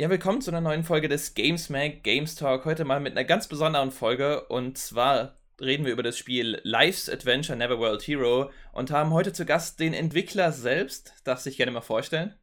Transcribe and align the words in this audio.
Ja, 0.00 0.08
willkommen 0.08 0.40
zu 0.40 0.50
einer 0.50 0.62
neuen 0.62 0.82
Folge 0.82 1.10
des 1.10 1.34
Games 1.34 1.68
Mag 1.68 2.02
Games 2.02 2.34
Talk. 2.34 2.64
Heute 2.64 2.86
mal 2.86 3.00
mit 3.00 3.12
einer 3.12 3.24
ganz 3.26 3.48
besonderen 3.48 3.90
Folge 3.90 4.46
und 4.46 4.78
zwar 4.78 5.36
reden 5.60 5.84
wir 5.84 5.92
über 5.92 6.02
das 6.02 6.16
Spiel 6.16 6.58
Life's 6.62 7.10
Adventure 7.10 7.58
Never 7.58 7.78
World 7.78 8.00
Hero 8.00 8.50
und 8.72 8.90
haben 8.90 9.12
heute 9.12 9.34
zu 9.34 9.44
Gast 9.44 9.78
den 9.78 9.92
Entwickler 9.92 10.52
selbst. 10.52 11.12
Darf 11.24 11.40
sich 11.40 11.58
gerne 11.58 11.70
mal 11.70 11.82
vorstellen? 11.82 12.34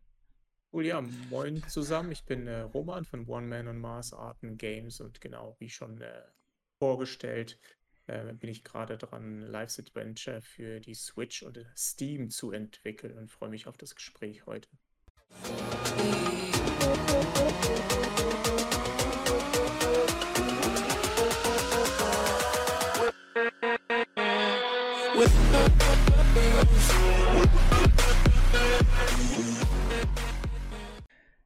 Cool, 0.71 0.85
ja, 0.85 1.01
moin 1.31 1.63
zusammen. 1.67 2.11
Ich 2.11 2.25
bin 2.25 2.45
äh, 2.45 2.59
Roman 2.59 3.05
von 3.05 3.27
One 3.27 3.47
Man 3.47 3.67
on 3.67 3.79
Mars 3.79 4.13
Arten 4.13 4.59
Games 4.59 5.01
und 5.01 5.19
genau 5.19 5.55
wie 5.57 5.69
schon 5.71 5.99
äh, 5.99 6.21
vorgestellt, 6.77 7.57
äh, 8.05 8.33
bin 8.33 8.51
ich 8.51 8.63
gerade 8.65 8.99
dran, 8.99 9.41
Life's 9.41 9.79
Adventure 9.79 10.41
für 10.41 10.79
die 10.79 10.93
Switch 10.93 11.41
und 11.41 11.65
Steam 11.75 12.29
zu 12.29 12.51
entwickeln 12.51 13.17
und 13.17 13.31
freue 13.31 13.49
mich 13.49 13.65
auf 13.65 13.77
das 13.77 13.95
Gespräch 13.95 14.45
heute. 14.45 14.69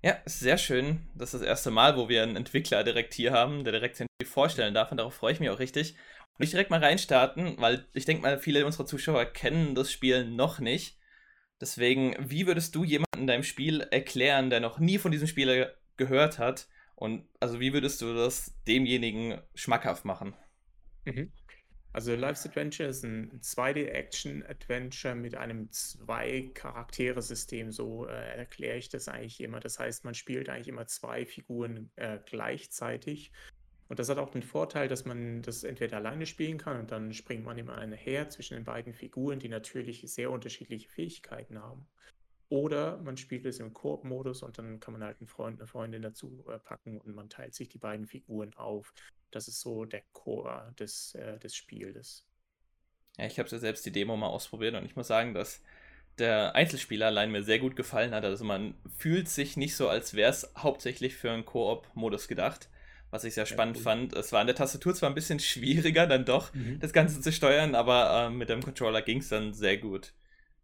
Ja, 0.03 0.17
sehr 0.25 0.57
schön. 0.57 0.99
Das 1.15 1.33
ist 1.33 1.41
das 1.41 1.47
erste 1.47 1.69
Mal, 1.69 1.95
wo 1.95 2.09
wir 2.09 2.23
einen 2.23 2.35
Entwickler 2.35 2.83
direkt 2.83 3.13
hier 3.13 3.31
haben, 3.33 3.63
der 3.63 3.73
direkt 3.73 3.97
sein 3.97 4.07
Spiel 4.15 4.31
vorstellen 4.31 4.73
darf 4.73 4.91
und 4.91 4.97
darauf 4.97 5.13
freue 5.13 5.33
ich 5.33 5.39
mich 5.39 5.49
auch 5.49 5.59
richtig. 5.59 5.95
Und 6.37 6.43
ich 6.43 6.49
direkt 6.49 6.71
mal 6.71 6.83
reinstarten, 6.83 7.55
weil 7.59 7.85
ich 7.93 8.05
denke 8.05 8.23
mal, 8.23 8.39
viele 8.39 8.65
unserer 8.65 8.87
Zuschauer 8.87 9.25
kennen 9.25 9.75
das 9.75 9.91
Spiel 9.91 10.25
noch 10.25 10.59
nicht. 10.59 10.97
Deswegen, 11.59 12.15
wie 12.19 12.47
würdest 12.47 12.73
du 12.73 12.83
jemanden 12.83 13.19
in 13.19 13.27
deinem 13.27 13.43
Spiel 13.43 13.81
erklären, 13.81 14.49
der 14.49 14.59
noch 14.59 14.79
nie 14.79 14.97
von 14.97 15.11
diesem 15.11 15.27
Spiel 15.27 15.71
gehört 15.97 16.39
hat? 16.39 16.67
Und 16.95 17.27
also 17.39 17.59
wie 17.59 17.73
würdest 17.73 18.01
du 18.01 18.15
das 18.15 18.55
demjenigen 18.67 19.39
schmackhaft 19.53 20.03
machen? 20.05 20.33
Mhm. 21.05 21.31
Also 21.93 22.15
Life's 22.15 22.45
Adventure 22.45 22.87
ist 22.87 23.03
ein 23.03 23.41
2D-Action-Adventure 23.41 25.13
mit 25.13 25.35
einem 25.35 25.69
Zwei-Charaktere-System, 25.71 27.73
so 27.73 28.07
äh, 28.07 28.37
erkläre 28.37 28.77
ich 28.77 28.87
das 28.87 29.09
eigentlich 29.09 29.41
immer. 29.41 29.59
Das 29.59 29.77
heißt, 29.77 30.05
man 30.05 30.13
spielt 30.13 30.47
eigentlich 30.47 30.69
immer 30.69 30.87
zwei 30.87 31.25
Figuren 31.25 31.91
äh, 31.97 32.19
gleichzeitig. 32.25 33.33
Und 33.89 33.99
das 33.99 34.07
hat 34.07 34.19
auch 34.19 34.29
den 34.29 34.41
Vorteil, 34.41 34.87
dass 34.87 35.03
man 35.03 35.41
das 35.41 35.65
entweder 35.65 35.97
alleine 35.97 36.25
spielen 36.25 36.57
kann 36.57 36.79
und 36.79 36.91
dann 36.91 37.13
springt 37.13 37.43
man 37.43 37.57
immer 37.57 37.77
eine 37.77 37.97
her 37.97 38.29
zwischen 38.29 38.53
den 38.53 38.63
beiden 38.63 38.93
Figuren, 38.93 39.39
die 39.39 39.49
natürlich 39.49 40.03
sehr 40.05 40.31
unterschiedliche 40.31 40.87
Fähigkeiten 40.87 41.61
haben. 41.61 41.85
Oder 42.51 42.97
man 42.97 43.15
spielt 43.15 43.45
es 43.45 43.61
im 43.61 43.71
Koop-Modus 43.71 44.43
und 44.43 44.57
dann 44.57 44.81
kann 44.81 44.91
man 44.91 45.05
halt 45.05 45.21
einen 45.21 45.29
Freund, 45.29 45.61
eine 45.61 45.67
Freundin 45.67 46.01
dazu 46.01 46.43
äh, 46.49 46.59
packen 46.59 46.99
und 46.99 47.15
man 47.15 47.29
teilt 47.29 47.55
sich 47.55 47.69
die 47.69 47.77
beiden 47.77 48.05
Figuren 48.05 48.53
auf. 48.55 48.93
Das 49.31 49.47
ist 49.47 49.61
so 49.61 49.85
der 49.85 50.01
Core 50.11 50.73
des, 50.77 51.15
äh, 51.15 51.39
des 51.39 51.55
Spiels. 51.55 52.25
Ja, 53.17 53.25
ich 53.25 53.39
habe 53.39 53.47
ja 53.47 53.57
selbst 53.57 53.85
die 53.85 53.93
Demo 53.93 54.17
mal 54.17 54.27
ausprobiert 54.27 54.75
und 54.75 54.83
ich 54.83 54.97
muss 54.97 55.07
sagen, 55.07 55.33
dass 55.33 55.63
der 56.17 56.53
Einzelspieler 56.53 57.05
allein 57.05 57.31
mir 57.31 57.41
sehr 57.41 57.59
gut 57.59 57.77
gefallen 57.77 58.13
hat. 58.13 58.25
Also 58.25 58.43
man 58.43 58.75
fühlt 58.97 59.29
sich 59.29 59.55
nicht 59.55 59.77
so, 59.77 59.87
als 59.87 60.13
wäre 60.13 60.29
es 60.29 60.51
hauptsächlich 60.57 61.15
für 61.15 61.31
einen 61.31 61.45
Koop-Modus 61.45 62.27
gedacht, 62.27 62.69
was 63.11 63.23
ich 63.23 63.33
sehr 63.33 63.45
spannend 63.45 63.77
ja, 63.77 63.83
fand. 63.83 64.11
Es 64.11 64.33
war 64.33 64.41
an 64.41 64.47
der 64.47 64.57
Tastatur 64.57 64.93
zwar 64.93 65.07
ein 65.07 65.15
bisschen 65.15 65.39
schwieriger 65.39 66.05
dann 66.05 66.25
doch, 66.25 66.53
mhm. 66.53 66.81
das 66.81 66.91
Ganze 66.91 67.21
zu 67.21 67.31
steuern, 67.31 67.75
aber 67.75 68.25
äh, 68.25 68.29
mit 68.29 68.49
dem 68.49 68.61
Controller 68.61 69.01
ging 69.01 69.19
es 69.19 69.29
dann 69.29 69.53
sehr 69.53 69.77
gut. 69.77 70.11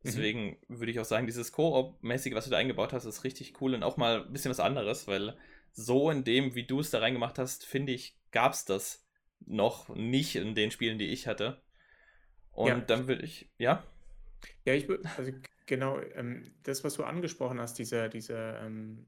Mhm. 0.03 0.05
Deswegen 0.05 0.57
mhm. 0.67 0.79
würde 0.79 0.91
ich 0.91 0.99
auch 0.99 1.05
sagen, 1.05 1.27
dieses 1.27 1.51
Koop-mäßige, 1.51 2.33
was 2.33 2.45
du 2.45 2.51
da 2.51 2.57
eingebaut 2.57 2.93
hast, 2.93 3.05
ist 3.05 3.23
richtig 3.23 3.61
cool 3.61 3.73
und 3.73 3.83
auch 3.83 3.97
mal 3.97 4.25
ein 4.25 4.33
bisschen 4.33 4.51
was 4.51 4.59
anderes, 4.59 5.07
weil 5.07 5.37
so 5.73 6.09
in 6.09 6.23
dem, 6.23 6.55
wie 6.55 6.63
du 6.63 6.79
es 6.79 6.89
da 6.89 6.99
reingemacht 6.99 7.37
hast, 7.37 7.65
finde 7.65 7.93
ich, 7.93 8.17
gab 8.31 8.53
es 8.53 8.65
das 8.65 9.05
noch 9.45 9.89
nicht 9.89 10.35
in 10.35 10.55
den 10.55 10.71
Spielen, 10.71 10.97
die 10.97 11.07
ich 11.07 11.27
hatte. 11.27 11.61
Und 12.51 12.67
ja. 12.67 12.79
dann 12.79 13.07
würde 13.07 13.23
ich, 13.23 13.49
ja? 13.57 13.83
Ja, 14.65 14.73
ich 14.73 14.87
würde, 14.87 15.07
also 15.17 15.31
genau, 15.65 15.99
ähm, 16.15 16.43
das, 16.63 16.83
was 16.83 16.95
du 16.95 17.03
angesprochen 17.03 17.59
hast, 17.59 17.77
dieser, 17.77 18.09
dieser 18.09 18.61
ähm, 18.61 19.05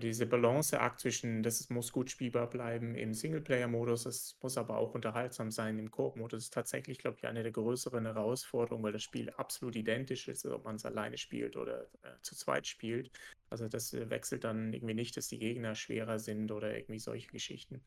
diese 0.00 0.26
Balanceakt 0.26 1.00
zwischen, 1.00 1.42
das 1.42 1.68
muss 1.70 1.92
gut 1.92 2.10
spielbar 2.10 2.48
bleiben 2.48 2.94
im 2.94 3.14
Singleplayer-Modus, 3.14 4.06
es 4.06 4.38
muss 4.42 4.58
aber 4.58 4.78
auch 4.78 4.94
unterhaltsam 4.94 5.50
sein 5.50 5.78
im 5.78 5.90
Koop-Modus, 5.90 6.44
ist 6.44 6.54
tatsächlich, 6.54 6.98
glaube 6.98 7.16
ich, 7.18 7.26
eine 7.26 7.42
der 7.42 7.52
größeren 7.52 8.04
Herausforderungen, 8.04 8.84
weil 8.84 8.92
das 8.92 9.02
Spiel 9.02 9.30
absolut 9.30 9.76
identisch 9.76 10.28
ist, 10.28 10.44
ob 10.46 10.64
man 10.64 10.76
es 10.76 10.84
alleine 10.84 11.16
spielt 11.16 11.56
oder 11.56 11.82
äh, 12.02 12.10
zu 12.22 12.36
zweit 12.36 12.66
spielt. 12.66 13.10
Also 13.50 13.68
das 13.68 13.94
äh, 13.94 14.08
wechselt 14.10 14.44
dann 14.44 14.72
irgendwie 14.72 14.94
nicht, 14.94 15.16
dass 15.16 15.28
die 15.28 15.38
Gegner 15.38 15.74
schwerer 15.74 16.18
sind 16.18 16.52
oder 16.52 16.76
irgendwie 16.76 16.98
solche 16.98 17.28
Geschichten. 17.28 17.80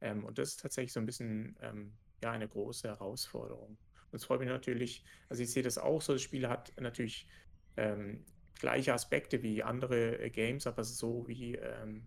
Ähm, 0.00 0.24
und 0.24 0.38
das 0.38 0.50
ist 0.50 0.60
tatsächlich 0.60 0.92
so 0.92 1.00
ein 1.00 1.06
bisschen 1.06 1.56
ähm, 1.60 1.92
ja, 2.22 2.32
eine 2.32 2.48
große 2.48 2.88
Herausforderung. 2.88 3.76
Und 4.10 4.16
es 4.16 4.24
freut 4.24 4.40
mich 4.40 4.48
natürlich, 4.48 5.04
also 5.28 5.42
ich 5.42 5.50
sehe 5.50 5.62
das 5.62 5.78
auch 5.78 6.02
so, 6.02 6.12
das 6.12 6.22
Spiel 6.22 6.48
hat 6.48 6.72
natürlich 6.80 7.26
ähm, 7.76 8.24
gleiche 8.60 8.94
Aspekte 8.94 9.42
wie 9.42 9.62
andere 9.62 10.18
äh, 10.20 10.30
Games, 10.30 10.66
aber 10.66 10.84
so 10.84 11.26
wie 11.26 11.56
ähm, 11.56 12.02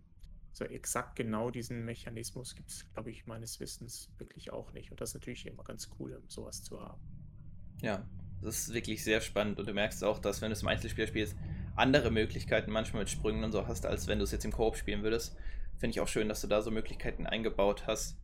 so 0.54 0.66
exakt 0.66 1.16
genau 1.16 1.50
diesen 1.50 1.84
Mechanismus 1.84 2.56
gibt 2.56 2.70
es, 2.70 2.86
glaube 2.94 3.10
ich, 3.10 3.26
meines 3.26 3.60
Wissens 3.60 4.10
wirklich 4.20 4.54
auch 4.54 4.72
nicht. 4.74 4.92
Und 4.92 5.02
das 5.02 5.10
ist 5.10 5.16
natürlich 5.16 5.46
immer 5.46 5.64
ganz 5.64 5.90
cool, 6.00 6.22
sowas 6.28 6.64
zu 6.64 6.80
haben. 6.80 7.02
Ja, 7.82 8.08
das 8.42 8.60
ist 8.60 8.74
wirklich 8.74 9.04
sehr 9.04 9.22
spannend 9.22 9.60
und 9.60 9.68
du 9.68 9.74
merkst 9.74 10.04
auch, 10.04 10.20
dass 10.20 10.42
wenn 10.42 10.50
du 10.50 10.54
es 10.54 10.62
im 10.62 10.68
Einzelspiel 10.68 11.08
spielst, 11.08 11.36
andere 11.76 12.12
Möglichkeiten 12.12 12.72
manchmal 12.72 13.02
mit 13.02 13.10
Sprüngen 13.10 13.44
und 13.44 13.52
so 13.52 13.68
hast, 13.68 13.86
als 13.86 14.08
wenn 14.08 14.20
du 14.20 14.26
es 14.26 14.32
jetzt 14.32 14.46
im 14.46 14.52
Koop 14.52 14.78
spielen 14.78 15.02
würdest. 15.02 15.36
Finde 15.78 15.96
ich 15.96 16.00
auch 16.02 16.08
schön, 16.08 16.30
dass 16.30 16.42
du 16.42 16.48
da 16.48 16.62
so 16.62 16.70
Möglichkeiten 16.70 17.26
eingebaut 17.26 17.88
hast. 17.88 18.18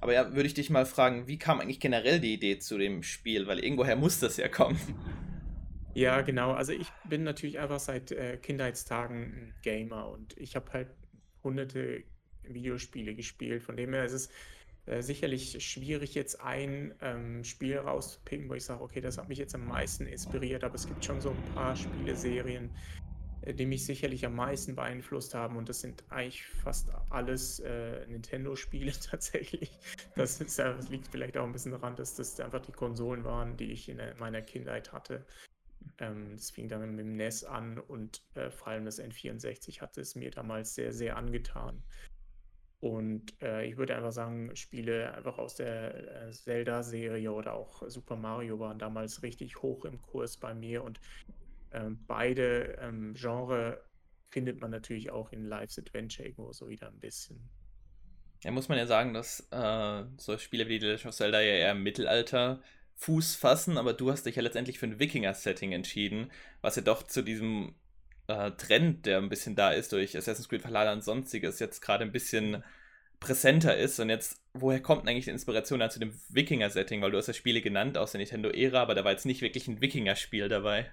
Aber 0.00 0.12
ja, 0.12 0.34
würde 0.34 0.46
ich 0.46 0.54
dich 0.54 0.70
mal 0.70 0.86
fragen, 0.86 1.26
wie 1.26 1.38
kam 1.38 1.60
eigentlich 1.60 1.80
generell 1.80 2.20
die 2.20 2.34
Idee 2.34 2.58
zu 2.58 2.78
dem 2.78 3.02
Spiel? 3.02 3.46
Weil 3.46 3.58
irgendwoher 3.58 3.96
muss 3.96 4.20
das 4.20 4.36
ja 4.36 4.48
kommen. 4.48 4.78
Ja, 5.94 6.20
genau. 6.20 6.52
Also 6.52 6.72
ich 6.72 6.88
bin 7.08 7.24
natürlich 7.24 7.58
einfach 7.58 7.80
seit 7.80 8.12
äh, 8.12 8.36
Kindheitstagen 8.36 9.16
ein 9.16 9.54
Gamer 9.62 10.08
und 10.08 10.36
ich 10.38 10.54
habe 10.54 10.72
halt 10.72 10.88
hunderte 11.42 12.04
Videospiele 12.42 13.14
gespielt. 13.14 13.62
Von 13.62 13.76
dem 13.76 13.92
her 13.92 14.04
ist 14.04 14.12
es 14.12 14.28
äh, 14.86 15.02
sicherlich 15.02 15.62
schwierig, 15.64 16.14
jetzt 16.14 16.40
ein 16.40 16.94
ähm, 17.00 17.44
Spiel 17.44 17.78
rauszupicken, 17.78 18.48
wo 18.48 18.54
ich 18.54 18.64
sage, 18.64 18.82
okay, 18.82 19.00
das 19.00 19.18
hat 19.18 19.28
mich 19.28 19.38
jetzt 19.38 19.54
am 19.54 19.66
meisten 19.66 20.06
inspiriert, 20.06 20.64
aber 20.64 20.74
es 20.74 20.86
gibt 20.86 21.04
schon 21.04 21.20
so 21.20 21.30
ein 21.30 21.54
paar 21.54 21.76
Spieleserien, 21.76 22.70
äh, 23.42 23.52
die 23.52 23.66
mich 23.66 23.84
sicherlich 23.84 24.24
am 24.24 24.36
meisten 24.36 24.76
beeinflusst 24.76 25.34
haben 25.34 25.56
und 25.56 25.68
das 25.68 25.80
sind 25.80 26.04
eigentlich 26.08 26.44
fast 26.44 26.90
alles 27.10 27.60
äh, 27.60 28.06
Nintendo-Spiele 28.06 28.92
tatsächlich. 29.10 29.70
Das, 30.16 30.40
ist, 30.40 30.58
das 30.58 30.88
liegt 30.88 31.08
vielleicht 31.08 31.36
auch 31.36 31.44
ein 31.44 31.52
bisschen 31.52 31.72
daran, 31.72 31.96
dass 31.96 32.14
das 32.14 32.38
einfach 32.40 32.60
die 32.60 32.72
Konsolen 32.72 33.24
waren, 33.24 33.56
die 33.56 33.72
ich 33.72 33.88
in 33.88 34.00
meiner 34.18 34.40
Kindheit 34.40 34.92
hatte. 34.92 35.26
Ähm, 36.00 36.32
das 36.32 36.50
fing 36.50 36.68
dann 36.68 36.96
mit 36.96 37.06
dem 37.06 37.16
NES 37.16 37.44
an 37.44 37.78
und 37.78 38.22
äh, 38.34 38.50
vor 38.50 38.68
allem 38.68 38.84
das 38.84 39.00
N64 39.00 39.80
hatte 39.80 40.00
es 40.00 40.14
mir 40.14 40.30
damals 40.30 40.74
sehr, 40.74 40.92
sehr 40.92 41.16
angetan. 41.16 41.82
Und 42.80 43.34
äh, 43.42 43.66
ich 43.66 43.76
würde 43.76 43.94
einfach 43.94 44.12
sagen, 44.12 44.56
Spiele 44.56 45.12
einfach 45.12 45.36
aus 45.36 45.54
der 45.54 46.28
äh, 46.28 46.32
Zelda-Serie 46.32 47.30
oder 47.30 47.52
auch 47.52 47.82
Super 47.88 48.16
Mario 48.16 48.58
waren 48.58 48.78
damals 48.78 49.22
richtig 49.22 49.60
hoch 49.60 49.84
im 49.84 50.00
Kurs 50.00 50.38
bei 50.38 50.54
mir. 50.54 50.82
Und 50.82 50.98
ähm, 51.72 52.02
beide 52.06 52.78
ähm, 52.80 53.12
Genre 53.12 53.84
findet 54.30 54.62
man 54.62 54.70
natürlich 54.70 55.10
auch 55.10 55.30
in 55.30 55.44
Life's 55.44 55.78
Adventure 55.78 56.26
irgendwo 56.26 56.52
so 56.52 56.70
wieder 56.70 56.88
ein 56.88 56.98
bisschen. 56.98 57.50
Ja, 58.42 58.50
muss 58.50 58.70
man 58.70 58.78
ja 58.78 58.86
sagen, 58.86 59.12
dass 59.12 59.46
äh, 59.50 60.04
so 60.16 60.38
Spiele 60.38 60.66
wie 60.68 60.80
The 60.80 60.86
Legend 60.86 61.06
of 61.06 61.14
Zelda 61.14 61.40
ja 61.42 61.52
eher 61.52 61.72
im 61.72 61.82
Mittelalter 61.82 62.62
Fuß 63.00 63.34
fassen, 63.36 63.78
aber 63.78 63.94
du 63.94 64.10
hast 64.10 64.26
dich 64.26 64.36
ja 64.36 64.42
letztendlich 64.42 64.78
für 64.78 64.86
ein 64.86 64.98
Wikinger-Setting 64.98 65.72
entschieden, 65.72 66.30
was 66.60 66.76
ja 66.76 66.82
doch 66.82 67.02
zu 67.02 67.22
diesem 67.22 67.74
äh, 68.26 68.50
Trend, 68.52 69.06
der 69.06 69.18
ein 69.18 69.30
bisschen 69.30 69.56
da 69.56 69.72
ist 69.72 69.92
durch 69.92 70.16
Assassin's 70.16 70.48
Creed 70.48 70.64
Valhalla 70.64 70.92
und 70.92 71.02
sonstiges, 71.02 71.58
jetzt 71.60 71.80
gerade 71.80 72.04
ein 72.04 72.12
bisschen 72.12 72.62
präsenter 73.18 73.76
ist. 73.76 73.98
Und 74.00 74.10
jetzt, 74.10 74.42
woher 74.52 74.80
kommt 74.80 75.08
eigentlich 75.08 75.24
die 75.24 75.30
Inspiration 75.30 75.80
dann 75.80 75.90
zu 75.90 75.98
dem 75.98 76.12
Wikinger-Setting? 76.28 77.00
Weil 77.00 77.10
du 77.10 77.16
hast 77.16 77.26
ja 77.26 77.32
Spiele 77.32 77.62
genannt 77.62 77.96
aus 77.96 78.12
der 78.12 78.18
Nintendo-Ära, 78.18 78.82
aber 78.82 78.94
da 78.94 79.02
war 79.02 79.12
jetzt 79.12 79.26
nicht 79.26 79.40
wirklich 79.40 79.66
ein 79.66 79.80
Wikinger-Spiel 79.80 80.48
dabei. 80.48 80.90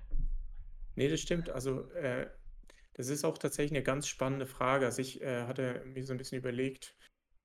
Nee, 0.95 1.09
das 1.09 1.19
stimmt. 1.19 1.49
Also, 1.49 1.91
äh, 1.91 2.27
das 2.93 3.09
ist 3.09 3.25
auch 3.25 3.37
tatsächlich 3.37 3.71
eine 3.71 3.83
ganz 3.83 4.07
spannende 4.07 4.45
Frage. 4.45 4.85
Also, 4.85 5.01
ich 5.01 5.21
äh, 5.21 5.43
hatte 5.43 5.83
mir 5.85 6.05
so 6.05 6.13
ein 6.13 6.17
bisschen 6.17 6.37
überlegt, 6.37 6.95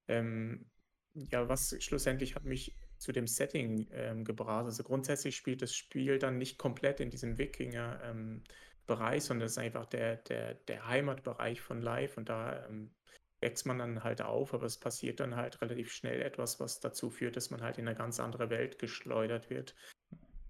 ähm, 0.07 0.67
ja, 1.15 1.49
was 1.49 1.77
schlussendlich 1.81 2.37
hat 2.37 2.45
mich 2.45 2.77
zu 3.03 3.13
dem 3.13 3.27
Setting 3.27 3.89
ähm, 3.91 4.25
gebracht. 4.25 4.65
Also 4.65 4.85
grundsätzlich 4.85 5.37
spielt 5.37 5.61
das 5.61 5.75
Spiel 5.75 6.19
dann 6.19 6.39
nicht 6.39 6.57
komplett 6.57 7.01
in 7.01 7.11
diesem 7.11 7.37
Wikinger-Bereich, 7.37 9.15
ähm, 9.15 9.21
sondern 9.21 9.47
es 9.47 9.53
ist 9.53 9.59
einfach 9.59 9.87
der, 9.87 10.17
der, 10.17 10.55
der 10.55 10.87
Heimatbereich 10.87 11.61
von 11.61 11.83
Live 11.83 12.17
und 12.17 12.29
da 12.29 12.65
ähm, 12.67 12.95
wächst 13.41 13.67
man 13.67 13.79
dann 13.79 14.05
halt 14.05 14.23
auf, 14.23 14.55
aber 14.55 14.67
es 14.67 14.79
passiert 14.79 15.19
dann 15.19 15.35
halt 15.35 15.61
relativ 15.61 15.93
schnell 15.93 16.23
etwas, 16.23 16.61
was 16.61 16.79
dazu 16.79 17.11
führt, 17.11 17.37
dass 17.37 17.51
man 17.51 17.61
halt 17.61 17.77
in 17.77 17.89
eine 17.89 17.97
ganz 17.97 18.21
andere 18.21 18.51
Welt 18.51 18.79
geschleudert 18.79 19.51
wird. 19.51 19.75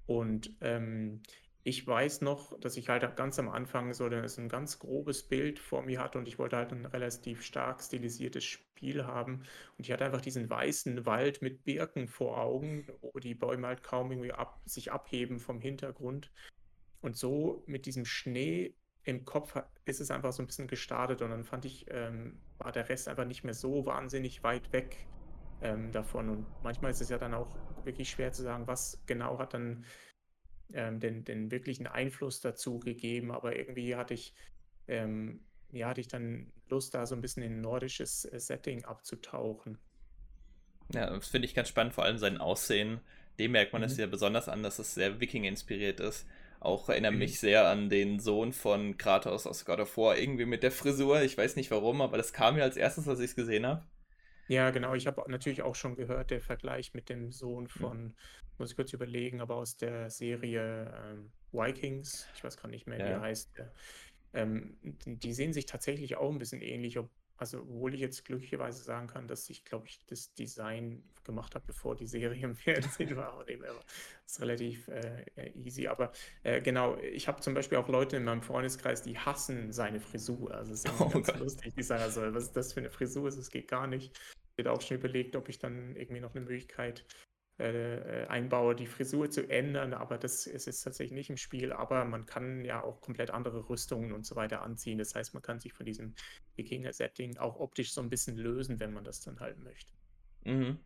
Und 0.05 0.55
ähm, 0.61 1.23
ich 1.65 1.87
weiß 1.87 2.23
noch, 2.23 2.59
dass 2.61 2.77
ich 2.77 2.89
halt 2.89 3.17
ganz 3.17 3.39
am 3.39 3.49
Anfang 3.49 3.95
so 3.95 4.07
'ne 4.09 4.29
so 4.29 4.41
'n 4.43 4.49
ganz 4.49 4.79
grobes 4.79 5.29
Bild 5.29 5.59
vor 5.59 5.83
mir 5.83 6.01
hatte 6.03 6.19
und 6.19 6.29
ich 6.29 6.39
wollte 6.39 6.57
halt 6.57 6.73
'n 6.73 6.87
relativ 6.87 7.43
stark 7.43 7.83
stilisiertes 7.83 8.45
Spiel 8.45 9.05
haben. 9.07 9.41
Und 9.79 9.87
ich 9.87 9.93
hatte 9.93 10.05
einfach 10.05 10.21
diesen 10.21 10.51
weißen 10.51 11.07
Wald 11.07 11.43
mit 11.43 11.65
Birken 11.65 12.09
vor 12.09 12.39
Augen, 12.39 12.89
wo 13.01 13.19
die 13.21 13.35
Bäume 13.35 13.67
halt 13.69 13.83
kaum 13.83 14.11
irgendwie 14.13 14.33
ab 14.33 14.61
sich 14.65 14.93
abheben 14.93 15.39
vom 15.41 15.61
Hintergrund. 15.61 16.33
Und 17.01 17.17
so 17.17 17.65
mit 17.67 17.87
diesem 17.87 18.05
Schnee 18.07 18.77
im 19.05 19.25
Kopf 19.25 19.57
ist 19.87 20.01
es 20.01 20.11
einfach 20.13 20.33
so 20.33 20.43
'n 20.43 20.47
bisschen 20.47 20.69
gestartet 20.69 21.23
und 21.23 21.31
dann 21.31 21.45
fand 21.45 21.65
ich, 21.67 21.87
ähm, 21.91 22.45
war 22.59 22.73
der 22.73 22.89
Rest 22.89 23.09
einfach 23.09 23.27
nicht 23.27 23.45
mehr 23.45 23.55
so 23.55 23.87
wahnsinnig 23.87 24.43
weit 24.45 24.73
weg, 24.73 25.09
ähm, 25.61 25.93
davon. 25.93 26.29
Und 26.31 26.53
manchmal 26.63 26.93
ist 26.93 27.01
es 27.03 27.09
ja 27.11 27.19
dann 27.19 27.35
auch 27.35 27.57
wirklich 27.85 28.11
schwer 28.11 28.33
zu 28.33 28.43
sagen, 28.43 28.67
was 28.69 29.05
genau 29.07 29.39
hat 29.39 29.55
dann 29.55 29.85
ähm, 30.75 31.01
den, 31.01 31.25
den 31.25 31.51
wirklichen 31.51 31.87
Einfluss 31.87 32.41
dazu 32.41 32.79
gegeben, 32.81 33.31
aber 33.33 33.57
irgendwie 33.57 33.97
hatte 33.97 34.15
ich, 34.15 34.35
ähm, 34.89 35.47
ja, 35.73 35.89
hatte 35.89 36.01
ich 36.01 36.09
dann 36.09 36.53
Lust, 36.69 36.95
da 36.95 37.07
so 37.07 37.15
ein 37.15 37.21
bisschen 37.21 37.43
in 37.43 37.55
ein 37.59 37.61
nordisches 37.61 38.25
äh, 38.27 38.39
Setting 38.41 38.85
abzutauchen. 38.85 39.79
Ja, 40.95 41.11
das 41.11 41.29
finde 41.29 41.47
ich 41.47 41.55
ganz 41.55 41.69
spannend, 41.69 41.93
vor 41.95 42.05
allem 42.05 42.19
sein 42.19 42.39
Aussehen. 42.39 43.01
Dem 43.39 43.53
merkt 43.53 43.73
man 43.73 43.83
es 43.83 43.97
Mhm. 43.97 43.99
ja 43.99 44.07
besonders 44.07 44.49
an, 44.49 44.63
dass 44.63 44.79
es 44.79 44.95
sehr 44.95 45.19
Wiking-inspiriert 45.21 45.99
ist. 46.01 46.27
Auch 46.61 46.89
erinnert 46.89 47.15
Mhm. 47.15 47.19
mich 47.19 47.41
sehr 47.41 47.67
an 47.69 47.89
den 47.91 48.21
Sohn 48.21 48.53
von 48.53 48.97
Kratos 48.99 49.47
aus 49.47 49.65
God 49.65 49.81
of 49.81 49.97
War, 49.97 50.17
irgendwie 50.19 50.45
mit 50.45 50.63
der 50.63 50.71
Frisur. 50.71 51.23
Ich 51.23 51.37
weiß 51.37 51.57
nicht 51.57 51.71
warum, 51.73 52.01
aber 52.01 52.17
das 52.19 52.33
kam 52.33 52.55
mir 52.57 52.63
als 52.63 52.77
erstes, 52.77 53.09
als 53.09 53.19
ich 53.21 53.31
es 53.31 53.35
gesehen 53.37 53.67
habe. 53.67 53.85
Ja, 54.49 54.71
genau. 54.71 54.95
Ich 54.95 55.07
habe 55.07 55.23
natürlich 55.31 55.63
auch 55.63 55.75
schon 55.75 55.97
gehört, 55.97 56.31
der 56.31 56.41
Vergleich 56.41 56.95
mit 56.95 57.09
dem 57.09 57.33
Sohn 57.33 57.69
Hm. 57.77 57.93
von, 57.93 58.15
muss 58.59 58.71
ich 58.71 58.77
kurz 58.77 58.93
überlegen, 58.93 59.41
aber 59.41 59.57
aus 59.57 59.77
der 59.77 60.11
Serie 60.11 60.93
ähm, 61.13 61.33
Vikings, 61.53 62.27
ich 62.35 62.45
weiß 62.45 62.57
gar 62.57 62.69
nicht 62.69 62.87
mehr, 62.87 63.03
wie 63.05 63.11
er 63.11 63.11
Ja. 63.11 63.21
heißt. 63.21 63.51
Ähm, 64.35 64.79
die 64.83 65.17
die 65.19 65.33
sehen 65.35 65.53
sich 65.53 65.67
tatsächlich 65.67 66.17
auch 66.17 66.31
ein 66.31 66.39
bisschen 66.39 66.63
ähnlich, 66.63 66.99
ob, 66.99 67.11
also 67.37 67.61
obwohl 67.63 67.95
ich 67.95 68.01
jetzt 68.01 68.25
glücklicherweise 68.25 68.83
sagen 68.83 69.07
kann, 69.09 69.29
dass 69.29 69.51
ich, 69.51 69.65
glaube 69.65 69.87
ich, 69.89 69.99
das 70.07 70.33
Design 70.35 71.05
gemacht 71.25 71.55
habe, 71.55 71.65
bevor 71.67 71.97
die 71.97 72.07
Serie 72.07 72.43
im 72.45 72.57
Fernsehen 72.57 73.17
war. 73.17 73.45
Her 73.47 73.61
war 73.61 73.85
es 74.27 74.41
relativ 74.41 74.89
äh, 74.89 75.25
easy. 75.55 75.87
Aber 75.89 76.13
äh, 76.45 76.61
genau, 76.63 76.97
ich 76.99 77.29
habe 77.29 77.41
zum 77.41 77.55
Beispiel 77.55 77.79
auch 77.79 77.89
Leute 77.89 78.17
in 78.17 78.25
meinem 78.25 78.43
Freundeskreis, 78.43 79.03
die 79.03 79.19
hassen 79.19 79.73
seine 79.73 80.01
Frisur. 80.01 80.53
Also 80.55 80.73
es 80.73 80.85
ist 80.85 81.01
Oh 81.01 81.09
ganz 81.11 81.27
Gott. 81.27 81.41
lustig. 81.41 81.75
Die 81.77 81.83
sagen 81.83 82.03
also, 82.03 82.23
was 82.35 82.45
ist 82.45 82.57
das 82.57 82.73
für 82.73 82.81
eine 82.81 82.91
Frisur? 82.91 83.31
Das 83.31 83.51
geht 83.51 83.69
gar 83.69 83.87
nicht. 83.87 84.17
Ich 84.53 84.59
hätte 84.59 84.73
auch 84.73 84.81
schon 84.81 84.97
überlegt, 84.99 85.37
ob 85.37 85.49
ich 85.49 85.59
dann 85.59 85.97
irgendwie 85.97 86.21
noch 86.21 86.35
eine 86.35 86.41
Möglichkeit 86.45 87.05
äh, 87.59 88.23
äh, 88.25 88.27
einbaue, 88.29 88.75
die 88.75 88.87
Frisur 88.87 89.31
zu 89.31 89.49
ändern, 89.49 89.95
aber 89.95 90.19
das 90.19 90.47
ist 90.47 90.67
jetzt 90.67 90.83
tatsächlich 90.83 91.13
nicht 91.15 91.31
im 91.31 91.37
Spiel. 91.37 91.73
Aber 91.73 92.05
man 92.05 92.27
kann 92.27 92.65
ja 92.65 92.83
auch 92.83 93.01
komplett 93.01 93.31
andere 93.31 93.69
Rüstungen 93.69 94.13
und 94.13 94.27
so 94.27 94.37
weiter 94.37 94.63
anziehen. 94.63 94.99
Das 94.99 95.15
heißt, 95.15 95.35
man 95.35 95.43
kann 95.43 95.61
sich 95.61 95.73
von 95.73 95.87
diesem 95.87 96.15
Wikinger-Setting 96.57 97.39
auch 97.39 97.57
optisch 97.61 97.93
so 97.93 98.01
ein 98.01 98.11
bisschen 98.11 98.37
lösen, 98.37 98.81
wenn 98.81 98.93
man 98.93 99.05
das 99.05 99.21
dann 99.21 99.41
halt 99.41 99.59
möchte. 99.59 99.93
Mhm. 100.45 100.79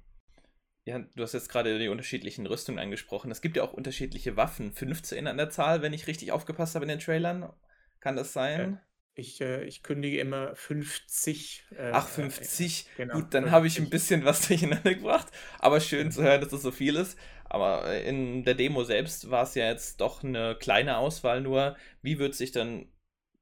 Ja, 0.84 1.00
du 1.00 1.22
hast 1.24 1.34
jetzt 1.34 1.48
gerade 1.50 1.78
die 1.78 1.88
unterschiedlichen 1.88 2.46
Rüstungen 2.46 2.78
angesprochen. 2.80 3.30
Es 3.30 3.40
gibt 3.42 3.56
ja 3.56 3.64
auch 3.64 3.72
unterschiedliche 3.74 4.36
Waffen. 4.36 4.72
15 4.72 5.26
an 5.26 5.36
der 5.36 5.50
Zahl, 5.50 5.82
wenn 5.82 5.92
ich 5.92 6.06
richtig 6.06 6.32
aufgepasst 6.32 6.74
habe 6.76 6.84
in 6.86 6.90
den 6.90 7.00
Trailern. 7.00 7.52
Kann 8.00 8.16
das 8.16 8.32
Äh, 8.54 8.66
sein? 8.66 8.80
Ich, 9.16 9.40
äh, 9.40 9.64
ich 9.64 9.82
kündige 9.82 10.20
immer 10.20 10.54
50. 10.54 11.64
Äh, 11.76 11.90
Ach, 11.90 12.06
äh, 12.18 12.30
50. 12.30 12.86
genau, 12.94 13.14
Gut, 13.14 13.34
dann 13.34 13.50
habe 13.50 13.66
ich 13.66 13.78
ein 13.78 13.88
50. 13.88 13.90
bisschen 13.90 14.24
was 14.24 14.46
durcheinander 14.48 14.94
gebracht. 14.94 15.28
Aber 15.58 15.80
schön 15.80 16.12
zu 16.12 16.22
hören, 16.22 16.40
dass 16.42 16.52
es 16.52 16.62
so 16.62 16.70
viel 16.72 16.96
ist. 16.96 17.18
Aber 17.44 17.86
äh, 17.86 18.08
in 18.08 18.44
der 18.44 18.54
Demo 18.54 18.84
selbst 18.84 19.30
war 19.30 19.44
es 19.44 19.54
ja 19.54 19.66
jetzt 19.68 20.00
doch 20.00 20.22
eine 20.24 20.56
kleine 20.56 20.98
Auswahl 20.98 21.40
nur. 21.40 21.76
Wie 22.02 22.18
wird 22.18 22.34
sich 22.34 22.52
dann, 22.52 22.92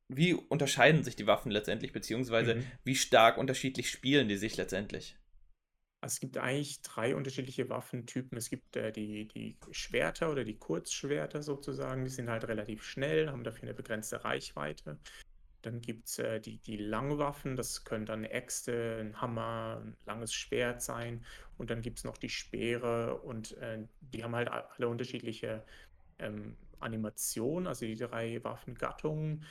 wie 0.08 0.34
unterscheiden 0.34 1.04
sich 1.04 1.16
die 1.16 1.26
Waffen 1.26 1.50
letztendlich, 1.52 1.92
beziehungsweise 1.92 2.56
Mhm. 2.56 2.66
wie 2.84 2.96
stark 2.96 3.38
unterschiedlich 3.38 3.90
spielen 3.90 4.28
die 4.28 4.36
sich 4.36 4.56
letztendlich? 4.56 5.16
Also 6.00 6.14
es 6.14 6.20
gibt 6.20 6.36
eigentlich 6.36 6.82
drei 6.82 7.16
unterschiedliche 7.16 7.68
Waffentypen. 7.70 8.36
Es 8.36 8.50
gibt 8.50 8.76
äh, 8.76 8.92
die, 8.92 9.26
die 9.26 9.58
Schwerter 9.70 10.30
oder 10.30 10.44
die 10.44 10.58
Kurzschwerter 10.58 11.42
sozusagen. 11.42 12.04
Die 12.04 12.10
sind 12.10 12.28
halt 12.28 12.46
relativ 12.46 12.84
schnell, 12.84 13.30
haben 13.30 13.42
dafür 13.44 13.62
eine 13.64 13.74
begrenzte 13.74 14.22
Reichweite. 14.24 14.98
Dann 15.64 15.80
gibt 15.80 16.08
es 16.08 16.18
äh, 16.18 16.40
die, 16.40 16.58
die 16.58 16.76
Langwaffen, 16.76 17.56
das 17.56 17.84
können 17.84 18.04
dann 18.04 18.24
Äxte, 18.24 18.98
ein 19.00 19.20
Hammer, 19.20 19.80
ein 19.82 19.96
langes 20.04 20.34
Schwert 20.34 20.82
sein. 20.82 21.24
Und 21.56 21.70
dann 21.70 21.80
gibt 21.80 21.98
es 21.98 22.04
noch 22.04 22.18
die 22.18 22.28
Speere 22.28 23.18
und 23.20 23.56
äh, 23.58 23.86
die 24.00 24.22
haben 24.22 24.34
halt 24.34 24.48
alle 24.50 24.88
unterschiedliche 24.88 25.64
ähm, 26.18 26.56
Animationen, 26.80 27.66
also 27.66 27.86
die 27.86 27.96
drei 27.96 28.42
Waffengattungen. 28.44 29.44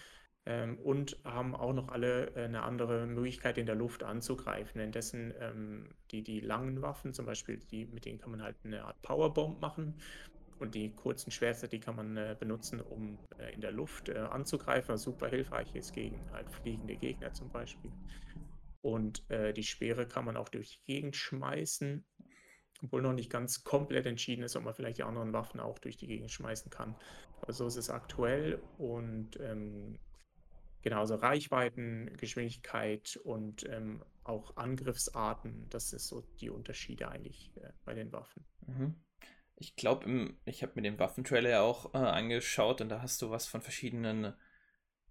Ähm, 0.46 0.78
und 0.80 1.18
haben 1.24 1.56
auch 1.56 1.72
noch 1.72 1.88
alle 1.88 2.36
äh, 2.36 2.44
eine 2.44 2.64
andere 2.64 3.08
Möglichkeit 3.08 3.58
in 3.58 3.66
der 3.66 3.76
Luft 3.76 4.04
anzugreifen. 4.04 4.76
Währenddessen 4.76 5.34
ähm, 5.40 5.96
die, 6.12 6.22
die 6.22 6.42
langen 6.42 6.82
Waffen, 6.82 7.14
zum 7.14 7.26
Beispiel, 7.26 7.58
die, 7.58 7.86
mit 7.86 8.04
denen 8.06 8.20
kann 8.20 8.32
man 8.32 8.44
halt 8.44 8.58
eine 8.66 8.84
Art 8.84 9.02
Powerbomb 9.02 9.62
machen. 9.62 9.96
Und 10.60 10.76
die 10.76 10.92
kurzen 10.92 11.32
Schwerter, 11.32 11.68
die 11.68 11.80
kann 11.80 11.96
man 11.96 12.18
äh, 12.18 12.36
benutzen, 12.40 12.82
um 12.82 13.18
äh, 13.38 13.54
in 13.54 13.62
der 13.62 13.72
Luft 13.72 14.10
äh, 14.10 14.18
anzugreifen, 14.18 14.94
was 14.94 15.04
super 15.04 15.28
hilfreich 15.28 15.74
ist 15.76 15.94
gegen 15.94 16.20
halt 16.32 16.50
fliegende 16.52 16.96
Gegner 16.96 17.34
zum 17.34 17.50
Beispiel. 17.50 17.92
Und 18.82 19.30
äh, 19.30 19.54
die 19.54 19.64
Speere 19.64 20.08
kann 20.08 20.26
man 20.26 20.38
auch 20.38 20.50
durch 20.50 20.80
die 20.80 20.94
Gegend 20.94 21.16
schmeißen, 21.16 22.06
obwohl 22.84 23.02
noch 23.02 23.14
nicht 23.14 23.30
ganz 23.30 23.64
komplett 23.64 24.06
entschieden 24.06 24.44
ist, 24.44 24.56
ob 24.56 24.64
man 24.64 24.74
vielleicht 24.74 24.98
die 24.98 25.04
anderen 25.04 25.34
Waffen 25.34 25.60
auch 25.60 25.80
durch 25.80 25.98
die 25.98 26.08
Gegend 26.08 26.32
schmeißen 26.32 26.70
kann. 26.70 26.96
Aber 27.42 27.54
so 27.54 27.68
ist 27.68 27.78
es 27.78 27.90
aktuell 27.90 28.62
und 28.78 29.40
ähm, 29.40 29.98
Genau, 30.84 31.00
also 31.00 31.16
Reichweiten, 31.16 32.12
Geschwindigkeit 32.18 33.18
und 33.24 33.66
ähm, 33.70 34.04
auch 34.26 34.58
Angriffsarten, 34.58 35.68
das 35.70 35.94
ist 35.94 36.08
so 36.08 36.22
die 36.42 36.50
Unterschiede 36.50 37.08
eigentlich 37.08 37.52
äh, 37.56 37.72
bei 37.86 37.94
den 37.94 38.12
Waffen. 38.12 38.46
Mhm. 38.68 38.96
Ich 39.56 39.76
glaube, 39.76 40.36
ich 40.46 40.62
habe 40.64 40.74
mir 40.76 40.82
den 40.84 41.00
Waffentrailer 41.00 41.50
ja 41.50 41.62
auch 41.62 41.94
äh, 41.94 41.98
angeschaut 41.98 42.82
und 42.82 42.90
da 42.90 43.02
hast 43.02 43.22
du 43.22 43.30
was 43.32 43.48
von 43.48 43.62
verschiedenen 43.62 44.34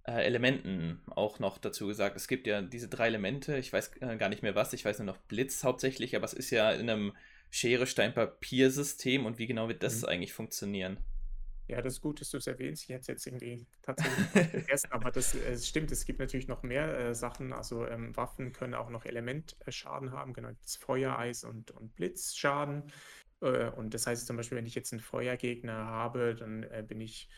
äh, 0.07 0.25
Elementen 0.25 1.03
auch 1.11 1.39
noch 1.41 1.59
dazu 1.59 1.87
gesagt. 1.89 2.17
Es 2.17 2.29
gibt 2.29 2.47
ja 2.47 2.63
diese 2.63 2.89
drei 2.89 3.09
Elemente, 3.09 3.59
ich 3.59 3.73
weiß 3.73 3.93
äh, 4.01 4.17
gar 4.19 4.29
nicht 4.31 4.43
mehr 4.43 4.55
was, 4.57 4.73
ich 4.75 4.85
weiß 4.85 4.99
nur 5.01 5.07
noch 5.07 5.19
Blitz 5.19 5.65
hauptsächlich, 5.65 6.17
aber 6.17 6.27
es 6.27 6.35
ist 6.35 6.51
ja 6.51 6.73
in 6.73 6.91
einem 6.91 7.17
Schere, 7.51 7.87
Stein, 7.87 8.15
Papier-System 8.15 9.27
und 9.27 9.39
wie 9.39 9.47
genau 9.49 9.69
wird 9.69 9.83
das 9.85 10.05
Mhm. 10.05 10.07
eigentlich 10.07 10.33
funktionieren? 10.35 10.99
Ja, 11.69 11.81
das 11.81 11.95
ist 11.95 12.01
gut, 12.01 12.21
dass 12.21 12.31
du 12.31 12.37
es 12.39 12.47
erwähnst. 12.47 12.83
Ich 12.83 12.89
hätte 12.91 13.01
es 13.03 13.07
jetzt 13.07 13.27
irgendwie 13.27 13.67
tatsächlich 13.83 14.29
vergessen, 14.51 14.91
aber 14.93 15.11
das 15.11 15.35
äh, 15.35 15.53
es 15.53 15.69
stimmt, 15.69 15.91
es 15.93 16.05
gibt 16.05 16.19
natürlich 16.19 16.49
noch 16.49 16.63
mehr 16.63 16.99
äh, 16.99 17.15
Sachen. 17.15 17.53
Also 17.53 17.87
ähm, 17.87 18.15
Waffen 18.17 18.53
können 18.53 18.75
auch 18.75 18.91
noch 18.91 19.05
Elementschaden 19.07 20.13
haben, 20.13 20.33
genau, 20.35 20.51
das 20.63 20.77
Feuer, 20.77 21.19
Eis 21.19 21.45
und, 21.45 21.71
und 21.71 21.95
Blitzschaden. 21.95 22.93
Äh, 23.43 23.71
und 23.71 23.93
das 23.93 24.07
heißt 24.07 24.27
zum 24.27 24.37
Beispiel, 24.37 24.57
wenn 24.57 24.67
ich 24.67 24.75
jetzt 24.75 24.93
einen 24.93 25.01
Feuergegner 25.01 25.87
habe, 25.87 26.35
dann 26.35 26.63
äh, 26.65 26.85
bin 26.87 27.01
ich 27.01 27.29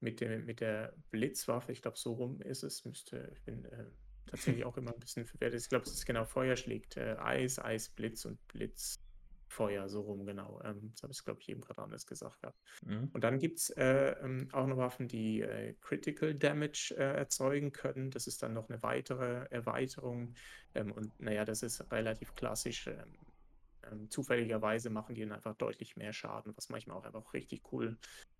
mit, 0.00 0.20
dem, 0.20 0.44
mit 0.44 0.60
der 0.60 0.92
Blitzwaffe, 1.10 1.72
ich 1.72 1.80
glaube, 1.80 1.96
so 1.96 2.12
rum 2.12 2.40
ist 2.42 2.62
es, 2.62 2.84
müsste, 2.84 3.30
ich 3.32 3.42
bin 3.42 3.64
äh, 3.64 3.86
tatsächlich 4.26 4.64
auch 4.64 4.76
immer 4.76 4.92
ein 4.92 5.00
bisschen 5.00 5.24
verwirrt. 5.24 5.54
Ich 5.54 5.68
glaube, 5.68 5.84
es 5.84 5.92
ist 5.92 6.06
genau 6.06 6.24
Feuer 6.24 6.56
schlägt 6.56 6.96
äh, 6.96 7.16
Eis, 7.18 7.58
Eis, 7.58 7.88
Blitz 7.88 8.24
und 8.24 8.46
Blitz. 8.48 8.96
Feuer, 9.46 9.88
so 9.88 10.00
rum, 10.00 10.26
genau. 10.26 10.60
Ähm, 10.64 10.90
das 10.92 11.04
habe 11.04 11.12
ich, 11.12 11.24
glaube 11.24 11.40
ich, 11.40 11.48
eben 11.48 11.60
gerade 11.60 11.80
anders 11.80 12.06
gesagt 12.06 12.40
gehabt. 12.40 12.58
Mhm. 12.84 13.10
Und 13.12 13.22
dann 13.22 13.38
gibt 13.38 13.60
es 13.60 13.70
äh, 13.70 14.16
ähm, 14.20 14.48
auch 14.50 14.66
noch 14.66 14.78
Waffen, 14.78 15.06
die 15.06 15.42
äh, 15.42 15.74
Critical 15.80 16.34
Damage 16.34 16.92
erzeugen 16.96 17.70
können. 17.70 18.10
Das 18.10 18.26
ist 18.26 18.42
dann 18.42 18.52
noch 18.52 18.68
eine 18.68 18.82
weitere 18.82 19.46
Erweiterung. 19.50 20.34
Ähm, 20.74 20.90
und 20.90 21.20
naja, 21.20 21.44
das 21.44 21.62
ist 21.62 21.92
relativ 21.92 22.34
klassisch. 22.34 22.90
Ähm, 23.90 24.10
zufälligerweise 24.10 24.90
machen 24.90 25.14
die 25.14 25.22
dann 25.22 25.32
einfach 25.32 25.54
deutlich 25.54 25.96
mehr 25.96 26.12
Schaden, 26.12 26.56
was 26.56 26.68
manchmal 26.68 26.96
auch 26.96 27.04
einfach 27.04 27.32
richtig 27.34 27.62
cool 27.72 27.96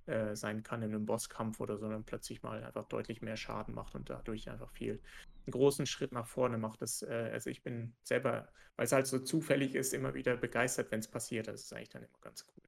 äh, 0.06 0.36
sein 0.36 0.62
kann 0.62 0.82
in 0.82 0.90
einem 0.90 1.06
Bosskampf 1.06 1.60
oder 1.60 1.78
so, 1.78 1.88
dann 1.88 2.04
plötzlich 2.04 2.42
mal 2.42 2.62
einfach 2.62 2.86
deutlich 2.86 3.22
mehr 3.22 3.36
Schaden 3.36 3.74
macht 3.74 3.94
und 3.94 4.10
dadurch 4.10 4.50
einfach 4.50 4.70
viel 4.70 5.00
einen 5.46 5.52
großen 5.52 5.86
Schritt 5.86 6.12
nach 6.12 6.26
vorne 6.26 6.58
macht. 6.58 6.82
Das, 6.82 7.02
äh, 7.02 7.30
also 7.32 7.50
ich 7.50 7.62
bin 7.62 7.94
selber, 8.02 8.48
weil 8.76 8.86
es 8.86 8.92
halt 8.92 9.06
so 9.06 9.18
zufällig 9.18 9.74
ist, 9.74 9.94
immer 9.94 10.14
wieder 10.14 10.36
begeistert, 10.36 10.90
wenn 10.90 11.00
es 11.00 11.08
passiert. 11.08 11.48
Das 11.48 11.62
ist 11.62 11.72
eigentlich 11.72 11.90
dann 11.90 12.02
immer 12.02 12.18
ganz 12.20 12.46
cool. 12.48 12.64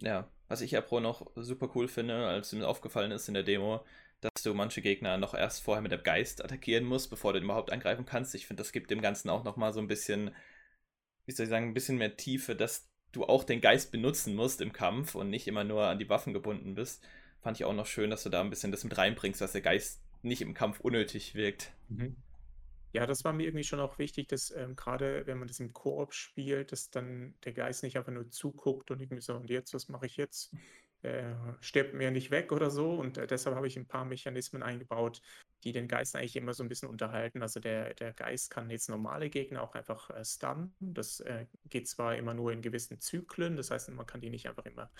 Ja, 0.00 0.30
was 0.48 0.60
ich 0.60 0.70
ja 0.70 0.80
pro 0.80 1.00
noch 1.00 1.30
super 1.34 1.70
cool 1.74 1.88
finde, 1.88 2.26
als 2.26 2.52
mir 2.52 2.66
aufgefallen 2.66 3.10
ist 3.10 3.28
in 3.28 3.34
der 3.34 3.42
Demo, 3.42 3.84
dass 4.20 4.42
du 4.42 4.54
manche 4.54 4.82
Gegner 4.82 5.16
noch 5.16 5.34
erst 5.34 5.62
vorher 5.62 5.82
mit 5.82 5.92
dem 5.92 6.02
Geist 6.02 6.44
attackieren 6.44 6.84
musst, 6.84 7.10
bevor 7.10 7.32
du 7.32 7.40
den 7.40 7.44
überhaupt 7.44 7.72
angreifen 7.72 8.04
kannst. 8.04 8.34
Ich 8.34 8.46
finde, 8.46 8.62
das 8.62 8.72
gibt 8.72 8.90
dem 8.90 9.00
Ganzen 9.00 9.28
auch 9.28 9.44
nochmal 9.44 9.72
so 9.72 9.80
ein 9.80 9.88
bisschen, 9.88 10.34
wie 11.28 11.32
soll 11.32 11.44
ich 11.44 11.50
sagen, 11.50 11.66
ein 11.66 11.74
bisschen 11.74 11.98
mehr 11.98 12.16
Tiefe, 12.16 12.56
dass 12.56 12.88
du 13.12 13.24
auch 13.24 13.44
den 13.44 13.60
Geist 13.60 13.92
benutzen 13.92 14.34
musst 14.34 14.62
im 14.62 14.72
Kampf 14.72 15.14
und 15.14 15.28
nicht 15.28 15.46
immer 15.46 15.62
nur 15.62 15.86
an 15.86 15.98
die 15.98 16.08
Waffen 16.08 16.32
gebunden 16.32 16.74
bist. 16.74 17.06
Fand 17.42 17.58
ich 17.58 17.66
auch 17.66 17.74
noch 17.74 17.86
schön, 17.86 18.08
dass 18.08 18.22
du 18.22 18.30
da 18.30 18.40
ein 18.40 18.48
bisschen 18.48 18.72
das 18.72 18.82
mit 18.82 18.96
reinbringst, 18.96 19.40
dass 19.40 19.52
der 19.52 19.60
Geist 19.60 20.00
nicht 20.22 20.40
im 20.40 20.54
Kampf 20.54 20.80
unnötig 20.80 21.34
wirkt. 21.34 21.72
Mhm. 21.88 22.16
Ja, 22.94 23.04
das 23.06 23.24
war 23.24 23.34
mir 23.34 23.44
irgendwie 23.44 23.64
schon 23.64 23.78
auch 23.80 23.98
wichtig, 23.98 24.28
dass 24.28 24.50
ähm, 24.50 24.74
gerade 24.74 25.26
wenn 25.26 25.38
man 25.38 25.48
das 25.48 25.60
im 25.60 25.74
Koop 25.74 26.14
spielt, 26.14 26.72
dass 26.72 26.88
dann 26.88 27.34
der 27.44 27.52
Geist 27.52 27.82
nicht 27.82 27.98
einfach 27.98 28.12
nur 28.12 28.30
zuguckt 28.30 28.90
und 28.90 29.02
irgendwie 29.02 29.20
so, 29.20 29.34
und 29.34 29.50
jetzt, 29.50 29.74
was 29.74 29.90
mache 29.90 30.06
ich 30.06 30.16
jetzt? 30.16 30.54
Äh, 31.02 31.34
stirbt 31.60 31.94
mir 31.94 32.10
nicht 32.10 32.30
weg 32.30 32.52
oder 32.52 32.70
so. 32.70 32.92
Und 32.92 33.18
äh, 33.18 33.26
deshalb 33.26 33.56
habe 33.56 33.66
ich 33.66 33.76
ein 33.76 33.86
paar 33.86 34.04
Mechanismen 34.04 34.62
eingebaut, 34.62 35.22
die 35.64 35.72
den 35.72 35.88
Geist 35.88 36.16
eigentlich 36.16 36.36
immer 36.36 36.54
so 36.54 36.62
ein 36.62 36.68
bisschen 36.68 36.88
unterhalten. 36.88 37.42
Also 37.42 37.60
der, 37.60 37.94
der 37.94 38.12
Geist 38.12 38.50
kann 38.50 38.70
jetzt 38.70 38.88
normale 38.88 39.30
Gegner 39.30 39.62
auch 39.62 39.74
einfach 39.74 40.10
äh, 40.10 40.24
stunnen. 40.24 40.74
Das 40.80 41.20
äh, 41.20 41.46
geht 41.68 41.88
zwar 41.88 42.16
immer 42.16 42.34
nur 42.34 42.52
in 42.52 42.62
gewissen 42.62 43.00
Zyklen, 43.00 43.56
das 43.56 43.70
heißt, 43.70 43.90
man 43.90 44.06
kann 44.06 44.20
die 44.20 44.30
nicht 44.30 44.48
einfach 44.48 44.66
immer 44.66 44.90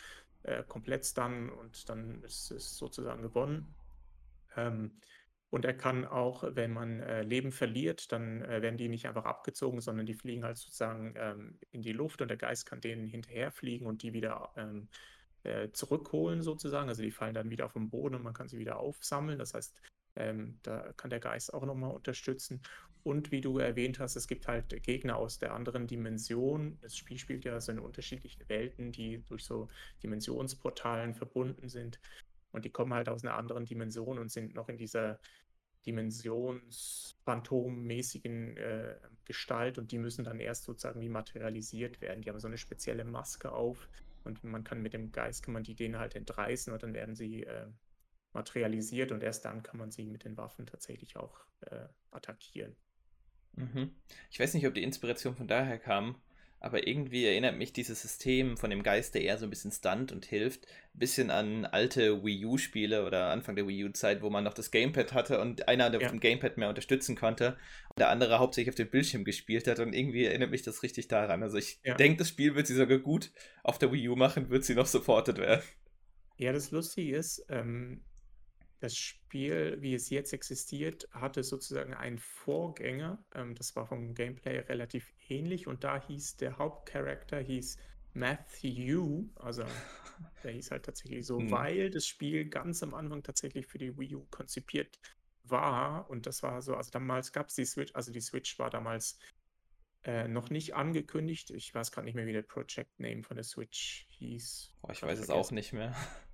äh, 0.45 0.63
komplett 0.65 1.05
stunnen 1.05 1.51
und 1.51 1.89
dann 1.89 2.23
ist 2.23 2.51
es 2.51 2.77
sozusagen 2.77 3.23
gewonnen. 3.23 3.75
Ähm, 4.57 4.93
und 5.51 5.65
er 5.65 5.75
kann 5.75 6.05
auch, 6.05 6.45
wenn 6.47 6.73
man 6.73 7.01
äh, 7.01 7.23
Leben 7.23 7.53
verliert, 7.53 8.13
dann 8.13 8.43
äh, 8.43 8.61
werden 8.61 8.77
die 8.77 8.89
nicht 8.89 9.07
einfach 9.07 9.25
abgezogen, 9.25 9.81
sondern 9.81 10.05
die 10.05 10.15
fliegen 10.15 10.45
halt 10.45 10.59
sozusagen 10.59 11.15
ähm, 11.17 11.59
in 11.71 11.81
die 11.81 11.93
Luft 11.93 12.21
und 12.21 12.29
der 12.29 12.37
Geist 12.37 12.67
kann 12.67 12.83
denen 12.83 13.07
hinterherfliegen 13.07 13.87
und 13.87 14.03
die 14.03 14.13
wieder 14.13 14.51
ähm, 14.57 14.89
äh, 15.49 15.73
zurückholen 15.73 16.43
sozusagen. 16.43 16.89
Also 16.89 17.03
die 17.03 17.11
fallen 17.11 17.35
dann 17.35 17.51
wieder 17.51 17.65
auf 17.65 17.73
den 17.73 17.91
Boden 17.91 18.15
und 18.15 18.23
man 18.23 18.35
kann 18.35 18.49
sie 18.49 18.59
wieder 18.59 18.79
aufsammeln. 18.79 19.39
Das 19.39 19.55
heißt, 19.55 19.75
ähm, 20.17 20.59
da 20.63 20.93
kann 20.97 21.11
der 21.11 21.21
Geist 21.21 21.55
auch 21.55 21.65
nochmal 21.65 21.95
unterstützen. 21.95 22.61
Und 23.05 23.31
wie 23.31 23.41
du 23.41 23.59
erwähnt 23.59 24.01
hast, 24.01 24.17
es 24.17 24.29
gibt 24.29 24.49
halt 24.49 24.83
Gegner 24.83 25.17
aus 25.17 25.39
der 25.39 25.55
anderen 25.55 25.87
Dimension. 25.87 26.79
Das 26.83 26.97
Spiel 26.97 27.19
spielt 27.19 27.45
ja 27.45 27.61
so 27.61 27.73
in 27.73 27.79
unterschiedlichen 27.79 28.49
Welten, 28.49 28.93
die 28.93 29.23
durch 29.29 29.45
so 29.45 29.69
Dimensionsportalen 30.03 31.15
verbunden 31.15 31.69
sind. 31.69 32.01
Und 32.53 32.65
die 32.65 32.71
kommen 32.71 32.93
halt 32.93 33.09
aus 33.09 33.25
einer 33.25 33.37
anderen 33.37 33.65
Dimension 33.65 34.19
und 34.19 34.31
sind 34.31 34.55
noch 34.55 34.69
in 34.69 34.77
dieser 34.77 35.21
dimensionsphantommäßigen 35.87 38.57
äh, 38.57 38.97
Gestalt 39.25 39.79
und 39.79 39.93
die 39.93 39.99
müssen 39.99 40.25
dann 40.25 40.41
erst 40.41 40.65
sozusagen 40.65 41.01
wie 41.01 41.09
materialisiert 41.09 42.01
werden. 42.01 42.23
Die 42.23 42.29
haben 42.29 42.41
so 42.41 42.49
eine 42.49 42.59
spezielle 42.59 43.05
Maske 43.05 43.53
auf 43.53 43.89
und 44.29 44.45
man 44.45 44.63
kann 44.63 44.81
mit 44.81 44.93
dem 44.93 45.11
Geist, 45.11 45.43
kann 45.43 45.55
man 45.55 45.65
die 45.65 45.75
denen 45.75 45.99
halt 45.99 46.15
entreißen 46.15 46.73
und 46.73 46.83
dann 46.83 46.95
werden 46.95 47.17
sie 47.17 47.43
äh, 47.43 47.67
materialisiert 48.33 49.11
und 49.11 49.23
erst 49.23 49.45
dann 49.45 49.63
kann 49.63 49.79
man 49.79 49.91
sie 49.91 50.07
mit 50.07 50.25
den 50.25 50.37
Waffen 50.37 50.67
tatsächlich 50.67 51.17
auch 51.17 51.41
äh, 51.63 51.87
attackieren. 52.11 52.77
Mhm. 53.55 53.91
Ich 54.31 54.39
weiß 54.39 54.55
nicht, 54.55 54.67
ob 54.67 54.75
die 54.75 54.83
Inspiration 54.83 55.35
von 55.35 55.49
daher 55.49 55.79
kam, 55.79 56.21
aber 56.61 56.87
irgendwie 56.87 57.25
erinnert 57.25 57.57
mich 57.57 57.73
dieses 57.73 58.03
System 58.03 58.57
von 58.57 58.71
dem 58.71 58.83
Geist, 58.83 59.15
der 59.15 59.23
eher 59.23 59.39
so 59.39 59.47
ein 59.47 59.51
bisschen 59.51 59.71
stunt 59.71 60.11
und 60.13 60.25
hilft, 60.25 60.67
ein 60.95 60.99
bisschen 60.99 61.31
an 61.31 61.65
alte 61.65 62.25
Wii 62.25 62.47
U-Spiele 62.47 63.07
oder 63.07 63.31
Anfang 63.31 63.55
der 63.55 63.67
Wii 63.69 63.85
U-Zeit, 63.85 64.23
wo 64.23 64.31
man 64.31 64.45
noch 64.45 64.55
das 64.55 64.71
Gamepad 64.71 65.13
hatte 65.13 65.41
und 65.41 65.69
einer 65.69 65.93
ja. 65.93 65.99
auf 65.99 66.11
dem 66.11 66.21
Gamepad 66.21 66.57
mehr 66.57 66.69
unterstützen 66.69 67.17
konnte 67.17 67.57
und 67.91 67.99
der 67.99 68.09
andere 68.11 68.39
hauptsächlich 68.39 68.71
auf 68.71 68.77
dem 68.77 68.91
Bildschirm 68.91 69.25
gespielt 69.25 69.69
hat 69.69 69.79
und 69.79 69.93
irgendwie 69.93 70.25
erinnert 70.25 70.51
mich 70.51 70.63
das 70.63 70.83
richtig 70.83 71.09
daran. 71.09 71.43
Also 71.43 71.59
ich 71.59 71.79
ja. 71.85 71.95
denke, 71.95 72.19
das 72.19 72.29
Spiel 72.29 72.55
wird 72.55 72.67
sie 72.67 72.75
sogar 72.75 72.99
gut 72.99 73.31
auf 73.63 73.79
der 73.79 73.93
Wii 73.93 74.09
U 74.09 74.17
machen, 74.17 74.51
wird 74.51 74.65
sie 74.65 74.75
noch 74.75 74.87
supported 74.87 75.39
werden. 75.39 75.63
Ja, 76.37 76.53
das 76.53 76.71
Lustige 76.71 77.17
ist, 77.17 77.45
ähm, 77.49 78.03
das 78.81 78.97
Spiel, 78.97 79.77
wie 79.81 79.95
es 79.95 80.11
jetzt 80.11 80.33
existiert, 80.33 81.09
hatte 81.13 81.43
sozusagen 81.43 81.95
einen 81.95 82.19
Vorgänger. 82.19 83.25
Ähm, 83.35 83.55
das 83.55 83.75
war 83.77 83.87
vom 83.87 84.15
Gameplay 84.15 84.59
relativ 84.61 85.13
ähnlich 85.29 85.67
und 85.67 85.85
da 85.85 86.01
hieß 86.01 86.37
der 86.37 86.59
Hauptcharakter 86.59 87.39
hieß 87.39 87.79
Matthew, 88.15 89.29
also 89.37 89.65
der 90.45 90.53
hieß 90.53 90.71
halt 90.71 90.85
tatsächlich 90.85 91.27
so, 91.27 91.39
hm. 91.39 91.51
weil 91.51 91.91
das 91.91 92.07
Spiel 92.07 92.49
ganz 92.49 92.83
am 92.83 92.95
Anfang 92.95 93.23
tatsächlich 93.23 93.67
für 93.67 93.79
die 93.79 93.97
Wii 93.99 94.17
U 94.17 94.27
konzipiert 94.31 94.99
war 95.45 96.09
und 96.11 96.27
das 96.27 96.43
war 96.43 96.63
so, 96.63 96.75
also 96.75 96.91
damals 96.91 97.33
gab 97.33 97.49
es 97.49 97.55
die 97.55 97.65
Switch, 97.65 97.95
also 97.95 98.13
die 98.13 98.21
Switch 98.21 98.59
war 98.59 98.71
damals 98.71 99.19
äh, 100.05 100.29
noch 100.29 100.51
nicht 100.51 100.75
angekündigt. 100.75 101.51
Ich 101.51 101.75
weiß 101.75 101.91
gerade 101.91 102.05
nicht 102.05 102.15
mehr, 102.15 102.27
wie 102.27 102.33
der 102.33 102.43
Project 102.43 103.01
Name 103.01 103.25
von 103.25 103.37
der 103.37 103.45
Switch 103.45 104.07
hieß. 104.11 104.75
Boah, 104.81 104.93
ich 104.93 105.03
weiß 105.03 105.19
es 105.19 105.31
auch 105.31 105.51
nicht 105.51 105.73
mehr 105.73 105.95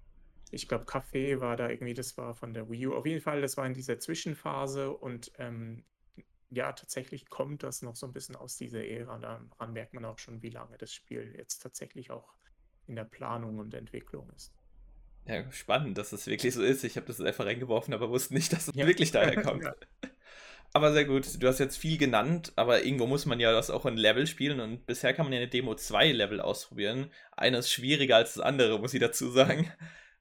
ich 0.54 0.68
glaube, 0.68 0.84
Café 0.84 1.40
war 1.40 1.56
da 1.56 1.68
irgendwie, 1.68 1.94
das 1.94 2.16
war 2.16 2.34
von 2.34 2.54
der 2.54 2.70
Wii 2.70 2.88
U. 2.88 2.94
Auf 2.94 3.06
jeden 3.06 3.20
Fall, 3.20 3.40
das 3.40 3.56
war 3.56 3.66
in 3.66 3.74
dieser 3.74 3.98
Zwischenphase 3.98 4.90
und 4.90 5.32
ähm, 5.38 5.84
ja, 6.50 6.72
tatsächlich 6.72 7.28
kommt 7.28 7.62
das 7.62 7.82
noch 7.82 7.96
so 7.96 8.06
ein 8.06 8.12
bisschen 8.12 8.36
aus 8.36 8.56
dieser 8.56 8.84
Ära. 8.84 9.18
Daran 9.18 9.72
merkt 9.72 9.92
man 9.92 10.04
auch 10.04 10.18
schon, 10.18 10.42
wie 10.42 10.50
lange 10.50 10.78
das 10.78 10.92
Spiel 10.92 11.34
jetzt 11.36 11.58
tatsächlich 11.58 12.10
auch 12.10 12.34
in 12.86 12.96
der 12.96 13.04
Planung 13.04 13.58
und 13.58 13.74
Entwicklung 13.74 14.30
ist. 14.36 14.54
Ja, 15.26 15.50
spannend, 15.52 15.96
dass 15.98 16.12
es 16.12 16.26
wirklich 16.26 16.54
so 16.54 16.62
ist. 16.62 16.84
Ich 16.84 16.96
habe 16.96 17.06
das 17.06 17.20
einfach 17.20 17.46
reingeworfen, 17.46 17.94
aber 17.94 18.10
wusste 18.10 18.34
nicht, 18.34 18.52
dass 18.52 18.68
es 18.68 18.74
ja. 18.76 18.86
wirklich 18.86 19.10
daher 19.10 19.42
kommt. 19.42 19.64
ja. 19.64 19.74
Aber 20.72 20.92
sehr 20.92 21.04
gut, 21.04 21.40
du 21.40 21.46
hast 21.46 21.60
jetzt 21.60 21.76
viel 21.76 21.98
genannt, 21.98 22.52
aber 22.56 22.84
irgendwo 22.84 23.06
muss 23.06 23.26
man 23.26 23.38
ja 23.38 23.52
das 23.52 23.70
auch 23.70 23.86
in 23.86 23.96
Level 23.96 24.26
spielen 24.26 24.58
und 24.58 24.86
bisher 24.86 25.14
kann 25.14 25.24
man 25.24 25.32
ja 25.32 25.38
eine 25.38 25.48
Demo 25.48 25.76
zwei 25.76 26.10
Level 26.10 26.40
ausprobieren. 26.40 27.10
Eines 27.30 27.70
schwieriger 27.70 28.16
als 28.16 28.34
das 28.34 28.42
andere, 28.42 28.80
muss 28.80 28.92
ich 28.92 29.00
dazu 29.00 29.30
sagen. 29.30 29.72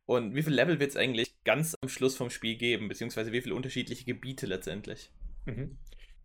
Und 0.05 0.35
wie 0.35 0.43
viele 0.43 0.55
Level 0.55 0.79
wird 0.79 0.91
es 0.91 0.97
eigentlich 0.97 1.33
ganz 1.43 1.77
am 1.81 1.89
Schluss 1.89 2.17
vom 2.17 2.29
Spiel 2.29 2.55
geben, 2.55 2.87
beziehungsweise 2.87 3.31
wie 3.31 3.41
viele 3.41 3.55
unterschiedliche 3.55 4.05
Gebiete 4.05 4.45
letztendlich? 4.45 5.11
Mhm. 5.45 5.77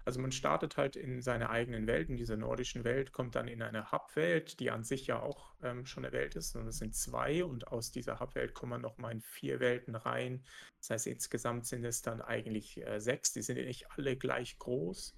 Also 0.08 0.20
man 0.20 0.32
startet 0.32 0.78
halt 0.78 0.96
in 0.96 1.20
seiner 1.20 1.50
eigenen 1.50 1.86
Welt, 1.86 2.08
in 2.08 2.16
dieser 2.16 2.38
nordischen 2.38 2.82
Welt, 2.84 3.12
kommt 3.12 3.34
dann 3.34 3.46
in 3.46 3.60
eine 3.60 3.92
Hub-Welt, 3.92 4.58
die 4.58 4.70
an 4.70 4.82
sich 4.82 5.06
ja 5.06 5.20
auch 5.20 5.52
ähm, 5.62 5.84
schon 5.84 6.02
eine 6.02 6.14
Welt 6.14 6.34
ist. 6.34 6.56
Und 6.56 6.66
es 6.66 6.78
sind 6.78 6.94
zwei 6.94 7.44
und 7.44 7.68
aus 7.68 7.92
dieser 7.92 8.18
Hub-Welt 8.18 8.54
kommen 8.54 8.80
nochmal 8.80 9.12
in 9.12 9.20
vier 9.20 9.60
Welten 9.60 9.94
rein. 9.94 10.42
Das 10.78 10.90
heißt, 10.90 11.08
insgesamt 11.08 11.66
sind 11.66 11.84
es 11.84 12.00
dann 12.00 12.22
eigentlich 12.22 12.82
äh, 12.86 13.00
sechs. 13.00 13.34
Die 13.34 13.42
sind 13.42 13.58
ja 13.58 13.66
nicht 13.66 13.90
alle 13.90 14.16
gleich 14.16 14.58
groß. 14.58 15.14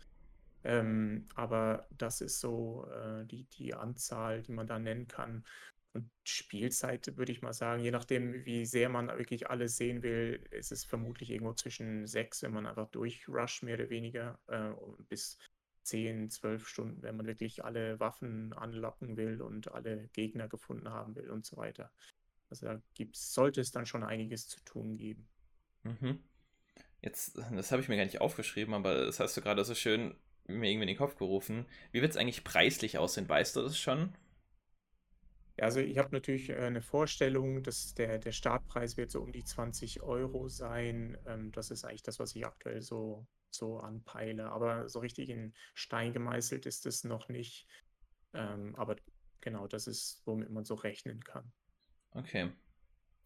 Ähm, 0.64 1.28
aber 1.36 1.86
das 1.96 2.20
ist 2.20 2.40
so 2.40 2.88
äh, 2.90 3.24
die, 3.26 3.44
die 3.44 3.74
Anzahl, 3.74 4.42
die 4.42 4.52
man 4.52 4.66
da 4.66 4.80
nennen 4.80 5.06
kann. 5.06 5.44
Und 5.92 6.08
Spielzeit 6.24 7.16
würde 7.16 7.32
ich 7.32 7.42
mal 7.42 7.52
sagen, 7.52 7.82
je 7.82 7.90
nachdem, 7.90 8.44
wie 8.44 8.64
sehr 8.64 8.88
man 8.88 9.08
wirklich 9.08 9.50
alles 9.50 9.76
sehen 9.76 10.02
will, 10.02 10.46
ist 10.50 10.70
es 10.70 10.84
vermutlich 10.84 11.30
irgendwo 11.30 11.52
zwischen 11.54 12.06
sechs, 12.06 12.42
wenn 12.42 12.52
man 12.52 12.66
einfach 12.66 12.88
durchrusht, 12.90 13.64
mehr 13.64 13.74
oder 13.74 13.90
weniger, 13.90 14.38
äh, 14.46 14.70
bis 15.08 15.36
zehn, 15.82 16.30
zwölf 16.30 16.68
Stunden, 16.68 17.02
wenn 17.02 17.16
man 17.16 17.26
wirklich 17.26 17.64
alle 17.64 17.98
Waffen 17.98 18.52
anlocken 18.52 19.16
will 19.16 19.42
und 19.42 19.72
alle 19.72 20.08
Gegner 20.12 20.48
gefunden 20.48 20.88
haben 20.88 21.16
will 21.16 21.30
und 21.30 21.44
so 21.44 21.56
weiter. 21.56 21.90
Also 22.50 22.66
da 22.66 22.82
gibt's, 22.94 23.32
sollte 23.32 23.60
es 23.60 23.72
dann 23.72 23.86
schon 23.86 24.04
einiges 24.04 24.46
zu 24.48 24.62
tun 24.64 24.96
geben. 24.96 25.26
Mhm. 25.82 26.20
Jetzt, 27.00 27.36
das 27.36 27.72
habe 27.72 27.82
ich 27.82 27.88
mir 27.88 27.96
gar 27.96 28.04
nicht 28.04 28.20
aufgeschrieben, 28.20 28.74
aber 28.74 29.06
das 29.06 29.18
hast 29.18 29.36
du 29.36 29.40
gerade 29.40 29.64
so 29.64 29.74
schön 29.74 30.14
mir 30.46 30.70
irgendwie 30.70 30.84
in 30.84 30.88
den 30.88 30.96
Kopf 30.96 31.16
gerufen. 31.16 31.66
Wie 31.92 32.02
wird 32.02 32.10
es 32.10 32.16
eigentlich 32.16 32.44
preislich 32.44 32.98
aussehen? 32.98 33.28
Weißt 33.28 33.56
du 33.56 33.62
das 33.62 33.78
schon? 33.78 34.14
Ja, 35.60 35.66
also 35.66 35.80
ich 35.80 35.98
habe 35.98 36.08
natürlich 36.12 36.48
äh, 36.48 36.56
eine 36.56 36.80
Vorstellung, 36.80 37.62
dass 37.62 37.94
der, 37.94 38.18
der 38.18 38.32
Startpreis 38.32 38.96
wird 38.96 39.10
so 39.10 39.20
um 39.20 39.30
die 39.30 39.44
20 39.44 40.00
Euro 40.00 40.48
sein. 40.48 41.18
Ähm, 41.26 41.52
das 41.52 41.70
ist 41.70 41.84
eigentlich 41.84 42.02
das, 42.02 42.18
was 42.18 42.34
ich 42.34 42.46
aktuell 42.46 42.80
so, 42.80 43.26
so 43.50 43.78
anpeile. 43.78 44.50
Aber 44.50 44.88
so 44.88 45.00
richtig 45.00 45.28
in 45.28 45.52
Stein 45.74 46.14
gemeißelt 46.14 46.64
ist 46.64 46.86
es 46.86 47.04
noch 47.04 47.28
nicht. 47.28 47.68
Ähm, 48.32 48.74
aber 48.76 48.96
genau, 49.42 49.66
das 49.66 49.86
ist, 49.86 50.22
womit 50.24 50.48
man 50.48 50.64
so 50.64 50.76
rechnen 50.76 51.22
kann. 51.22 51.52
Okay. 52.12 52.50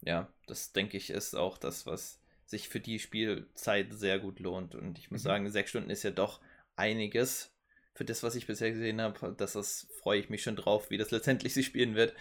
Ja, 0.01 0.27
das 0.45 0.73
denke 0.73 0.97
ich 0.97 1.11
ist 1.11 1.35
auch 1.35 1.57
das, 1.57 1.85
was 1.85 2.21
sich 2.45 2.67
für 2.67 2.81
die 2.81 2.99
Spielzeit 2.99 3.93
sehr 3.93 4.19
gut 4.19 4.41
lohnt. 4.41 4.75
Und 4.75 4.99
ich 4.99 5.09
muss 5.09 5.23
mhm. 5.23 5.29
sagen, 5.29 5.49
sechs 5.51 5.69
Stunden 5.69 5.89
ist 5.89 6.03
ja 6.03 6.11
doch 6.11 6.41
einiges 6.75 7.54
für 7.95 8.05
das, 8.05 8.21
was 8.21 8.35
ich 8.35 8.45
bisher 8.45 8.71
gesehen 8.71 9.01
habe. 9.01 9.33
Das, 9.37 9.53
das 9.53 9.87
freue 10.01 10.19
ich 10.19 10.29
mich 10.29 10.43
schon 10.43 10.55
drauf, 10.55 10.91
wie 10.91 10.97
das 10.97 11.11
letztendlich 11.11 11.53
sich 11.53 11.65
spielen 11.65 11.95
wird. 11.95 12.13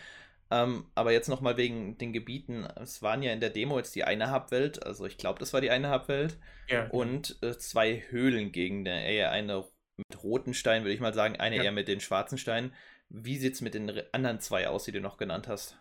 Ähm, 0.51 0.87
aber 0.95 1.13
jetzt 1.13 1.29
nochmal 1.29 1.57
wegen 1.57 1.99
den 1.99 2.13
Gebieten. 2.13 2.65
Es 2.81 3.03
waren 3.03 3.23
ja 3.23 3.33
in 3.33 3.41
der 3.41 3.51
Demo 3.51 3.77
jetzt 3.77 3.95
die 3.95 4.05
eine 4.05 4.33
Hubwelt, 4.33 4.85
also 4.85 5.05
ich 5.05 5.19
glaube, 5.19 5.41
das 5.41 5.53
war 5.53 5.61
die 5.61 5.71
eine 5.71 5.91
Hubwelt. 5.93 6.39
Ja. 6.69 6.89
Und 6.89 7.37
äh, 7.43 7.59
zwei 7.59 8.05
Höhlengegenden. 8.09 8.97
Eher 8.97 9.31
eine 9.33 9.65
mit 9.97 10.23
roten 10.23 10.55
Steinen, 10.55 10.85
würde 10.85 10.95
ich 10.95 11.01
mal 11.01 11.15
sagen, 11.15 11.37
eine 11.37 11.57
ja. 11.57 11.65
eher 11.65 11.73
mit 11.73 11.89
den 11.89 12.01
schwarzen 12.01 12.39
Steinen. 12.39 12.73
Wie 13.09 13.37
sieht 13.37 13.55
es 13.55 13.61
mit 13.61 13.75
den 13.75 13.91
anderen 14.13 14.41
zwei 14.41 14.69
aus, 14.69 14.85
die 14.85 14.93
du 14.93 15.01
noch 15.01 15.17
genannt 15.17 15.49
hast? 15.49 15.79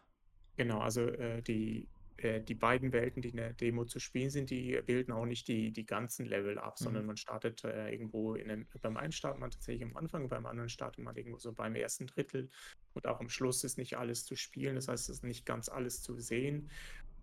Genau, 0.56 0.80
also 0.80 1.02
äh, 1.08 1.42
die 1.42 1.88
äh, 2.24 2.42
die 2.42 2.56
beiden 2.56 2.94
Welten, 2.94 3.22
die 3.22 3.30
in 3.30 3.38
der 3.38 3.54
Demo 3.54 3.86
zu 3.86 4.00
spielen 4.00 4.30
sind, 4.30 4.50
die 4.50 4.80
bilden 4.86 5.12
auch 5.12 5.26
nicht 5.26 5.48
die, 5.48 5.72
die 5.72 5.86
ganzen 5.86 6.26
Level 6.26 6.58
ab, 6.58 6.78
mhm. 6.80 6.84
sondern 6.84 7.06
man 7.06 7.18
startet 7.18 7.64
äh, 7.64 7.90
irgendwo 7.92 8.36
in 8.36 8.50
einem, 8.50 8.68
beim 8.82 8.98
einen 8.98 9.12
startet 9.12 9.40
man 9.40 9.52
tatsächlich 9.52 9.84
am 9.84 9.96
Anfang, 9.98 10.30
beim 10.30 10.46
anderen 10.46 10.70
startet 10.70 11.04
man 11.04 11.16
irgendwo 11.16 11.38
so 11.38 11.54
beim 11.54 11.76
ersten 11.76 12.08
Drittel 12.08 12.50
und 12.94 13.08
auch 13.08 13.20
am 13.20 13.30
Schluss 13.30 13.64
ist 13.64 13.78
nicht 13.78 13.98
alles 13.98 14.26
zu 14.26 14.36
spielen, 14.36 14.76
das 14.76 14.88
heißt, 14.88 15.10
es 15.10 15.18
ist 15.18 15.24
nicht 15.24 15.46
ganz 15.46 15.70
alles 15.70 16.02
zu 16.02 16.20
sehen. 16.20 16.70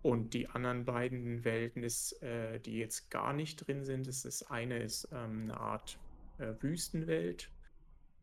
Und 0.03 0.33
die 0.33 0.47
anderen 0.47 0.85
beiden 0.85 1.43
Welten, 1.43 1.83
ist, 1.83 2.23
äh, 2.23 2.59
die 2.59 2.77
jetzt 2.77 3.11
gar 3.11 3.33
nicht 3.33 3.57
drin 3.57 3.83
sind, 3.83 4.07
ist 4.07 4.25
das 4.25 4.41
eine 4.43 4.79
ist 4.79 5.07
ähm, 5.11 5.43
eine 5.43 5.57
Art 5.57 5.99
äh, 6.39 6.53
Wüstenwelt, 6.59 7.51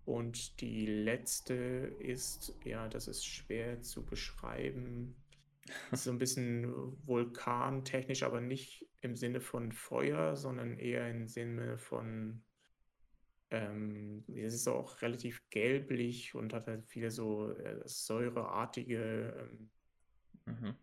und 0.04 0.62
die 0.62 0.86
letzte 0.86 1.54
ist, 1.54 2.54
ja, 2.64 2.88
das 2.88 3.08
ist 3.08 3.26
schwer 3.26 3.82
zu 3.82 4.02
beschreiben 4.02 5.14
so 5.92 6.10
ein 6.10 6.18
bisschen 6.18 6.72
vulkantechnisch, 7.06 8.22
aber 8.22 8.40
nicht 8.40 8.86
im 9.00 9.16
Sinne 9.16 9.40
von 9.40 9.72
Feuer, 9.72 10.36
sondern 10.36 10.78
eher 10.78 11.08
im 11.10 11.26
Sinne 11.28 11.78
von, 11.78 12.42
ähm, 13.50 14.24
es 14.28 14.54
ist 14.54 14.68
auch 14.68 15.00
relativ 15.02 15.42
gelblich 15.50 16.34
und 16.34 16.52
hat 16.52 16.66
halt 16.66 16.86
viele 16.86 17.10
so 17.10 17.52
äh, 17.52 17.80
säureartige 17.84 19.50
ähm, 19.50 19.70
mhm. 20.46 20.74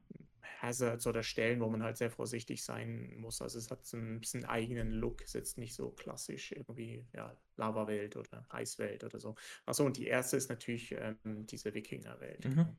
Hazards 0.61 1.05
oder 1.05 1.23
Stellen, 1.23 1.59
wo 1.59 1.69
man 1.69 1.83
halt 1.83 1.97
sehr 1.97 2.09
vorsichtig 2.09 2.63
sein 2.63 3.13
muss. 3.17 3.41
Also 3.41 3.59
es 3.59 3.69
hat 3.69 3.85
so 3.85 3.97
ein 3.97 4.19
bisschen 4.19 4.45
eigenen 4.45 4.91
Look, 4.91 5.21
ist 5.21 5.35
jetzt 5.35 5.57
nicht 5.57 5.75
so 5.75 5.91
klassisch 5.91 6.51
irgendwie, 6.51 7.05
ja, 7.13 7.35
Lava-Welt 7.57 8.15
oder 8.15 8.45
Eiswelt 8.49 9.03
oder 9.03 9.19
so. 9.19 9.35
Achso, 9.65 9.85
und 9.85 9.97
die 9.97 10.07
erste 10.07 10.37
ist 10.37 10.49
natürlich 10.49 10.93
ähm, 10.93 11.45
diese 11.45 11.73
Wikinger-Welt. 11.73 12.45
Mhm. 12.45 12.77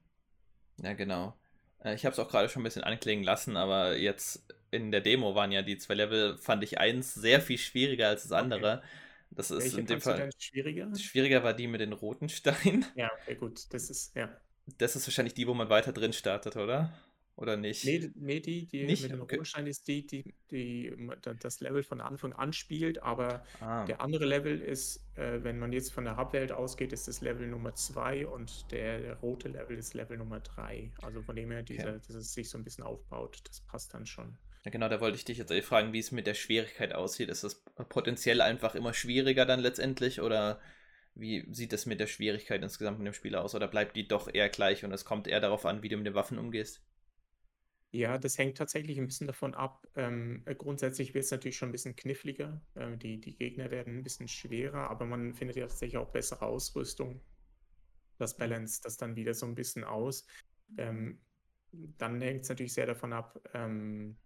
Ja, 0.82 0.92
genau. 0.94 1.38
Äh, 1.86 1.94
ich 1.94 2.04
habe 2.04 2.12
es 2.12 2.18
auch 2.18 2.28
gerade 2.28 2.48
schon 2.48 2.62
ein 2.62 2.64
bisschen 2.64 2.84
anklingen 2.84 3.24
lassen, 3.24 3.56
aber 3.56 3.96
jetzt 3.96 4.44
in 4.70 4.90
der 4.90 5.00
Demo 5.00 5.34
waren 5.34 5.52
ja 5.52 5.62
die 5.62 5.78
zwei 5.78 5.94
Level, 5.94 6.36
fand 6.36 6.64
ich 6.64 6.78
eins 6.78 7.14
sehr 7.14 7.40
viel 7.40 7.58
schwieriger 7.58 8.08
als 8.08 8.24
das 8.24 8.32
andere. 8.32 8.78
Okay. 8.78 8.86
Das 9.30 9.50
ist 9.50 9.64
Welche 9.64 9.80
in 9.80 9.86
dem 9.86 10.00
Fall 10.00 10.30
schwieriger. 10.38 10.94
Schwieriger 10.96 11.44
war 11.44 11.54
die 11.54 11.66
mit 11.66 11.80
den 11.80 11.92
roten 11.92 12.28
Steinen. 12.28 12.84
Ja, 12.94 13.10
okay, 13.22 13.34
gut. 13.36 13.72
Das 13.72 13.90
ist, 13.90 14.14
ja. 14.16 14.28
Das 14.78 14.96
ist 14.96 15.06
wahrscheinlich 15.06 15.34
die, 15.34 15.46
wo 15.46 15.54
man 15.54 15.68
weiter 15.68 15.92
drin 15.92 16.12
startet, 16.12 16.56
oder? 16.56 16.92
Oder 17.36 17.58
nicht? 17.58 17.84
Nee, 17.84 18.10
nee 18.14 18.40
die, 18.40 18.66
die 18.66 18.84
nicht? 18.84 19.02
mit 19.02 19.12
dem 19.12 19.20
okay. 19.20 19.36
Rohstein 19.36 19.66
ist 19.66 19.86
die, 19.88 20.06
die, 20.06 20.34
die 20.50 20.96
das 21.38 21.60
Level 21.60 21.82
von 21.82 22.00
Anfang 22.00 22.32
an 22.32 22.54
spielt, 22.54 23.02
aber 23.02 23.44
ah. 23.60 23.84
der 23.84 24.00
andere 24.00 24.24
Level 24.24 24.58
ist, 24.58 25.04
äh, 25.16 25.44
wenn 25.44 25.58
man 25.58 25.70
jetzt 25.70 25.92
von 25.92 26.04
der 26.04 26.16
Hubwelt 26.16 26.50
ausgeht, 26.50 26.94
ist 26.94 27.08
das 27.08 27.20
Level 27.20 27.46
Nummer 27.46 27.74
2 27.74 28.26
und 28.26 28.72
der, 28.72 29.00
der, 29.00 29.16
rote 29.16 29.48
Level 29.48 29.76
ist 29.76 29.92
Level 29.92 30.16
Nummer 30.16 30.40
3. 30.40 30.92
Also 31.02 31.20
von 31.20 31.36
dem 31.36 31.50
her, 31.50 31.62
dieser, 31.62 31.90
okay. 31.90 32.00
dass 32.06 32.16
es 32.16 32.32
sich 32.32 32.48
so 32.48 32.56
ein 32.56 32.64
bisschen 32.64 32.84
aufbaut, 32.84 33.40
das 33.44 33.60
passt 33.60 33.92
dann 33.92 34.06
schon. 34.06 34.38
Ja, 34.64 34.70
genau, 34.70 34.88
da 34.88 35.02
wollte 35.02 35.18
ich 35.18 35.26
dich 35.26 35.36
jetzt 35.36 35.52
fragen, 35.66 35.92
wie 35.92 35.98
es 35.98 36.12
mit 36.12 36.26
der 36.26 36.34
Schwierigkeit 36.34 36.94
aussieht. 36.94 37.28
Ist 37.28 37.44
das 37.44 37.62
potenziell 37.90 38.40
einfach 38.40 38.74
immer 38.74 38.94
schwieriger 38.94 39.44
dann 39.44 39.60
letztendlich 39.60 40.22
oder 40.22 40.58
wie 41.14 41.46
sieht 41.52 41.74
es 41.74 41.84
mit 41.84 42.00
der 42.00 42.06
Schwierigkeit 42.06 42.62
insgesamt 42.62 42.98
mit 42.98 43.06
dem 43.06 43.14
Spiel 43.14 43.36
aus? 43.36 43.54
Oder 43.54 43.68
bleibt 43.68 43.94
die 43.94 44.08
doch 44.08 44.32
eher 44.32 44.48
gleich 44.48 44.84
und 44.84 44.92
es 44.92 45.04
kommt 45.04 45.28
eher 45.28 45.40
darauf 45.40 45.66
an, 45.66 45.82
wie 45.82 45.90
du 45.90 45.98
mit 45.98 46.06
den 46.06 46.14
Waffen 46.14 46.38
umgehst? 46.38 46.82
Ja, 47.92 48.18
das 48.18 48.36
hängt 48.36 48.58
tatsächlich 48.58 48.98
ein 48.98 49.06
bisschen 49.06 49.26
davon 49.26 49.54
ab. 49.54 49.86
Ähm, 49.94 50.42
äh, 50.44 50.54
grundsätzlich 50.54 51.14
wird 51.14 51.24
es 51.24 51.30
natürlich 51.30 51.56
schon 51.56 51.70
ein 51.70 51.72
bisschen 51.72 51.96
kniffliger. 51.96 52.60
Ähm, 52.74 52.98
die, 52.98 53.20
die 53.20 53.36
Gegner 53.36 53.70
werden 53.70 53.98
ein 53.98 54.02
bisschen 54.02 54.28
schwerer, 54.28 54.90
aber 54.90 55.06
man 55.06 55.34
findet 55.34 55.56
ja 55.56 55.66
tatsächlich 55.66 55.96
auch 55.96 56.10
bessere 56.12 56.42
Ausrüstung. 56.46 57.22
Das 58.18 58.36
balance 58.36 58.80
das 58.82 58.96
dann 58.96 59.16
wieder 59.16 59.34
so 59.34 59.46
ein 59.46 59.54
bisschen 59.54 59.84
aus. 59.84 60.26
Ähm, 60.78 61.20
dann 61.72 62.20
hängt 62.20 62.42
es 62.42 62.48
natürlich 62.48 62.74
sehr 62.74 62.86
davon 62.86 63.12
ab, 63.12 63.40
ähm, 63.54 64.18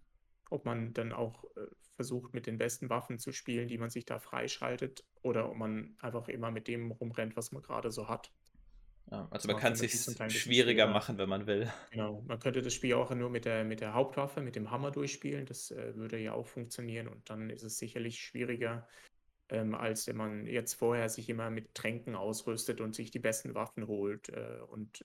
ob 0.50 0.64
man 0.64 0.92
dann 0.94 1.12
auch 1.12 1.44
äh, 1.56 1.66
versucht, 1.96 2.34
mit 2.34 2.46
den 2.46 2.58
besten 2.58 2.90
Waffen 2.90 3.18
zu 3.18 3.32
spielen, 3.32 3.68
die 3.68 3.78
man 3.78 3.90
sich 3.90 4.04
da 4.06 4.18
freischaltet, 4.20 5.04
oder 5.22 5.50
ob 5.50 5.56
man 5.56 5.96
einfach 6.00 6.28
immer 6.28 6.50
mit 6.50 6.68
dem 6.68 6.90
rumrennt, 6.92 7.36
was 7.36 7.52
man 7.52 7.62
gerade 7.62 7.90
so 7.90 8.08
hat. 8.08 8.32
Ja, 9.10 9.26
also 9.30 9.48
man 9.48 9.56
kann 9.56 9.72
es 9.72 9.80
sich 9.80 10.40
schwieriger 10.40 10.86
machen, 10.86 11.18
wenn 11.18 11.28
man 11.28 11.46
will. 11.46 11.70
Genau, 11.90 12.22
man 12.28 12.38
könnte 12.38 12.62
das 12.62 12.72
Spiel 12.72 12.94
auch 12.94 13.12
nur 13.12 13.28
mit 13.28 13.44
der, 13.44 13.64
mit 13.64 13.80
der 13.80 13.94
Hauptwaffe, 13.94 14.40
mit 14.40 14.54
dem 14.54 14.70
Hammer 14.70 14.92
durchspielen. 14.92 15.46
Das 15.46 15.72
äh, 15.72 15.96
würde 15.96 16.18
ja 16.18 16.32
auch 16.32 16.46
funktionieren 16.46 17.08
und 17.08 17.28
dann 17.28 17.50
ist 17.50 17.64
es 17.64 17.78
sicherlich 17.78 18.20
schwieriger, 18.20 18.86
ähm, 19.48 19.74
als 19.74 20.06
wenn 20.06 20.16
man 20.16 20.46
jetzt 20.46 20.74
vorher 20.74 21.08
sich 21.08 21.28
immer 21.28 21.50
mit 21.50 21.74
Tränken 21.74 22.14
ausrüstet 22.14 22.80
und 22.80 22.94
sich 22.94 23.10
die 23.10 23.18
besten 23.18 23.54
Waffen 23.54 23.88
holt. 23.88 24.28
Äh, 24.28 24.60
und 24.68 25.04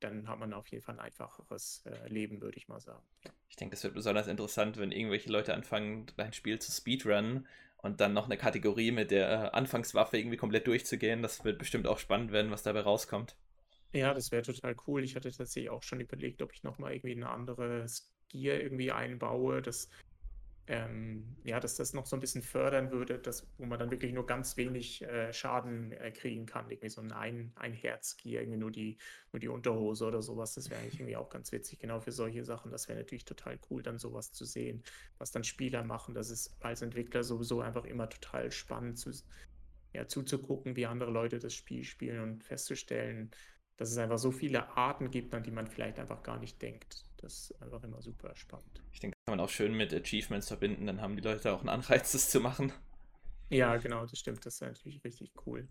dann 0.00 0.28
hat 0.28 0.38
man 0.38 0.52
auf 0.52 0.66
jeden 0.68 0.82
Fall 0.82 0.96
ein 0.96 1.00
einfacheres 1.00 1.82
äh, 1.86 2.08
Leben, 2.08 2.42
würde 2.42 2.58
ich 2.58 2.68
mal 2.68 2.80
sagen. 2.80 3.02
Ich 3.48 3.56
denke, 3.56 3.74
das 3.74 3.84
wird 3.84 3.94
besonders 3.94 4.28
interessant, 4.28 4.76
wenn 4.76 4.92
irgendwelche 4.92 5.30
Leute 5.30 5.54
anfangen, 5.54 6.06
ein 6.18 6.32
Spiel 6.34 6.58
zu 6.58 6.72
speedrunnen 6.72 7.46
und 7.82 8.00
dann 8.00 8.12
noch 8.12 8.26
eine 8.26 8.36
Kategorie 8.36 8.90
mit 8.90 9.10
der 9.10 9.28
äh, 9.28 9.50
Anfangswaffe 9.56 10.18
irgendwie 10.18 10.36
komplett 10.36 10.66
durchzugehen. 10.66 11.22
Das 11.22 11.44
wird 11.44 11.58
bestimmt 11.58 11.86
auch 11.86 11.98
spannend 11.98 12.32
werden, 12.32 12.50
was 12.50 12.62
dabei 12.62 12.80
rauskommt. 12.80 13.36
Ja, 13.92 14.14
das 14.14 14.30
wäre 14.30 14.42
total 14.42 14.76
cool. 14.86 15.02
Ich 15.02 15.16
hatte 15.16 15.30
tatsächlich 15.30 15.70
auch 15.70 15.82
schon 15.82 16.00
überlegt, 16.00 16.42
ob 16.42 16.52
ich 16.52 16.62
nochmal 16.62 16.92
irgendwie 16.92 17.16
eine 17.16 17.28
andere 17.28 17.86
Gear 18.28 18.60
irgendwie 18.60 18.92
einbaue, 18.92 19.62
das 19.62 19.90
ähm, 20.70 21.24
ja, 21.42 21.58
dass 21.58 21.74
das 21.74 21.94
noch 21.94 22.06
so 22.06 22.14
ein 22.14 22.20
bisschen 22.20 22.42
fördern 22.42 22.92
würde, 22.92 23.18
dass, 23.18 23.44
wo 23.58 23.66
man 23.66 23.80
dann 23.80 23.90
wirklich 23.90 24.12
nur 24.12 24.24
ganz 24.24 24.56
wenig 24.56 25.02
äh, 25.02 25.32
Schaden 25.32 25.90
äh, 25.90 26.12
kriegen 26.12 26.46
kann. 26.46 26.70
Irgendwie 26.70 26.88
so 26.88 27.00
ein, 27.00 27.10
ein, 27.10 27.50
ein 27.56 27.72
Herzgier, 27.72 28.42
irgendwie 28.42 28.60
nur 28.60 28.70
die, 28.70 28.96
nur 29.32 29.40
die 29.40 29.48
Unterhose 29.48 30.06
oder 30.06 30.22
sowas. 30.22 30.54
Das 30.54 30.70
wäre 30.70 30.80
eigentlich 30.80 31.00
irgendwie 31.00 31.16
auch 31.16 31.28
ganz 31.28 31.50
witzig, 31.50 31.80
genau 31.80 31.98
für 31.98 32.12
solche 32.12 32.44
Sachen. 32.44 32.70
Das 32.70 32.88
wäre 32.88 33.00
natürlich 33.00 33.24
total 33.24 33.58
cool, 33.68 33.82
dann 33.82 33.98
sowas 33.98 34.30
zu 34.30 34.44
sehen, 34.44 34.84
was 35.18 35.32
dann 35.32 35.42
Spieler 35.42 35.82
machen. 35.82 36.14
Das 36.14 36.30
ist 36.30 36.56
als 36.60 36.82
Entwickler 36.82 37.24
sowieso 37.24 37.60
einfach 37.62 37.84
immer 37.84 38.08
total 38.08 38.52
spannend 38.52 38.96
zu, 38.96 39.10
ja, 39.92 40.06
zuzugucken, 40.06 40.76
wie 40.76 40.86
andere 40.86 41.10
Leute 41.10 41.40
das 41.40 41.52
Spiel 41.52 41.82
spielen 41.82 42.20
und 42.20 42.44
festzustellen, 42.44 43.32
dass 43.76 43.90
es 43.90 43.98
einfach 43.98 44.18
so 44.18 44.30
viele 44.30 44.68
Arten 44.76 45.10
gibt, 45.10 45.34
an 45.34 45.42
die 45.42 45.50
man 45.50 45.66
vielleicht 45.66 45.98
einfach 45.98 46.22
gar 46.22 46.38
nicht 46.38 46.62
denkt. 46.62 47.06
Das 47.16 47.50
ist 47.50 47.60
einfach 47.60 47.82
immer 47.82 48.00
super 48.00 48.36
spannend. 48.36 48.84
Ich 48.92 49.00
denke, 49.00 49.16
kann 49.30 49.38
man 49.38 49.46
auch 49.46 49.50
schön 49.50 49.74
mit 49.74 49.94
Achievements 49.94 50.48
verbinden, 50.48 50.86
dann 50.86 51.00
haben 51.00 51.14
die 51.14 51.22
Leute 51.22 51.52
auch 51.52 51.60
einen 51.60 51.68
Anreiz, 51.68 52.10
das 52.10 52.30
zu 52.30 52.40
machen. 52.40 52.72
Ja, 53.48 53.76
genau, 53.76 54.04
das 54.04 54.18
stimmt. 54.18 54.44
Das 54.44 54.54
ist 54.54 54.60
natürlich 54.62 55.04
richtig 55.04 55.30
cool. 55.46 55.68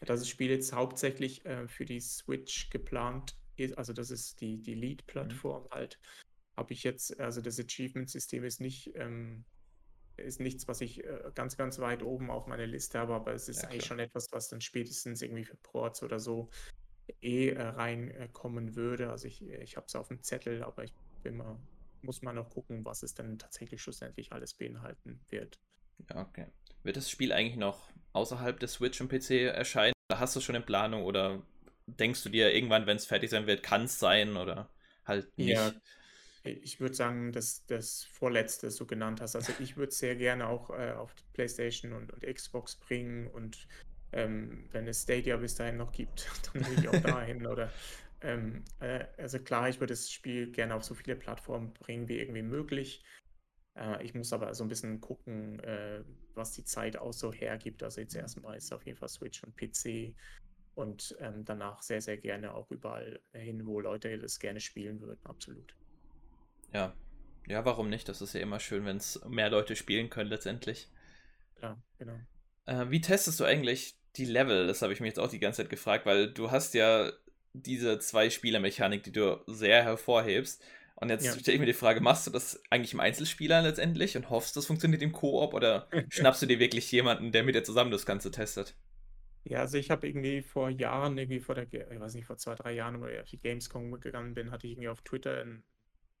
Das 0.00 0.28
Spiel 0.28 0.50
jetzt 0.50 0.74
hauptsächlich 0.74 1.44
äh, 1.46 1.66
für 1.68 1.86
die 1.86 2.00
Switch 2.00 2.68
geplant 2.68 3.34
ist, 3.56 3.78
also 3.78 3.94
das 3.94 4.10
ist 4.10 4.42
die, 4.42 4.58
die 4.58 4.74
Lead-Plattform 4.74 5.64
mhm. 5.64 5.70
halt. 5.70 5.98
Habe 6.56 6.74
ich 6.74 6.84
jetzt, 6.84 7.18
also 7.18 7.40
das 7.40 7.58
Achievement-System 7.58 8.44
ist 8.44 8.60
nicht, 8.60 8.92
ähm, 8.94 9.44
ist 10.18 10.40
nichts, 10.40 10.68
was 10.68 10.82
ich 10.82 11.02
äh, 11.02 11.30
ganz, 11.34 11.56
ganz 11.56 11.78
weit 11.78 12.02
oben 12.02 12.30
auf 12.30 12.46
meiner 12.46 12.66
Liste 12.66 12.98
habe, 12.98 13.14
aber 13.14 13.32
es 13.32 13.48
ist 13.48 13.62
ja, 13.62 13.70
eigentlich 13.70 13.86
schon 13.86 14.00
etwas, 14.00 14.30
was 14.32 14.50
dann 14.50 14.60
spätestens 14.60 15.22
irgendwie 15.22 15.44
für 15.44 15.56
Ports 15.56 16.02
oder 16.02 16.20
so 16.20 16.50
eh 17.22 17.48
äh, 17.48 17.62
reinkommen 17.62 18.76
würde. 18.76 19.10
Also 19.10 19.28
ich, 19.28 19.42
ich 19.48 19.76
habe 19.76 19.86
es 19.86 19.96
auf 19.96 20.08
dem 20.08 20.22
Zettel, 20.22 20.62
aber 20.62 20.84
ich 20.84 20.92
bin 21.22 21.38
mal, 21.38 21.58
muss 22.02 22.22
mal 22.22 22.32
noch 22.32 22.50
gucken, 22.50 22.84
was 22.84 23.02
es 23.02 23.14
dann 23.14 23.38
tatsächlich 23.38 23.82
schlussendlich 23.82 24.32
alles 24.32 24.54
beinhalten 24.54 25.20
wird. 25.28 25.58
Ja, 26.08 26.22
okay. 26.22 26.46
Wird 26.82 26.96
das 26.96 27.10
Spiel 27.10 27.32
eigentlich 27.32 27.56
noch 27.56 27.90
außerhalb 28.12 28.58
des 28.60 28.74
Switch 28.74 29.00
und 29.00 29.08
PC 29.08 29.30
erscheinen? 29.52 29.94
Oder 30.10 30.20
hast 30.20 30.36
du 30.36 30.40
schon 30.40 30.54
in 30.54 30.64
Planung 30.64 31.04
oder 31.04 31.42
denkst 31.86 32.22
du 32.22 32.28
dir 32.28 32.54
irgendwann, 32.54 32.86
wenn 32.86 32.96
es 32.96 33.06
fertig 33.06 33.30
sein 33.30 33.46
wird, 33.46 33.62
kann 33.62 33.84
es 33.84 33.98
sein 33.98 34.36
oder 34.36 34.70
halt 35.04 35.36
nicht? 35.36 35.56
Ja, 35.56 35.72
ich 36.44 36.80
würde 36.80 36.94
sagen, 36.94 37.32
dass 37.32 37.66
das 37.66 38.04
vorletzte 38.04 38.70
so 38.70 38.86
genannt 38.86 39.20
hast. 39.20 39.36
Also 39.36 39.52
ich 39.60 39.76
würde 39.76 39.90
es 39.90 39.98
sehr 39.98 40.16
gerne 40.16 40.46
auch 40.46 40.70
äh, 40.70 40.92
auf 40.92 41.14
PlayStation 41.32 41.92
und, 41.92 42.12
und 42.12 42.22
Xbox 42.22 42.76
bringen 42.76 43.26
und 43.26 43.66
ähm, 44.12 44.66
wenn 44.72 44.88
es 44.88 45.02
Stadia 45.02 45.36
bis 45.36 45.54
dahin 45.54 45.76
noch 45.76 45.92
gibt, 45.92 46.30
dann 46.52 46.66
will 46.66 46.78
ich 46.78 46.88
auch 46.88 47.02
dahin. 47.02 47.46
Oder 47.46 47.70
ähm, 48.20 48.64
äh, 48.80 49.04
also 49.16 49.38
klar, 49.38 49.68
ich 49.68 49.80
würde 49.80 49.92
das 49.92 50.10
Spiel 50.10 50.50
gerne 50.50 50.74
auf 50.74 50.84
so 50.84 50.94
viele 50.94 51.16
Plattformen 51.16 51.72
bringen 51.72 52.08
wie 52.08 52.18
irgendwie 52.18 52.42
möglich. 52.42 53.04
Äh, 53.74 54.04
ich 54.04 54.14
muss 54.14 54.32
aber 54.32 54.52
so 54.54 54.64
ein 54.64 54.68
bisschen 54.68 55.00
gucken, 55.00 55.60
äh, 55.60 56.02
was 56.34 56.52
die 56.52 56.64
Zeit 56.64 56.96
auch 56.96 57.12
so 57.12 57.32
hergibt. 57.32 57.82
Also 57.82 58.00
jetzt 58.00 58.14
erstmal 58.14 58.56
ist 58.56 58.72
auf 58.72 58.84
jeden 58.86 58.98
Fall 58.98 59.08
Switch 59.08 59.42
und 59.44 59.56
PC 59.56 60.14
und 60.74 61.16
ähm, 61.20 61.44
danach 61.44 61.82
sehr, 61.82 62.00
sehr 62.00 62.16
gerne 62.16 62.54
auch 62.54 62.70
überall 62.70 63.20
hin, 63.32 63.66
wo 63.66 63.80
Leute 63.80 64.18
das 64.18 64.38
gerne 64.38 64.60
spielen 64.60 65.00
würden, 65.00 65.20
absolut. 65.24 65.74
Ja, 66.72 66.94
ja, 67.48 67.64
warum 67.64 67.88
nicht? 67.88 68.08
Das 68.08 68.20
ist 68.20 68.34
ja 68.34 68.40
immer 68.40 68.60
schön, 68.60 68.84
wenn 68.84 68.98
es 68.98 69.20
mehr 69.26 69.50
Leute 69.50 69.74
spielen 69.74 70.10
können 70.10 70.30
letztendlich. 70.30 70.88
Ja, 71.62 71.82
genau. 71.98 72.18
Äh, 72.66 72.90
wie 72.90 73.00
testest 73.00 73.40
du 73.40 73.44
eigentlich 73.44 73.98
die 74.16 74.26
Level? 74.26 74.66
Das 74.66 74.82
habe 74.82 74.92
ich 74.92 75.00
mich 75.00 75.08
jetzt 75.08 75.18
auch 75.18 75.30
die 75.30 75.38
ganze 75.38 75.62
Zeit 75.62 75.70
gefragt, 75.70 76.04
weil 76.04 76.32
du 76.32 76.50
hast 76.50 76.74
ja 76.74 77.10
diese 77.62 77.98
zwei 77.98 78.30
Spielermechanik, 78.30 79.02
die 79.02 79.12
du 79.12 79.40
sehr 79.46 79.82
hervorhebst. 79.82 80.62
Und 80.96 81.10
jetzt 81.10 81.26
ja. 81.26 81.32
stelle 81.32 81.54
ich 81.54 81.60
mir 81.60 81.66
die 81.66 81.74
Frage, 81.74 82.00
machst 82.00 82.26
du 82.26 82.30
das 82.30 82.60
eigentlich 82.70 82.92
im 82.92 83.00
Einzelspieler 83.00 83.62
letztendlich 83.62 84.16
und 84.16 84.30
hoffst, 84.30 84.56
das 84.56 84.66
funktioniert 84.66 85.02
im 85.02 85.12
Koop 85.12 85.54
oder 85.54 85.88
schnappst 86.10 86.42
du 86.42 86.46
dir 86.46 86.58
wirklich 86.58 86.90
jemanden, 86.90 87.30
der 87.30 87.44
mit 87.44 87.54
dir 87.54 87.62
zusammen 87.62 87.92
das 87.92 88.04
Ganze 88.04 88.32
testet? 88.32 88.76
Ja, 89.44 89.60
also 89.60 89.78
ich 89.78 89.90
habe 89.90 90.08
irgendwie 90.08 90.42
vor 90.42 90.70
Jahren, 90.70 91.16
irgendwie 91.16 91.40
vor 91.40 91.54
der, 91.54 91.72
ich 91.72 92.00
weiß 92.00 92.14
nicht, 92.14 92.26
vor 92.26 92.36
zwei, 92.36 92.56
drei 92.56 92.72
Jahren, 92.72 93.00
wo 93.00 93.06
ich 93.06 93.20
auf 93.20 93.28
die 93.28 93.38
Gamescom 93.38 94.00
gegangen 94.00 94.34
bin, 94.34 94.50
hatte 94.50 94.66
ich 94.66 94.72
irgendwie 94.72 94.88
auf 94.88 95.00
Twitter 95.02 95.40
ein 95.42 95.62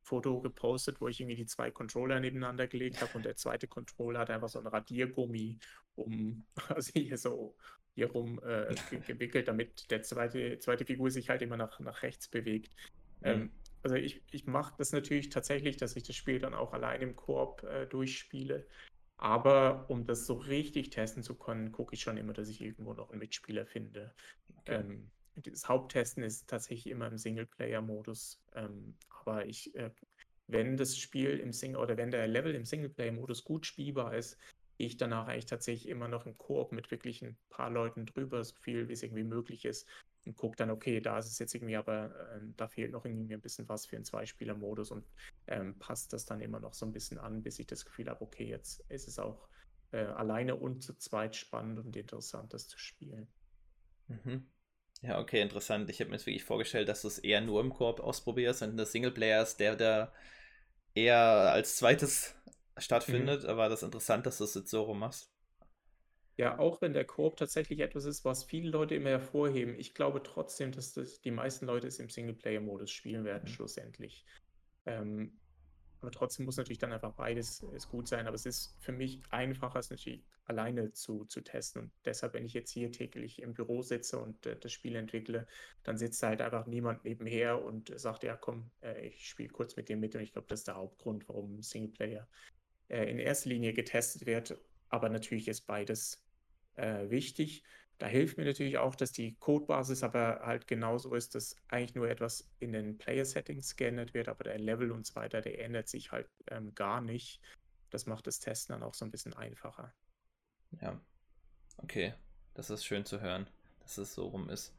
Foto 0.08 0.40
gepostet, 0.40 1.00
wo 1.00 1.08
ich 1.08 1.20
irgendwie 1.20 1.36
die 1.36 1.46
zwei 1.46 1.70
Controller 1.70 2.20
nebeneinander 2.20 2.66
gelegt 2.66 3.02
habe 3.02 3.10
und 3.14 3.24
der 3.24 3.36
zweite 3.36 3.68
Controller 3.68 4.20
hat 4.20 4.30
einfach 4.30 4.48
so 4.48 4.58
ein 4.58 4.66
Radiergummi 4.66 5.58
um, 5.96 6.46
also 6.68 6.92
hier 6.94 7.18
so 7.18 7.54
hier 7.98 8.12
rum 8.12 8.40
äh, 8.44 8.74
ge 8.90 9.00
gewickelt, 9.06 9.48
damit 9.48 9.90
der 9.90 10.02
zweite, 10.02 10.58
zweite 10.60 10.84
Figur 10.84 11.10
sich 11.10 11.28
halt 11.28 11.42
immer 11.42 11.56
nach, 11.56 11.80
nach 11.80 12.02
rechts 12.02 12.28
bewegt. 12.28 12.74
Mhm. 13.20 13.26
Ähm, 13.26 13.50
also 13.82 13.96
ich, 13.96 14.22
ich 14.30 14.46
mache 14.46 14.74
das 14.78 14.92
natürlich 14.92 15.30
tatsächlich, 15.30 15.76
dass 15.76 15.96
ich 15.96 16.04
das 16.04 16.16
Spiel 16.16 16.38
dann 16.38 16.54
auch 16.54 16.72
allein 16.72 17.02
im 17.02 17.16
Koop 17.16 17.62
äh, 17.64 17.86
durchspiele. 17.86 18.66
Aber 19.16 19.86
um 19.88 20.04
das 20.04 20.26
so 20.26 20.34
richtig 20.34 20.90
testen 20.90 21.24
zu 21.24 21.34
können, 21.34 21.72
gucke 21.72 21.94
ich 21.94 22.02
schon 22.02 22.16
immer, 22.16 22.32
dass 22.32 22.48
ich 22.48 22.60
irgendwo 22.60 22.94
noch 22.94 23.10
einen 23.10 23.18
Mitspieler 23.18 23.66
finde. 23.66 24.14
Okay. 24.60 24.76
Ähm, 24.76 25.10
das 25.34 25.68
Haupttesten 25.68 26.22
ist 26.22 26.48
tatsächlich 26.48 26.92
immer 26.92 27.08
im 27.08 27.18
Singleplayer-Modus. 27.18 28.40
Ähm, 28.54 28.94
aber 29.20 29.46
ich, 29.46 29.74
äh, 29.74 29.90
wenn 30.46 30.76
das 30.76 30.96
Spiel 30.96 31.38
im 31.38 31.52
Single 31.52 31.80
oder 31.80 31.96
wenn 31.96 32.12
der 32.12 32.28
Level 32.28 32.54
im 32.54 32.64
Singleplayer-Modus 32.64 33.44
gut 33.44 33.66
spielbar 33.66 34.14
ist, 34.14 34.38
gehe 34.78 34.86
ich 34.88 34.96
danach 34.96 35.28
eigentlich 35.28 35.46
tatsächlich 35.46 35.88
immer 35.88 36.08
noch 36.08 36.26
im 36.26 36.38
Koop 36.38 36.72
mit 36.72 36.90
wirklich 36.90 37.22
ein 37.22 37.36
paar 37.50 37.70
Leuten 37.70 38.06
drüber, 38.06 38.42
so 38.44 38.54
viel 38.56 38.88
wie 38.88 38.92
es 38.94 39.02
irgendwie 39.02 39.24
möglich 39.24 39.64
ist. 39.64 39.88
und 40.26 40.36
gucke 40.36 40.56
dann, 40.56 40.70
okay, 40.70 41.00
da 41.00 41.18
ist 41.18 41.26
es 41.26 41.38
jetzt 41.38 41.54
irgendwie, 41.54 41.76
aber 41.76 42.14
äh, 42.36 42.40
da 42.56 42.68
fehlt 42.68 42.92
noch 42.92 43.04
irgendwie 43.04 43.34
ein 43.34 43.40
bisschen 43.40 43.68
was 43.68 43.86
für 43.86 43.96
einen 43.96 44.04
Zweispieler-Modus 44.04 44.90
und 44.92 45.06
ähm, 45.46 45.78
passt 45.78 46.12
das 46.12 46.26
dann 46.26 46.40
immer 46.40 46.60
noch 46.60 46.74
so 46.74 46.86
ein 46.86 46.92
bisschen 46.92 47.18
an, 47.18 47.42
bis 47.42 47.58
ich 47.58 47.66
das 47.66 47.84
Gefühl 47.84 48.08
habe, 48.08 48.22
okay, 48.22 48.46
jetzt 48.48 48.80
ist 48.88 49.08
es 49.08 49.18
auch 49.18 49.48
äh, 49.92 49.98
alleine 50.04 50.56
und 50.56 50.82
zu 50.82 50.94
zweit 50.96 51.36
spannend 51.36 51.78
und 51.78 51.96
interessant, 51.96 52.52
das 52.54 52.68
zu 52.68 52.78
spielen. 52.78 53.28
Mhm. 54.08 54.50
Ja, 55.02 55.20
okay, 55.20 55.40
interessant. 55.40 55.88
Ich 55.90 56.00
habe 56.00 56.10
mir 56.10 56.16
jetzt 56.16 56.26
wirklich 56.26 56.44
vorgestellt, 56.44 56.88
dass 56.88 57.02
du 57.02 57.08
es 57.08 57.18
eher 57.18 57.40
nur 57.40 57.60
im 57.60 57.70
Koop 57.72 58.00
ausprobierst 58.00 58.62
und 58.62 58.76
der 58.76 58.86
Singleplayer 58.86 59.42
ist 59.42 59.58
der, 59.60 59.76
der 59.76 60.12
eher 60.94 61.18
als 61.18 61.76
zweites 61.76 62.34
stattfindet, 62.80 63.44
mhm. 63.44 63.48
aber 63.48 63.68
das 63.68 63.80
ist 63.80 63.86
interessant, 63.86 64.26
dass 64.26 64.38
du 64.38 64.44
es 64.44 64.54
jetzt 64.54 64.70
so 64.70 64.82
rum 64.82 65.00
machst. 65.00 65.30
Ja, 66.36 66.58
auch 66.58 66.80
wenn 66.80 66.92
der 66.92 67.04
Koop 67.04 67.36
tatsächlich 67.36 67.80
etwas 67.80 68.04
ist, 68.04 68.24
was 68.24 68.44
viele 68.44 68.70
Leute 68.70 68.94
immer 68.94 69.10
hervorheben, 69.10 69.74
ich 69.76 69.92
glaube 69.92 70.22
trotzdem, 70.22 70.70
dass 70.70 70.92
das 70.92 71.20
die 71.20 71.32
meisten 71.32 71.66
Leute 71.66 71.88
es 71.88 71.98
im 71.98 72.10
Singleplayer-Modus 72.10 72.92
spielen 72.92 73.24
werden, 73.24 73.42
mhm. 73.44 73.52
schlussendlich. 73.52 74.24
Ähm, 74.86 75.38
aber 76.00 76.12
trotzdem 76.12 76.46
muss 76.46 76.56
natürlich 76.56 76.78
dann 76.78 76.92
einfach 76.92 77.12
beides 77.12 77.64
es 77.74 77.88
gut 77.88 78.06
sein. 78.06 78.26
Aber 78.26 78.36
es 78.36 78.46
ist 78.46 78.76
für 78.78 78.92
mich 78.92 79.20
einfacher, 79.30 79.80
es 79.80 79.90
natürlich 79.90 80.24
alleine 80.44 80.92
zu, 80.92 81.24
zu 81.24 81.40
testen. 81.40 81.82
Und 81.82 81.92
deshalb, 82.04 82.34
wenn 82.34 82.44
ich 82.44 82.54
jetzt 82.54 82.70
hier 82.70 82.92
täglich 82.92 83.42
im 83.42 83.52
Büro 83.52 83.82
sitze 83.82 84.18
und 84.18 84.46
äh, 84.46 84.56
das 84.56 84.72
Spiel 84.72 84.94
entwickle, 84.94 85.46
dann 85.82 85.98
sitzt 85.98 86.22
halt 86.22 86.40
einfach 86.40 86.66
niemand 86.66 87.04
nebenher 87.04 87.62
und 87.64 87.92
sagt, 87.98 88.22
ja 88.22 88.36
komm, 88.36 88.70
äh, 88.80 89.08
ich 89.08 89.28
spiele 89.28 89.48
kurz 89.48 89.76
mit 89.76 89.88
dir 89.88 89.96
mit. 89.96 90.14
Und 90.14 90.22
ich 90.22 90.32
glaube, 90.32 90.46
das 90.48 90.60
ist 90.60 90.68
der 90.68 90.76
Hauptgrund, 90.76 91.28
warum 91.28 91.62
Singleplayer 91.62 92.28
äh, 92.88 93.04
in 93.10 93.18
erster 93.18 93.50
Linie 93.50 93.72
getestet 93.72 94.26
wird. 94.26 94.58
Aber 94.88 95.08
natürlich 95.08 95.48
ist 95.48 95.62
beides 95.62 96.24
äh, 96.74 97.10
wichtig. 97.10 97.62
Da 97.98 98.06
hilft 98.06 98.38
mir 98.38 98.44
natürlich 98.44 98.78
auch, 98.78 98.94
dass 98.94 99.10
die 99.12 99.34
Codebasis 99.36 100.04
aber 100.04 100.40
halt 100.44 100.68
genauso 100.68 101.14
ist, 101.14 101.34
dass 101.34 101.56
eigentlich 101.68 101.96
nur 101.96 102.08
etwas 102.08 102.48
in 102.60 102.72
den 102.72 102.96
Player-Settings 102.96 103.74
geändert 103.74 104.14
wird, 104.14 104.28
aber 104.28 104.44
der 104.44 104.58
Level 104.58 104.92
und 104.92 105.04
so 105.04 105.16
weiter, 105.16 105.40
der 105.40 105.60
ändert 105.64 105.88
sich 105.88 106.12
halt 106.12 106.28
ähm, 106.46 106.74
gar 106.74 107.00
nicht. 107.00 107.40
Das 107.90 108.06
macht 108.06 108.26
das 108.28 108.38
Testen 108.38 108.74
dann 108.74 108.84
auch 108.84 108.94
so 108.94 109.04
ein 109.04 109.10
bisschen 109.10 109.34
einfacher. 109.34 109.92
Ja, 110.80 111.00
okay. 111.78 112.14
Das 112.54 112.70
ist 112.70 112.84
schön 112.84 113.04
zu 113.04 113.20
hören, 113.20 113.48
dass 113.80 113.98
es 113.98 114.14
so 114.14 114.26
rum 114.26 114.48
ist. 114.48 114.74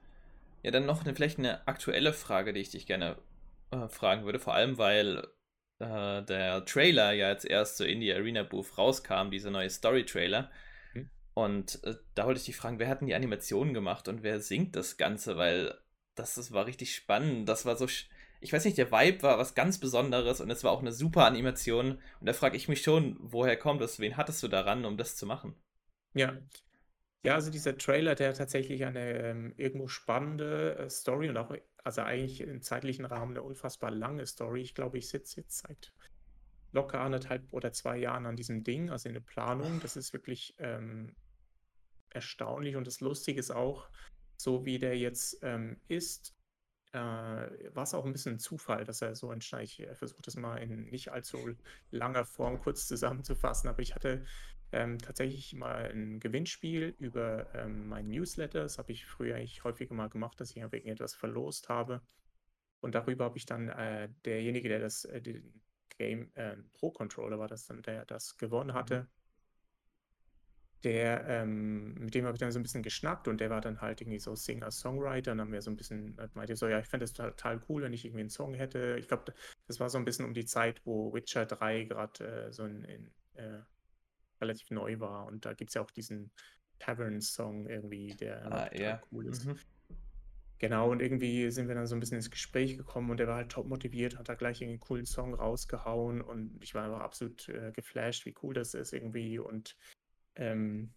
Ja, 0.63 0.72
dann 0.72 0.86
noch 0.86 1.04
eine, 1.04 1.15
vielleicht 1.15 1.39
eine 1.39 1.67
aktuelle 1.67 2.13
Frage, 2.13 2.54
die 2.54 2.60
ich 2.60 2.72
dich 2.72 2.86
gerne 2.86 3.17
äh, 3.72 3.88
fragen 3.88 4.26
würde, 4.26 4.39
vor 4.39 4.54
allem 4.54 4.78
weil 4.78 5.28
äh, 5.80 6.24
der 6.24 6.65
Trailer 6.65 7.12
ja 7.13 7.30
jetzt 7.30 7.46
erst 7.46 7.78
so 7.78 7.84
in 7.84 8.00
die 8.00 8.13
Arena 8.13 8.44
Booth 8.44 8.78
rauskam, 8.78 9.32
dieser 9.32 9.52
neue 9.52 9.70
Story-Trailer. 9.70 10.52
Und 11.34 11.82
äh, 11.86 11.96
da 12.15 12.26
wollte 12.26 12.39
ich 12.39 12.46
dich 12.48 12.58
fragen, 12.58 12.80
wer 12.80 12.89
hat 12.89 13.00
denn 13.00 13.08
die 13.08 13.15
Animationen 13.15 13.74
gemacht 13.74 14.08
und 14.08 14.24
wer 14.24 14.42
singt 14.42 14.76
das 14.76 14.98
Ganze? 14.98 15.38
Weil 15.38 15.74
das, 16.15 16.36
das 16.36 16.52
war 16.52 16.65
richtig 16.65 16.94
spannend. 16.94 17.48
Das 17.48 17.65
war 17.65 17.78
so, 17.78 17.88
ich 18.42 18.54
weiß 18.54 18.65
nicht, 18.65 18.78
der 18.78 18.92
Vibe 18.92 19.24
war 19.24 19.38
was 19.38 19.56
ganz 19.56 19.80
Besonderes 19.80 20.42
und 20.42 20.50
es 20.50 20.63
war 20.63 20.72
auch 20.72 20.82
eine 20.82 20.92
super 20.92 21.26
Animation. 21.26 22.02
Und 22.20 22.26
da 22.26 22.34
frage 22.34 22.58
ich 22.58 22.68
mich 22.68 22.82
schon, 22.82 23.18
woher 23.22 23.58
kommt 23.58 23.82
das? 23.82 24.00
Wen 24.00 24.18
hattest 24.18 24.44
du 24.44 24.48
daran, 24.50 24.84
um 24.86 24.98
das 24.98 25.15
zu 25.15 25.26
machen? 25.26 25.56
Ja. 26.13 26.38
Ja, 27.24 27.36
also 27.36 27.52
dieser 27.52 27.78
Trailer, 27.78 28.15
der 28.15 28.30
hat 28.30 28.38
tatsächlich 28.38 28.86
eine 28.86 29.12
ähm, 29.20 29.54
irgendwo 29.58 29.88
spannende 29.88 30.78
äh, 30.78 30.89
Story 30.89 31.30
und 31.30 31.38
auch, 31.38 31.54
also 31.84 32.02
eigentlich 32.02 32.42
im 32.42 32.62
zeitlichen 32.62 33.06
Rahmen 33.06 33.32
eine 33.32 33.44
unfassbar 33.44 33.92
lange 33.92 34.26
Story. 34.26 34.62
Ich 34.62 34.76
glaube, 34.76 34.98
ich 34.98 35.10
sitze 35.10 35.42
jetzt 35.42 35.60
seit 35.60 35.94
locker 36.72 37.02
anderthalb 37.02 37.52
oder 37.52 37.72
zwei 37.72 37.98
Jahren 37.98 38.26
an 38.26 38.36
diesem 38.36 38.63
Ding, 38.63 38.89
also 38.89 39.10
in 39.10 39.13
der 39.13 39.22
Planung. 39.22 39.80
Das 39.82 39.96
ist 39.96 40.13
wirklich 40.13 40.56
ähm, 40.60 41.15
erstaunlich 42.12 42.76
und 42.76 42.86
das 42.86 43.02
Lustige 43.02 43.39
ist 43.39 43.52
auch, 43.52 43.89
so 44.38 44.65
wie 44.65 44.80
der 44.80 44.98
jetzt 44.98 45.39
ähm, 45.42 45.82
ist, 45.88 46.36
äh, 46.92 46.98
war 46.98 47.84
es 47.84 47.94
auch 47.94 48.06
ein 48.06 48.13
bisschen 48.13 48.36
ein 48.36 48.39
Zufall, 48.39 48.84
dass 48.84 49.02
er 49.02 49.15
so 49.15 49.32
entstand. 49.32 49.63
Ich 49.63 49.80
äh, 49.80 49.96
versuche 49.96 50.22
das 50.22 50.36
mal 50.36 50.58
in 50.58 50.89
nicht 50.89 51.12
allzu 51.12 51.38
langer 51.92 52.26
Form 52.26 52.60
kurz 52.60 52.88
zusammenzufassen, 52.88 53.70
aber 53.70 53.82
ich 53.82 53.96
hatte 53.96 54.26
ähm, 54.71 54.99
tatsächlich 54.99 55.53
mal 55.53 55.91
ein 55.91 56.19
Gewinnspiel 56.19 56.95
über 56.99 57.53
ähm, 57.55 57.88
mein 57.88 58.08
Newsletter. 58.08 58.62
Das 58.62 58.77
habe 58.77 58.91
ich 58.91 59.05
früher 59.05 59.36
eigentlich 59.36 59.63
häufiger 59.63 59.95
mal 59.95 60.10
gemacht, 60.10 60.39
dass 60.39 60.55
ich 60.55 60.71
wegen 60.71 60.89
etwas 60.89 61.15
verlost 61.15 61.69
habe. 61.69 62.01
Und 62.82 62.95
darüber 62.95 63.25
habe 63.25 63.38
ich 63.38 63.45
dann 63.45 63.69
äh, 63.69 64.10
derjenige, 64.25 64.69
der 64.69 64.79
das, 64.79 65.05
äh, 65.05 65.21
den 65.21 65.62
Game 65.97 66.32
äh, 66.36 66.55
Pro 66.73 66.91
Controller 66.91 67.39
war 67.39 67.47
das 67.47 67.65
dann, 67.65 67.82
der 67.82 68.05
das 68.05 68.38
gewonnen 68.38 68.73
hatte, 68.73 69.01
mhm. 69.01 69.08
der, 70.84 71.27
ähm, 71.27 71.93
mit 71.95 72.15
dem 72.15 72.25
habe 72.25 72.36
ich 72.36 72.39
dann 72.39 72.51
so 72.51 72.60
ein 72.60 72.63
bisschen 72.63 72.84
geschnackt 72.84 73.27
und 73.27 73.41
der 73.41 73.49
war 73.49 73.60
dann 73.60 73.82
halt 73.82 73.99
irgendwie 73.99 74.19
so 74.19 74.34
Singer-Songwriter 74.34 75.32
und 75.32 75.39
dann 75.39 75.47
haben 75.47 75.53
wir 75.53 75.62
so 75.62 75.71
ein 75.71 75.75
bisschen, 75.75 76.15
meinte 76.36 76.55
so, 76.55 76.67
ja, 76.67 76.79
ich 76.79 76.88
fände 76.88 77.03
das 77.03 77.13
total 77.13 77.62
cool, 77.67 77.82
wenn 77.82 77.91
ich 77.91 78.05
irgendwie 78.05 78.21
einen 78.21 78.29
Song 78.29 78.53
hätte. 78.53 78.95
Ich 78.97 79.08
glaube, 79.10 79.34
das 79.67 79.79
war 79.79 79.89
so 79.89 79.97
ein 79.97 80.05
bisschen 80.05 80.25
um 80.25 80.34
die 80.34 80.45
Zeit, 80.45 80.82
wo 80.86 81.13
Witcher 81.13 81.45
3 81.45 81.84
gerade 81.84 82.47
äh, 82.47 82.53
so 82.53 82.63
in, 82.65 82.84
in 82.86 83.12
äh, 83.34 83.60
relativ 84.41 84.71
neu 84.71 84.99
war 84.99 85.25
und 85.25 85.45
da 85.45 85.54
gibt 85.54 85.69
es 85.71 85.75
ja 85.75 85.82
auch 85.82 85.91
diesen 85.91 86.32
Tavern-Song 86.80 87.67
irgendwie, 87.67 88.15
der 88.15 88.52
ah, 88.52 88.75
ja. 88.75 89.02
cool 89.12 89.28
ist. 89.28 89.45
Mhm. 89.45 89.58
Genau, 90.60 90.91
und 90.91 91.02
irgendwie 91.02 91.49
sind 91.52 91.69
wir 91.69 91.75
dann 91.75 91.88
so 91.88 91.95
ein 91.95 92.02
bisschen 92.02 92.17
ins 92.17 92.32
Gespräch 92.32 92.75
gekommen 92.75 93.10
und 93.10 93.19
er 93.21 93.28
war 93.28 93.38
halt 93.38 93.49
top 93.49 93.67
motiviert, 93.67 94.17
hat 94.17 94.28
da 94.28 94.36
gleich 94.36 94.62
einen 94.62 94.80
coolen 94.80 95.06
Song 95.06 95.34
rausgehauen 95.34 96.21
und 96.21 96.62
ich 96.62 96.75
war 96.75 96.84
einfach 96.84 96.99
absolut 96.99 97.47
äh, 97.47 97.71
geflasht, 97.71 98.25
wie 98.25 98.36
cool 98.43 98.54
das 98.54 98.73
ist 98.73 98.91
irgendwie 98.91 99.39
und 99.39 99.78
ähm, 100.36 100.93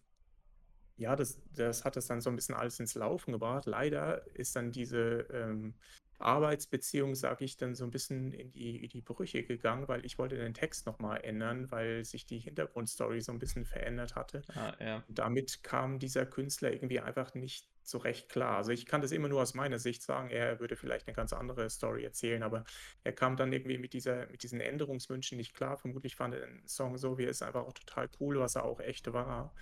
ja, 0.97 1.15
das, 1.15 1.41
das 1.55 1.85
hat 1.85 1.95
das 1.95 2.07
dann 2.07 2.21
so 2.21 2.29
ein 2.29 2.35
bisschen 2.35 2.55
alles 2.55 2.79
ins 2.79 2.93
Laufen 2.95 3.31
gebracht. 3.31 3.65
Leider 3.65 4.27
ist 4.35 4.55
dann 4.55 4.71
diese 4.71 5.27
ähm, 5.31 5.75
Arbeitsbeziehung, 6.23 7.15
sage 7.15 7.45
ich, 7.45 7.57
dann 7.57 7.75
so 7.75 7.83
ein 7.83 7.91
bisschen 7.91 8.31
in 8.31 8.51
die, 8.51 8.83
in 8.83 8.89
die 8.89 9.01
Brüche 9.01 9.43
gegangen, 9.43 9.87
weil 9.87 10.05
ich 10.05 10.17
wollte 10.17 10.37
den 10.37 10.53
Text 10.53 10.85
nochmal 10.85 11.21
ändern, 11.23 11.69
weil 11.71 12.03
sich 12.05 12.25
die 12.25 12.39
Hintergrundstory 12.39 13.21
so 13.21 13.31
ein 13.31 13.39
bisschen 13.39 13.65
verändert 13.65 14.15
hatte. 14.15 14.41
Ah, 14.55 14.73
ja. 14.79 15.03
damit 15.09 15.63
kam 15.63 15.99
dieser 15.99 16.25
Künstler 16.25 16.71
irgendwie 16.71 16.99
einfach 16.99 17.33
nicht 17.33 17.67
so 17.83 17.97
recht 17.97 18.29
klar. 18.29 18.57
Also 18.57 18.71
ich 18.71 18.85
kann 18.85 19.01
das 19.01 19.11
immer 19.11 19.27
nur 19.27 19.41
aus 19.41 19.53
meiner 19.53 19.79
Sicht 19.79 20.01
sagen, 20.01 20.29
er 20.29 20.59
würde 20.59 20.75
vielleicht 20.75 21.07
eine 21.07 21.15
ganz 21.15 21.33
andere 21.33 21.69
Story 21.69 22.03
erzählen, 22.03 22.43
aber 22.43 22.63
er 23.03 23.11
kam 23.11 23.35
dann 23.35 23.51
irgendwie 23.51 23.77
mit, 23.77 23.93
dieser, 23.93 24.27
mit 24.27 24.43
diesen 24.43 24.61
Änderungswünschen 24.61 25.37
nicht 25.37 25.53
klar. 25.53 25.77
Vermutlich 25.77 26.15
fand 26.15 26.33
er 26.33 26.47
den 26.47 26.67
Song 26.67 26.97
so, 26.97 27.17
wie 27.17 27.25
er 27.25 27.29
ist, 27.29 27.43
einfach 27.43 27.65
auch 27.65 27.73
total 27.73 28.09
cool, 28.19 28.39
was 28.39 28.55
er 28.55 28.63
auch 28.63 28.79
echt 28.79 29.11
war. 29.11 29.53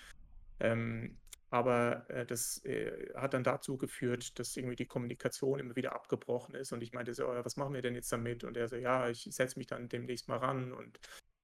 Ähm, 0.60 1.18
aber 1.52 2.10
äh, 2.10 2.26
das 2.26 2.64
äh, 2.64 3.14
hat 3.14 3.34
dann 3.34 3.44
dazu 3.44 3.78
geführt, 3.78 4.40
dass 4.40 4.56
irgendwie 4.56 4.78
die 4.78 4.86
Kommunikation 4.86 5.60
immer 5.60 5.76
wieder 5.76 5.94
abgebrochen 5.94 6.56
ist. 6.56 6.72
Und 6.72 6.82
ich 6.82 6.94
meinte 6.94 7.14
so, 7.14 7.28
was 7.28 7.58
machen 7.58 7.74
wir 7.74 7.82
denn 7.82 7.94
jetzt 7.94 8.12
damit? 8.12 8.46
Und 8.46 8.56
er 8.56 8.70
so, 8.70 8.78
ja, 8.78 9.10
ich 9.10 9.28
setze 9.30 9.60
mich 9.60 9.68
dann 9.68 9.90
demnächst 9.90 10.30
mal 10.30 10.38
ran. 10.38 10.72
Und 10.72 10.98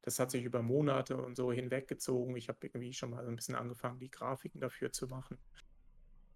das 0.04 0.18
hat 0.18 0.32
sich 0.32 0.46
über 0.46 0.62
Monate 0.62 1.18
und 1.18 1.36
so 1.36 1.52
hinweggezogen. 1.52 2.38
Ich 2.38 2.48
habe 2.48 2.60
irgendwie 2.62 2.94
schon 2.94 3.10
mal 3.10 3.26
so 3.26 3.30
ein 3.30 3.36
bisschen 3.36 3.56
angefangen, 3.56 4.00
die 4.00 4.10
Grafiken 4.10 4.62
dafür 4.62 4.94
zu 4.94 5.08
machen. 5.08 5.38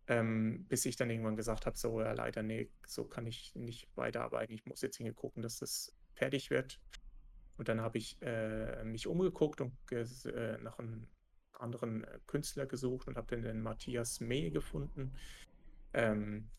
Ähm, 0.08 0.66
bis 0.68 0.86
ich 0.86 0.98
dann 0.98 1.10
irgendwann 1.10 1.38
gesagt 1.38 1.66
habe, 1.66 1.78
so, 1.78 2.02
ja, 2.02 2.12
leider, 2.12 2.44
nee, 2.44 2.70
so 2.86 3.06
kann 3.06 3.26
ich 3.26 3.56
nicht 3.56 3.88
weiterarbeiten. 3.96 4.54
Ich 4.54 4.66
muss 4.66 4.82
jetzt 4.82 5.02
gucken, 5.16 5.42
dass 5.42 5.60
das 5.60 5.96
fertig 6.14 6.50
wird. 6.50 6.82
Und 7.58 7.70
dann 7.70 7.80
habe 7.80 8.00
ich 8.00 8.22
äh, 8.22 8.84
mich 8.84 9.08
umgeguckt 9.08 9.62
und 9.62 9.72
äh, 9.94 10.58
nach 10.58 10.78
einem 10.78 11.08
anderen 11.62 12.04
äh, 12.04 12.20
Künstler 12.28 12.66
gesucht 12.66 13.08
und 13.08 13.18
habe 13.18 13.28
dann 13.28 13.44
den 13.44 13.62
Matthias 13.62 14.20
May 14.20 14.52
gefunden. 14.52 15.14
Ähm, 15.94 16.50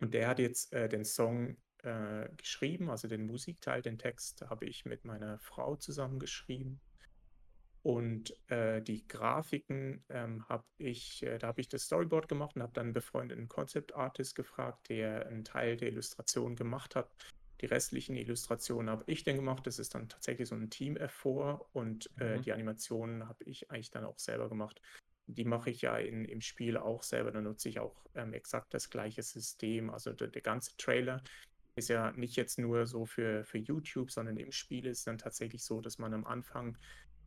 und 0.00 0.14
der 0.14 0.28
hat 0.28 0.38
jetzt 0.38 0.72
äh, 0.72 0.88
den 0.88 1.04
Song 1.04 1.56
äh, 1.82 2.28
geschrieben, 2.36 2.90
also 2.90 3.08
den 3.08 3.26
Musikteil, 3.26 3.82
den 3.82 3.98
Text 3.98 4.42
habe 4.48 4.66
ich 4.66 4.84
mit 4.84 5.04
meiner 5.04 5.38
Frau 5.38 5.76
zusammen 5.76 6.18
geschrieben. 6.18 6.80
Und 7.82 8.34
äh, 8.50 8.82
die 8.82 9.06
Grafiken 9.08 10.04
ähm, 10.10 10.46
habe 10.48 10.64
ich, 10.76 11.22
äh, 11.22 11.38
da 11.38 11.48
habe 11.48 11.62
ich 11.62 11.68
das 11.68 11.84
Storyboard 11.84 12.28
gemacht 12.28 12.56
und 12.56 12.62
habe 12.62 12.74
dann 12.74 12.86
einen 12.86 12.92
befreundeten 12.92 13.48
Concept 13.48 13.94
Artist 13.94 14.34
gefragt, 14.34 14.90
der 14.90 15.26
einen 15.26 15.44
Teil 15.44 15.78
der 15.78 15.88
Illustration 15.88 16.56
gemacht 16.56 16.94
hat. 16.94 17.10
Die 17.60 17.66
restlichen 17.66 18.16
Illustrationen 18.16 18.88
habe 18.88 19.04
ich 19.06 19.24
dann 19.24 19.36
gemacht. 19.36 19.66
Das 19.66 19.78
ist 19.78 19.94
dann 19.94 20.08
tatsächlich 20.08 20.48
so 20.48 20.54
ein 20.54 20.70
Team-Effort 20.70 21.66
und 21.72 22.10
äh, 22.18 22.36
mhm. 22.36 22.42
die 22.42 22.52
Animationen 22.52 23.28
habe 23.28 23.44
ich 23.44 23.70
eigentlich 23.70 23.90
dann 23.90 24.04
auch 24.04 24.18
selber 24.18 24.48
gemacht. 24.48 24.80
Die 25.26 25.44
mache 25.44 25.70
ich 25.70 25.82
ja 25.82 25.96
in, 25.98 26.24
im 26.24 26.40
Spiel 26.40 26.76
auch 26.76 27.02
selber. 27.02 27.30
Da 27.30 27.40
nutze 27.40 27.68
ich 27.68 27.78
auch 27.78 27.94
ähm, 28.14 28.32
exakt 28.32 28.72
das 28.72 28.88
gleiche 28.88 29.22
System. 29.22 29.90
Also 29.90 30.12
der, 30.12 30.28
der, 30.28 30.42
ganze 30.42 30.76
Trailer 30.76 31.22
ist 31.76 31.88
ja 31.88 32.12
nicht 32.12 32.36
jetzt 32.36 32.58
nur 32.58 32.86
so 32.86 33.04
für, 33.04 33.44
für 33.44 33.58
YouTube, 33.58 34.10
sondern 34.10 34.38
im 34.38 34.52
Spiel 34.52 34.86
ist 34.86 34.98
es 34.98 35.04
dann 35.04 35.18
tatsächlich 35.18 35.62
so, 35.62 35.80
dass 35.80 35.98
man 35.98 36.14
am 36.14 36.26
Anfang 36.26 36.78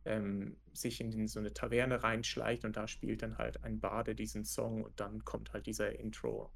ähm, 0.04 0.56
sich 0.72 1.00
in 1.00 1.10
den, 1.10 1.28
so 1.28 1.38
eine 1.38 1.54
Taverne 1.54 2.02
reinschleicht 2.02 2.64
und 2.64 2.76
da 2.76 2.88
spielt 2.88 3.22
dann 3.22 3.38
halt 3.38 3.62
ein 3.64 3.80
Bade 3.80 4.14
diesen 4.14 4.44
Song 4.44 4.84
und 4.84 4.98
dann 5.00 5.24
kommt 5.24 5.52
halt 5.52 5.66
dieser 5.66 5.98
Intro 5.98 6.52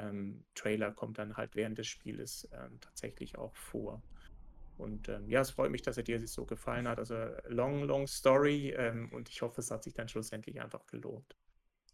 ähm, 0.00 0.44
Trailer 0.54 0.92
kommt 0.92 1.18
dann 1.18 1.36
halt 1.36 1.56
während 1.56 1.78
des 1.78 1.86
Spieles 1.86 2.48
ähm, 2.52 2.80
tatsächlich 2.80 3.38
auch 3.38 3.54
vor. 3.54 4.02
Und 4.78 5.08
ähm, 5.08 5.28
ja, 5.28 5.40
es 5.40 5.50
freut 5.50 5.70
mich, 5.70 5.82
dass 5.82 5.98
er 5.98 6.02
dir 6.02 6.26
so 6.26 6.46
gefallen 6.46 6.88
hat. 6.88 6.98
Also 6.98 7.14
long, 7.48 7.84
long 7.84 8.06
story 8.06 8.74
ähm, 8.76 9.12
und 9.12 9.28
ich 9.28 9.42
hoffe, 9.42 9.60
es 9.60 9.70
hat 9.70 9.84
sich 9.84 9.94
dann 9.94 10.08
schlussendlich 10.08 10.60
einfach 10.60 10.86
gelohnt. 10.86 11.36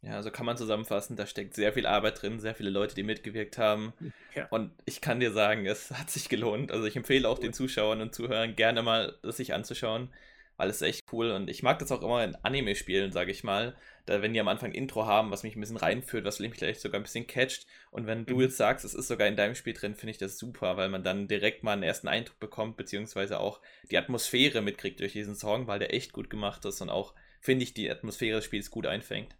Ja, 0.03 0.23
so 0.23 0.31
kann 0.31 0.47
man 0.47 0.57
zusammenfassen, 0.57 1.16
da 1.16 1.27
steckt 1.27 1.55
sehr 1.55 1.73
viel 1.73 1.87
Arbeit 1.87 2.23
drin, 2.23 2.38
sehr 2.38 2.55
viele 2.55 2.71
Leute, 2.71 2.95
die 2.95 3.03
mitgewirkt 3.03 3.59
haben. 3.59 3.92
Ja. 4.35 4.47
Und 4.51 4.71
ich 4.85 5.01
kann 5.01 5.19
dir 5.19 5.33
sagen, 5.33 5.66
es 5.66 5.90
hat 5.90 6.11
sich 6.11 6.29
gelohnt. 6.29 6.71
Also 6.71 6.87
ich 6.87 6.95
empfehle 6.95 7.29
auch 7.29 7.38
den 7.38 7.53
Zuschauern 7.53 8.01
und 8.01 8.14
Zuhörern 8.14 8.55
gerne 8.55 8.83
mal, 8.83 9.19
das 9.23 9.38
sich 9.38 9.55
anzuschauen, 9.55 10.11
weil 10.57 10.71
es 10.71 10.83
echt 10.83 11.03
cool 11.12 11.31
und 11.31 11.49
ich 11.51 11.62
mag 11.62 11.79
das 11.79 11.92
auch 11.92 12.03
immer 12.03 12.25
in 12.25 12.35
Anime-Spielen, 12.37 13.12
sage 13.12 13.31
ich 13.31 13.45
mal. 13.45 13.77
Da, 14.07 14.23
wenn 14.23 14.33
die 14.33 14.40
am 14.40 14.49
Anfang 14.49 14.73
Intro 14.73 15.07
haben, 15.07 15.31
was 15.31 15.42
mich 15.42 15.57
ein 15.57 15.61
bisschen 15.61 15.77
reinführt, 15.77 16.25
was 16.25 16.38
mich 16.40 16.55
vielleicht 16.55 16.81
sogar 16.81 17.01
ein 17.01 17.05
bisschen 17.05 17.27
catcht. 17.27 17.66
Und 17.90 18.07
wenn 18.07 18.27
du 18.27 18.40
Mhm. 18.40 18.42
jetzt 18.42 18.57
sagst, 18.57 18.85
es 18.85 18.95
ist 18.95 19.09
sogar 19.09 19.27
in 19.29 19.37
deinem 19.37 19.55
Spiel 19.55 19.73
drin, 19.75 19.95
finde 19.95 20.12
ich 20.12 20.19
das 20.19 20.38
super, 20.38 20.77
weil 20.77 20.88
man 20.88 21.03
dann 21.05 21.29
direkt 21.29 21.62
mal 21.64 21.73
einen 21.73 21.83
ersten 21.83 22.09
Eindruck 22.09 22.38
bekommt, 22.38 22.77
beziehungsweise 22.77 23.40
auch 23.40 23.61
die 23.90 23.99
Atmosphäre 23.99 24.62
mitkriegt 24.62 25.01
durch 25.01 25.12
diesen 25.12 25.35
Song, 25.35 25.66
weil 25.66 25.79
der 25.81 25.92
echt 25.95 26.12
gut 26.12 26.31
gemacht 26.31 26.64
ist 26.64 26.81
und 26.81 26.90
auch, 26.90 27.14
finde 27.40 27.64
ich, 27.64 27.75
die 27.75 27.90
Atmosphäre 27.90 28.37
des 28.37 28.45
Spiels 28.45 28.71
gut 28.71 28.87
einfängt. 28.87 29.35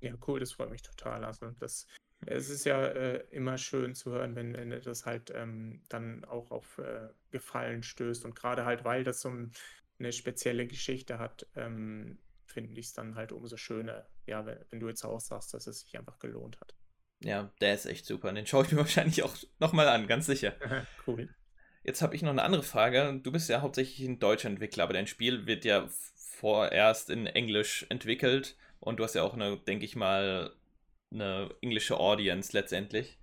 Ja, 0.00 0.14
cool, 0.26 0.40
das 0.40 0.52
freut 0.52 0.70
mich 0.70 0.82
total. 0.82 1.24
Also 1.24 1.50
das, 1.60 1.86
es 2.26 2.50
ist 2.50 2.64
ja 2.64 2.84
äh, 2.86 3.24
immer 3.30 3.56
schön 3.56 3.94
zu 3.94 4.10
hören, 4.10 4.34
wenn, 4.34 4.54
wenn 4.54 4.70
das 4.82 5.06
halt 5.06 5.30
ähm, 5.34 5.82
dann 5.88 6.24
auch 6.24 6.50
auf 6.50 6.78
äh, 6.78 7.08
Gefallen 7.30 7.82
stößt. 7.82 8.24
Und 8.24 8.34
gerade 8.34 8.64
halt, 8.64 8.84
weil 8.84 9.04
das 9.04 9.20
so 9.20 9.28
ein, 9.30 9.52
eine 10.02 10.12
spezielle 10.12 10.66
Geschichte 10.66 11.18
hat, 11.18 11.46
ähm, 11.56 12.18
finde 12.44 12.78
ich 12.78 12.86
es 12.86 12.92
dann 12.92 13.14
halt 13.14 13.32
umso 13.32 13.56
schöner, 13.56 14.06
ja, 14.26 14.44
wenn, 14.44 14.58
wenn 14.70 14.80
du 14.80 14.88
jetzt 14.88 15.04
auch 15.04 15.20
sagst, 15.20 15.54
dass 15.54 15.66
es 15.66 15.80
sich 15.80 15.98
einfach 15.98 16.18
gelohnt 16.18 16.60
hat. 16.60 16.74
Ja, 17.24 17.52
der 17.60 17.74
ist 17.74 17.86
echt 17.86 18.04
super. 18.04 18.28
Und 18.28 18.34
den 18.34 18.46
schaue 18.46 18.64
ich 18.64 18.72
mir 18.72 18.78
wahrscheinlich 18.78 19.22
auch 19.22 19.36
nochmal 19.58 19.88
an, 19.88 20.06
ganz 20.06 20.26
sicher. 20.26 20.54
Cool. 21.06 21.28
Jetzt 21.84 22.00
habe 22.00 22.14
ich 22.14 22.22
noch 22.22 22.30
eine 22.30 22.42
andere 22.42 22.62
Frage. 22.62 23.18
Du 23.24 23.32
bist 23.32 23.48
ja 23.48 23.60
hauptsächlich 23.60 24.06
ein 24.06 24.20
deutscher 24.20 24.48
Entwickler, 24.48 24.84
aber 24.84 24.92
dein 24.92 25.08
Spiel 25.08 25.46
wird 25.46 25.64
ja 25.64 25.88
vorerst 26.14 27.10
in 27.10 27.26
Englisch 27.26 27.86
entwickelt 27.88 28.56
und 28.78 28.98
du 28.98 29.04
hast 29.04 29.14
ja 29.14 29.24
auch 29.24 29.34
eine, 29.34 29.56
denke 29.56 29.84
ich 29.84 29.96
mal, 29.96 30.54
eine 31.10 31.50
englische 31.60 31.98
Audience 31.98 32.52
letztendlich. 32.52 33.18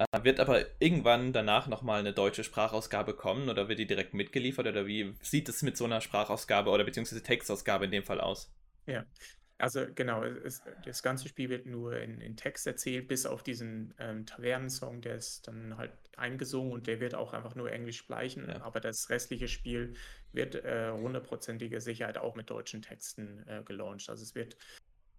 Äh, 0.00 0.24
wird 0.24 0.40
aber 0.40 0.64
irgendwann 0.80 1.32
danach 1.34 1.66
nochmal 1.66 2.00
eine 2.00 2.14
deutsche 2.14 2.42
Sprachausgabe 2.42 3.14
kommen 3.14 3.50
oder 3.50 3.68
wird 3.68 3.78
die 3.78 3.86
direkt 3.86 4.14
mitgeliefert 4.14 4.66
oder 4.66 4.86
wie 4.86 5.14
sieht 5.20 5.48
es 5.50 5.60
mit 5.62 5.76
so 5.76 5.84
einer 5.84 6.00
Sprachausgabe 6.00 6.70
oder 6.70 6.84
beziehungsweise 6.84 7.22
Textausgabe 7.22 7.84
in 7.84 7.90
dem 7.90 8.04
Fall 8.04 8.20
aus? 8.20 8.50
Ja, 8.86 9.04
also 9.58 9.86
genau, 9.94 10.24
es, 10.24 10.62
das 10.84 11.02
ganze 11.02 11.28
Spiel 11.28 11.50
wird 11.50 11.66
nur 11.66 11.98
in, 11.98 12.22
in 12.22 12.34
Text 12.36 12.66
erzählt, 12.66 13.08
bis 13.08 13.26
auf 13.26 13.42
diesen 13.42 13.94
ähm, 13.98 14.24
Tavernensong, 14.24 15.02
der 15.02 15.16
ist 15.16 15.46
dann 15.48 15.76
halt 15.76 15.92
eingesungen 16.16 16.72
und 16.72 16.86
der 16.86 17.00
wird 17.00 17.14
auch 17.14 17.34
einfach 17.34 17.54
nur 17.54 17.70
Englisch 17.70 17.98
sprechen, 17.98 18.48
Ja. 18.48 18.62
aber 18.62 18.80
das 18.80 19.10
restliche 19.10 19.48
Spiel 19.48 19.94
wird 20.32 20.54
äh, 20.54 20.92
hundertprozentige 20.92 21.80
Sicherheit 21.82 22.16
auch 22.16 22.36
mit 22.36 22.48
deutschen 22.48 22.80
Texten 22.80 23.46
äh, 23.46 23.62
gelauncht. 23.62 24.08
Also 24.08 24.22
es 24.22 24.34
wird, 24.34 24.56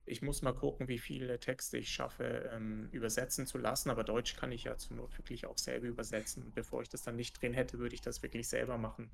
ich 0.06 0.22
muss 0.22 0.42
mal 0.42 0.54
gucken, 0.54 0.88
wie 0.88 1.00
viele 1.00 1.40
Texte 1.40 1.78
ich 1.78 1.90
schaffe, 1.90 2.50
ähm, 2.54 2.90
übersetzen 2.92 3.46
zu 3.46 3.58
lassen, 3.58 3.90
aber 3.90 4.04
Deutsch 4.04 4.36
kann 4.36 4.52
ich 4.52 4.64
ja 4.64 4.78
zur 4.78 4.98
Not 4.98 5.18
wirklich 5.18 5.46
auch 5.46 5.58
selber 5.58 5.88
übersetzen. 5.88 6.44
Und 6.44 6.56
bevor 6.56 6.82
ich 6.82 6.90
das 6.90 7.04
dann 7.04 7.16
nicht 7.16 7.42
drin 7.42 7.54
hätte, 7.54 7.80
würde 7.80 7.96
ich 7.96 8.02
das 8.02 8.22
wirklich 8.24 8.48
selber 8.48 8.78
machen. 8.78 9.12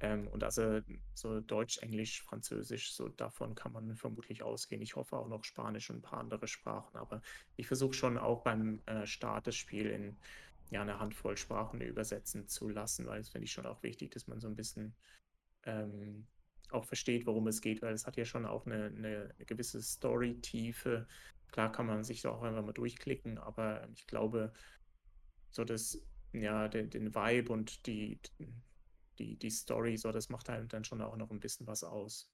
Ähm, 0.00 0.28
und 0.28 0.44
also 0.44 0.80
so 1.14 1.40
Deutsch, 1.40 1.78
Englisch, 1.78 2.22
Französisch, 2.22 2.92
so 2.92 3.08
davon 3.08 3.54
kann 3.54 3.72
man 3.72 3.96
vermutlich 3.96 4.42
ausgehen. 4.42 4.82
Ich 4.82 4.96
hoffe 4.96 5.16
auch 5.16 5.28
noch 5.28 5.44
Spanisch 5.44 5.90
und 5.90 5.96
ein 5.96 6.02
paar 6.02 6.20
andere 6.20 6.46
Sprachen, 6.46 6.96
aber 6.96 7.22
ich 7.56 7.66
versuche 7.66 7.94
schon 7.94 8.18
auch 8.18 8.42
beim 8.42 8.82
äh, 8.86 9.06
Start 9.06 9.46
des 9.46 9.56
Spiels 9.56 9.94
in 9.94 10.16
ja, 10.70 10.82
eine 10.82 10.98
Handvoll 10.98 11.36
Sprachen 11.36 11.80
übersetzen 11.80 12.48
zu 12.48 12.68
lassen, 12.68 13.06
weil 13.06 13.18
das 13.18 13.28
finde 13.28 13.44
ich 13.44 13.52
schon 13.52 13.66
auch 13.66 13.82
wichtig, 13.82 14.10
dass 14.12 14.26
man 14.26 14.40
so 14.40 14.48
ein 14.48 14.56
bisschen 14.56 14.94
ähm, 15.64 16.26
auch 16.74 16.84
versteht, 16.84 17.26
worum 17.26 17.46
es 17.46 17.60
geht, 17.60 17.82
weil 17.82 17.94
es 17.94 18.06
hat 18.06 18.16
ja 18.16 18.24
schon 18.24 18.46
auch 18.46 18.66
eine, 18.66 18.86
eine, 18.86 19.34
gewisse 19.46 19.80
Story-Tiefe. 19.80 21.06
Klar 21.52 21.72
kann 21.72 21.86
man 21.86 22.04
sich 22.04 22.22
da 22.22 22.30
auch 22.30 22.42
einfach 22.42 22.64
mal 22.64 22.72
durchklicken, 22.72 23.38
aber 23.38 23.88
ich 23.94 24.06
glaube, 24.06 24.52
so 25.50 25.64
das, 25.64 26.02
ja, 26.32 26.68
den, 26.68 26.90
den 26.90 27.14
Vibe 27.14 27.52
und 27.52 27.86
die, 27.86 28.20
die, 29.18 29.36
die 29.36 29.50
Story, 29.50 29.96
so, 29.96 30.12
das 30.12 30.28
macht 30.28 30.48
halt 30.48 30.72
dann 30.72 30.84
schon 30.84 31.00
auch 31.00 31.16
noch 31.16 31.30
ein 31.30 31.40
bisschen 31.40 31.66
was 31.66 31.84
aus. 31.84 32.30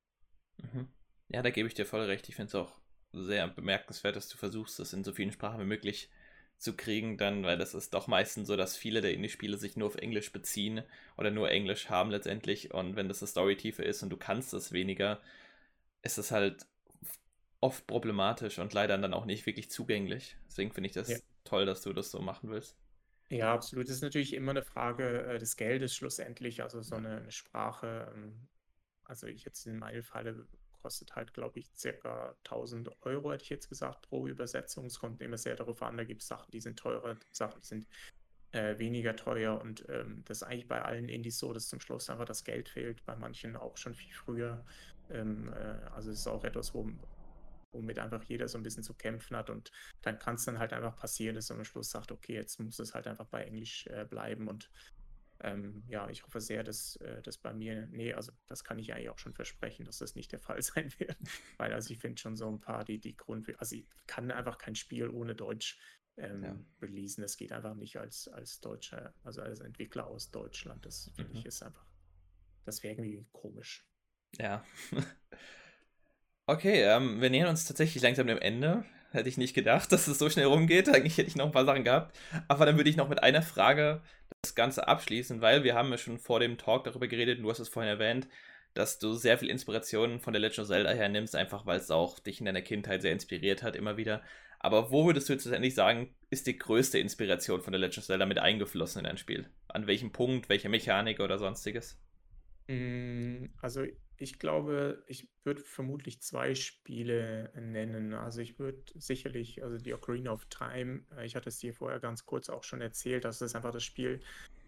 Mhm. 0.57 0.89
Ja, 1.29 1.43
da 1.43 1.51
gebe 1.51 1.69
ich 1.69 1.75
dir 1.75 1.87
voll 1.87 2.03
recht. 2.03 2.29
Ich 2.29 2.37
finde 2.37 2.49
es 2.49 2.55
auch 2.55 2.81
sehr 3.13 3.49
bemerkenswert, 3.49 4.17
dass 4.17 4.29
du 4.29 4.37
versuchst, 4.37 4.79
das 4.79 4.93
in 4.93 5.05
so 5.05 5.13
vielen 5.13 5.33
Sprachen 5.33 5.61
wie 5.61 5.67
möglich 5.67 6.11
zu 6.61 6.77
kriegen, 6.77 7.19
dann, 7.19 7.45
weil 7.45 7.59
das 7.59 7.75
ist 7.75 7.95
doch 7.95 8.07
meistens 8.09 8.49
so, 8.49 8.57
dass 8.57 8.77
viele 8.77 9.01
der 9.01 9.15
Indie-Spiele 9.15 9.59
sich 9.59 9.77
nur 9.77 9.89
auf 9.89 9.97
Englisch 9.97 10.33
beziehen 10.33 10.83
oder 11.17 11.31
nur 11.31 11.51
Englisch 11.51 11.91
haben 11.91 12.11
letztendlich. 12.11 12.73
Und 12.75 12.97
wenn 12.97 13.09
das 13.09 13.23
eine 13.23 13.29
Story-Tiefe 13.29 13.83
ist 13.85 14.03
und 14.03 14.11
du 14.11 14.17
kannst 14.19 14.55
es 14.55 14.73
weniger, 14.73 15.21
ist 16.03 16.19
es 16.19 16.31
halt 16.33 16.67
oft 17.61 17.87
problematisch 17.87 18.59
und 18.59 18.75
leider 18.75 18.99
dann 18.99 19.15
auch 19.15 19.25
nicht 19.27 19.47
wirklich 19.47 19.71
zugänglich. 19.71 20.37
Deswegen 20.49 20.73
finde 20.73 20.89
ich 20.89 20.95
das 20.95 21.09
Ja. 21.09 21.21
toll, 21.45 21.67
dass 21.67 21.83
du 21.83 21.93
das 21.95 22.11
so 22.11 22.21
machen 22.21 22.51
willst. 22.51 22.77
Ja, 23.31 23.55
absolut. 23.55 23.87
Das 23.89 23.95
ist 23.97 24.03
natürlich 24.03 24.35
immer 24.35 24.51
eine 24.51 24.63
Frage 24.63 25.23
äh, 25.25 25.39
des 25.39 25.57
Geldes 25.57 25.95
schlussendlich. 25.95 26.63
Also 26.63 26.83
so 26.83 26.97
eine, 26.97 27.19
eine 27.19 27.31
Sprache, 27.33 28.13
ähm, 28.15 28.49
also 29.05 29.27
ich 29.27 29.45
jetzt 29.45 29.67
in 29.67 29.79
meinem 29.79 30.03
Falle 30.03 30.47
kostet 30.83 31.15
halt, 31.17 31.33
glaube 31.35 31.59
ich, 31.59 31.71
circa 31.77 32.35
1000 32.45 32.91
Euro, 33.03 33.33
hätte 33.33 33.45
ich 33.45 33.51
jetzt 33.51 33.69
gesagt, 33.69 34.03
pro 34.03 34.27
Übersetzung. 34.27 34.87
Es 34.87 34.99
kommt 34.99 35.23
immer 35.23 35.39
sehr 35.39 35.57
darauf 35.57 35.83
an, 35.83 35.97
da 35.97 36.05
gibt 36.05 36.23
es 36.23 36.29
Sachen, 36.29 36.51
die 36.51 36.61
sind 36.61 36.79
teurer, 36.79 37.17
Sachen, 37.33 37.63
sind 37.63 37.87
äh, 38.53 38.79
weniger 38.79 39.15
teuer 39.17 39.61
und 39.61 39.85
ähm, 39.89 40.23
das 40.27 40.39
ist 40.39 40.43
eigentlich 40.43 40.69
bei 40.69 40.83
allen 40.83 41.09
Indies 41.09 41.39
so, 41.39 41.53
dass 41.53 41.69
zum 41.69 41.81
Schluss 41.81 42.11
einfach 42.11 42.25
das 42.25 42.45
Geld 42.45 42.69
fehlt, 42.69 43.05
bei 43.05 43.15
manchen 43.17 43.57
auch 43.57 43.77
schon 43.77 43.95
viel 43.95 44.13
früher. 44.13 44.65
Ähm, 45.11 45.53
äh, 45.53 45.91
also 45.95 46.11
es 46.11 46.21
ist 46.21 46.27
auch 46.27 46.45
etwas, 46.45 46.75
wo, 46.75 46.91
womit 47.73 47.99
einfach 47.99 48.23
jeder 48.25 48.49
so 48.49 48.59
ein 48.59 48.63
bisschen 48.63 48.83
zu 48.83 48.95
kämpfen 48.95 49.37
hat 49.37 49.51
und 49.51 49.71
dann 50.03 50.19
kann 50.19 50.35
es 50.35 50.45
dann 50.45 50.59
halt 50.59 50.73
einfach 50.73 50.97
passieren, 50.97 51.37
dass 51.37 51.49
man 51.51 51.59
am 51.59 51.65
Schluss 51.65 51.91
sagt, 51.91 52.11
okay, 52.11 52.35
jetzt 52.35 52.59
muss 52.59 52.79
es 52.79 52.95
halt 52.95 53.07
einfach 53.07 53.27
bei 53.27 53.45
Englisch 53.45 53.87
äh, 53.87 54.05
bleiben 54.05 54.49
und 54.49 54.71
ähm, 55.43 55.85
ja, 55.89 56.09
ich 56.11 56.23
hoffe 56.25 56.41
sehr, 56.41 56.63
dass 56.63 56.97
äh, 56.97 57.23
das 57.23 57.39
bei 57.39 57.53
mir, 57.53 57.87
nee, 57.89 58.13
also 58.15 58.33
das 58.47 58.65
kann 58.65 58.79
ich 58.79 58.93
eigentlich 58.93 59.11
auch 59.11 59.19
schon 59.19 59.35
versprechen, 59.35 59.85
dass 59.85 59.99
das 59.99 60.15
nicht 60.15 60.33
der 60.33 60.39
Fall 60.41 60.63
sein 60.63 60.93
wird, 60.99 61.17
weil 61.57 61.73
also 61.73 61.93
ich 61.93 61.99
finde 62.01 62.21
schon 62.21 62.37
so 62.37 62.49
ein 62.51 62.61
paar, 62.61 62.85
die, 62.85 62.99
die 62.99 63.17
Grund, 63.17 63.49
also 63.59 63.77
ich 63.77 63.87
kann 64.07 64.31
einfach 64.31 64.59
kein 64.59 64.75
Spiel 64.75 65.09
ohne 65.09 65.35
Deutsch 65.35 65.79
ähm, 66.17 66.43
Ja. 66.45 66.57
releasen, 66.83 67.23
das 67.23 67.37
geht 67.37 67.53
einfach 67.53 67.75
nicht 67.75 67.97
als, 67.99 68.29
als 68.29 68.61
Deutscher, 68.61 69.15
also 69.23 69.43
als 69.43 69.61
Entwickler 69.61 70.07
aus 70.07 70.31
Deutschland, 70.31 70.85
das 70.87 71.11
finde 71.15 71.33
Mhm. 71.33 71.39
ich 71.39 71.47
ist 71.47 71.63
einfach, 71.63 71.87
das 72.65 72.83
wäre 72.83 72.95
irgendwie 72.95 73.27
komisch. 73.33 73.87
Ja. 74.39 74.65
Okay, 76.47 76.83
ähm, 76.83 77.21
wir 77.21 77.31
nähern 77.31 77.49
uns 77.49 77.65
tatsächlich 77.65 78.03
langsam 78.03 78.27
dem 78.27 78.39
Ende. 78.39 78.85
Hätte 79.13 79.29
ich 79.29 79.37
nicht 79.39 79.55
gedacht, 79.55 79.91
dass 79.93 80.07
es 80.09 80.19
so 80.19 80.29
schnell 80.31 80.47
rumgeht. 80.47 80.89
Eigentlich 80.89 81.17
hätte 81.19 81.29
ich 81.29 81.37
noch 81.37 81.47
ein 81.47 81.53
paar 81.53 81.65
Sachen 81.65 81.85
gehabt. 81.85 82.17
Aber 82.49 82.67
dann 82.67 82.77
würde 82.77 82.91
ich 82.91 82.97
noch 82.97 83.09
mit 83.09 83.23
einer 83.23 83.43
Frage 83.43 84.03
das 84.43 84.55
Ganze 84.55 84.89
abschließen, 84.89 85.41
weil 85.41 85.65
wir 85.65 85.75
haben 85.75 85.91
ja 85.91 85.99
schon 85.99 86.19
vor 86.19 86.41
dem 86.41 86.59
Talk 86.59 86.85
darüber 86.85 87.09
geredet, 87.09 87.39
und 87.39 87.45
du 87.45 87.51
hast 87.51 87.59
es 87.59 87.69
vorhin 87.69 87.91
erwähnt, 87.93 88.29
dass 88.75 88.99
du 88.99 89.15
sehr 89.15 89.39
viel 89.39 89.51
Inspiration 89.51 90.21
von 90.21 90.33
der 90.33 90.41
Legend 90.41 90.61
of 90.61 90.69
Zelda 90.69 90.91
hernimmst, 90.91 91.35
einfach 91.35 91.67
weil 91.67 91.79
es 91.79 91.91
auch 91.91 92.19
dich 92.19 92.41
in 92.41 92.47
deiner 92.47 92.63
Kindheit 92.63 93.03
sehr 93.03 93.13
inspiriert 93.13 93.63
hat, 93.63 93.77
immer 93.77 93.97
wieder. 93.97 94.23
Aber 94.59 94.91
wo 94.91 95.07
würdest 95.07 95.29
du 95.29 95.33
jetzt 95.33 95.45
letztendlich 95.45 95.75
sagen, 95.75 96.15
ist 96.29 96.47
die 96.47 96.59
größte 96.59 96.99
Inspiration 96.99 97.63
von 97.63 97.73
der 97.73 97.81
Legend 97.81 97.99
of 97.99 98.05
Zelda 98.05 98.27
mit 98.27 98.39
eingeflossen 98.39 99.01
in 99.01 99.05
dein 99.05 99.19
Spiel? 99.19 99.49
An 99.69 99.87
welchem 99.87 100.13
Punkt, 100.13 100.49
welche 100.49 100.69
Mechanik 100.69 101.21
oder 101.21 101.39
sonstiges? 101.39 101.99
Mm, 102.69 103.47
Also 103.61 103.85
ich 104.21 104.39
glaube, 104.39 105.03
ich 105.07 105.29
würde 105.45 105.63
vermutlich 105.63 106.21
zwei 106.21 106.55
Spiele 106.55 107.51
nennen. 107.55 108.13
Also 108.13 108.43
ich 108.43 108.59
würde 108.59 108.83
sicherlich, 108.95 109.63
also 109.63 109.79
die 109.79 109.95
Ocarina 109.95 110.31
of 110.31 110.45
Time, 110.47 111.05
äh, 111.17 111.25
ich 111.25 111.37
hatte 111.37 111.49
es 111.49 111.59
dir 111.59 111.73
vorher 111.73 112.01
ganz 112.01 112.27
kurz 112.27 112.51
auch 112.51 112.63
schon 112.63 112.83
erzählt, 112.83 113.25
das 113.25 113.41
ist 113.41 113.57
einfach 113.57 113.73
das 113.73 113.83
Spiel, 113.83 114.21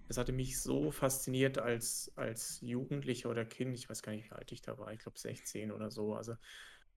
das 0.08 0.16
hatte 0.16 0.32
mich 0.32 0.58
so 0.58 0.90
fasziniert 0.90 1.58
als, 1.58 2.10
als 2.16 2.60
Jugendlicher 2.62 3.28
oder 3.28 3.44
Kind, 3.44 3.74
ich 3.74 3.90
weiß 3.90 4.02
gar 4.02 4.12
nicht, 4.12 4.30
wie 4.30 4.34
alt 4.34 4.50
ich 4.52 4.62
da 4.62 4.78
war, 4.78 4.90
ich 4.90 5.00
glaube 5.00 5.18
16 5.18 5.70
oder 5.70 5.90
so. 5.90 6.14
Also 6.14 6.34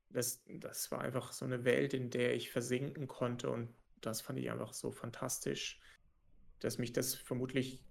das, 0.09 0.41
das 0.47 0.89
war 0.91 1.01
einfach 1.01 1.33
so 1.33 1.43
eine 1.43 1.65
Welt, 1.65 1.93
in 1.93 2.09
der 2.09 2.35
ich 2.35 2.51
versinken 2.51 3.07
konnte 3.07 3.49
und 3.49 3.73
das 3.99 4.21
fand 4.21 4.39
ich 4.39 4.49
einfach 4.49 4.71
so 4.71 4.91
fantastisch, 4.91 5.81
dass 6.59 6.77
mich 6.77 6.93
das 6.93 7.15
vermutlich 7.15 7.83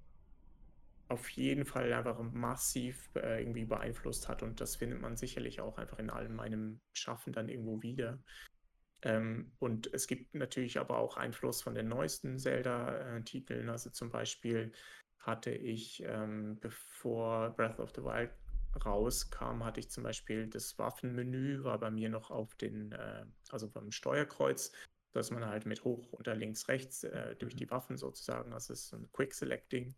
auf 1.09 1.29
jeden 1.31 1.65
Fall 1.65 1.93
einfach 1.93 2.19
massiv 2.33 3.11
äh, 3.15 3.41
irgendwie 3.41 3.65
beeinflusst 3.65 4.29
hat 4.29 4.43
und 4.43 4.61
das 4.61 4.77
findet 4.77 5.01
man 5.01 5.17
sicherlich 5.17 5.61
auch 5.61 5.79
einfach 5.79 5.99
in 5.99 6.11
allem 6.11 6.35
meinem 6.35 6.81
Schaffen 6.93 7.33
dann 7.33 7.49
irgendwo 7.49 7.83
wieder. 7.83 8.23
Ähm, 9.03 9.53
und 9.59 9.93
es 9.93 10.07
gibt 10.07 10.35
natürlich 10.35 10.79
aber 10.79 10.99
auch 10.99 11.17
Einfluss 11.17 11.63
von 11.63 11.75
den 11.75 11.89
neuesten 11.89 12.39
Zelda-Titeln. 12.39 13.69
Also 13.69 13.91
zum 13.91 14.11
Beispiel 14.11 14.73
hatte 15.19 15.51
ich, 15.51 16.03
ähm, 16.07 16.59
bevor 16.61 17.51
Breath 17.51 17.79
of 17.81 17.93
the 17.95 18.03
Wild 18.03 18.31
rauskam, 18.85 19.63
hatte 19.63 19.81
ich 19.81 19.91
zum 19.91 20.05
Beispiel 20.05 20.49
das 20.49 20.79
Waffenmenü, 20.79 21.63
war 21.65 21.79
bei 21.79 21.91
mir 21.91 22.09
noch 22.09 22.31
auf 22.31 22.55
den, 22.55 22.93
äh, 22.93 23.27
also 23.51 23.69
beim 23.69 23.91
Steuerkreuz, 23.91 24.73
dass 25.13 25.31
man 25.31 25.47
halt 25.47 25.67
mit 25.67 25.85
hoch, 25.85 26.13
unter, 26.13 26.35
links, 26.35 26.69
rechts 26.69 27.05
äh, 27.05 27.37
durch 27.37 27.55
die 27.55 27.71
Waffen 27.71 27.97
sozusagen, 27.97 28.53
also 28.53 28.73
es 28.73 28.81
ist 28.81 28.89
so 28.89 28.97
ein 28.97 29.09
Quick 29.13 29.35
Selecting. 29.35 29.95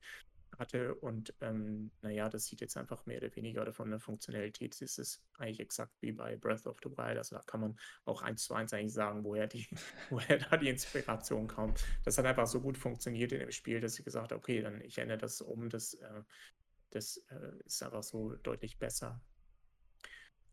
Hatte. 0.59 0.95
Und 0.95 1.35
ähm, 1.41 1.91
naja, 2.03 2.29
das 2.29 2.47
sieht 2.47 2.61
jetzt 2.61 2.77
einfach 2.77 3.07
mehr 3.07 3.19
oder 3.19 3.35
weniger 3.37 3.63
oder 3.63 3.73
von 3.73 3.91
der 3.91 4.01
Funktionalität 4.01 4.81
ist 4.81 4.99
es 4.99 5.23
eigentlich 5.39 5.61
exakt 5.61 5.93
wie 6.01 6.13
bei 6.13 6.37
Breath 6.37 6.67
of 6.67 6.79
the 6.83 6.91
Wild. 6.91 7.19
Also 7.19 7.37
da 7.37 7.43
kann 7.43 7.61
man 7.61 7.77
auch 8.05 8.23
eins 8.23 8.45
zu 8.45 8.55
eins 8.55 8.73
eigentlich 8.73 8.95
sagen, 8.95 9.25
woher, 9.25 9.47
die, 9.47 9.67
woher 10.11 10.39
da 10.39 10.57
die 10.57 10.69
Inspiration 10.69 11.47
kommt. 11.49 11.85
Das 12.05 12.19
hat 12.19 12.27
einfach 12.27 12.47
so 12.47 12.61
gut 12.61 12.79
funktioniert 12.79 13.33
in 13.33 13.41
dem 13.41 13.53
Spiel, 13.53 13.81
dass 13.81 13.99
ich 13.99 14.05
gesagt 14.05 14.33
habe, 14.33 14.39
okay, 14.39 14.63
dann 14.63 14.81
ich 14.81 14.99
ändere 14.99 15.19
das 15.19 15.41
um. 15.41 15.69
Das, 15.69 15.95
äh, 15.95 16.23
das 16.91 17.19
äh, 17.29 17.65
ist 17.65 17.83
einfach 17.83 18.03
so 18.03 18.35
deutlich 18.37 18.79
besser. 18.79 19.21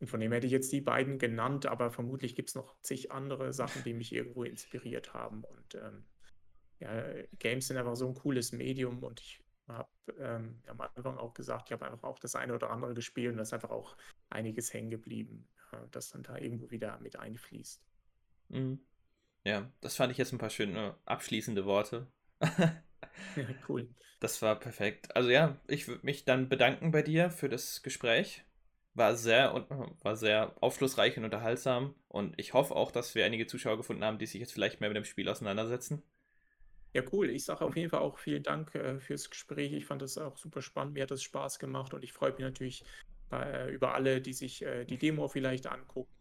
Und 0.00 0.08
von 0.08 0.20
dem 0.20 0.32
hätte 0.32 0.46
ich 0.46 0.52
jetzt 0.52 0.72
die 0.72 0.80
beiden 0.80 1.18
genannt, 1.18 1.66
aber 1.66 1.90
vermutlich 1.90 2.34
gibt 2.34 2.50
es 2.50 2.54
noch 2.54 2.76
zig 2.82 3.12
andere 3.12 3.52
Sachen, 3.52 3.84
die 3.84 3.94
mich 3.94 4.12
irgendwo 4.12 4.44
inspiriert 4.44 5.14
haben. 5.14 5.44
Und 5.44 5.74
ähm, 5.76 6.04
ja, 6.80 7.22
Games 7.38 7.68
sind 7.68 7.76
einfach 7.76 7.96
so 7.96 8.08
ein 8.08 8.14
cooles 8.14 8.52
Medium 8.52 9.02
und 9.02 9.20
ich 9.20 9.43
habe 9.68 9.88
ähm, 10.18 10.60
am 10.66 10.80
Anfang 10.80 11.18
auch 11.18 11.34
gesagt, 11.34 11.68
ich 11.68 11.72
habe 11.72 11.86
einfach 11.86 12.08
auch 12.08 12.18
das 12.18 12.34
eine 12.34 12.54
oder 12.54 12.70
andere 12.70 12.94
gespielt 12.94 13.30
und 13.30 13.36
da 13.36 13.42
ist 13.42 13.52
einfach 13.52 13.70
auch 13.70 13.96
einiges 14.30 14.72
hängen 14.72 14.90
geblieben, 14.90 15.48
äh, 15.72 15.78
das 15.90 16.10
dann 16.10 16.22
da 16.22 16.36
irgendwo 16.36 16.70
wieder 16.70 16.98
mit 17.00 17.16
einfließt. 17.16 17.82
Mhm. 18.48 18.80
Ja, 19.44 19.70
das 19.80 19.96
fand 19.96 20.12
ich 20.12 20.18
jetzt 20.18 20.32
ein 20.32 20.38
paar 20.38 20.50
schöne 20.50 20.96
abschließende 21.04 21.66
Worte. 21.66 22.06
ja, 22.40 22.82
cool. 23.68 23.88
Das 24.20 24.40
war 24.40 24.58
perfekt. 24.58 25.14
Also 25.14 25.30
ja, 25.30 25.60
ich 25.66 25.86
würde 25.86 26.04
mich 26.04 26.24
dann 26.24 26.48
bedanken 26.48 26.92
bei 26.92 27.02
dir 27.02 27.30
für 27.30 27.48
das 27.48 27.82
Gespräch. 27.82 28.44
War 28.94 29.16
sehr, 29.16 29.66
war 30.02 30.16
sehr 30.16 30.54
aufschlussreich 30.62 31.18
und 31.18 31.24
unterhaltsam 31.24 31.96
und 32.06 32.38
ich 32.38 32.54
hoffe 32.54 32.76
auch, 32.76 32.92
dass 32.92 33.14
wir 33.16 33.24
einige 33.26 33.46
Zuschauer 33.46 33.76
gefunden 33.76 34.04
haben, 34.04 34.18
die 34.18 34.26
sich 34.26 34.40
jetzt 34.40 34.52
vielleicht 34.52 34.80
mehr 34.80 34.88
mit 34.88 34.96
dem 34.96 35.04
Spiel 35.04 35.28
auseinandersetzen. 35.28 36.02
Ja, 36.94 37.02
cool. 37.12 37.28
Ich 37.30 37.44
sage 37.44 37.64
auf 37.64 37.76
jeden 37.76 37.90
Fall 37.90 38.00
auch 38.00 38.18
vielen 38.18 38.44
Dank 38.44 38.74
äh, 38.76 39.00
fürs 39.00 39.28
Gespräch. 39.28 39.72
Ich 39.72 39.84
fand 39.84 40.00
das 40.00 40.16
auch 40.16 40.38
super 40.38 40.62
spannend. 40.62 40.94
Mir 40.94 41.02
hat 41.02 41.10
das 41.10 41.24
Spaß 41.24 41.58
gemacht 41.58 41.92
und 41.92 42.04
ich 42.04 42.12
freue 42.12 42.30
mich 42.30 42.40
natürlich 42.40 42.84
bei, 43.28 43.42
äh, 43.42 43.70
über 43.72 43.94
alle, 43.94 44.20
die 44.20 44.32
sich 44.32 44.62
äh, 44.62 44.84
die 44.84 44.96
Demo 44.96 45.26
vielleicht 45.26 45.66
angucken 45.66 46.12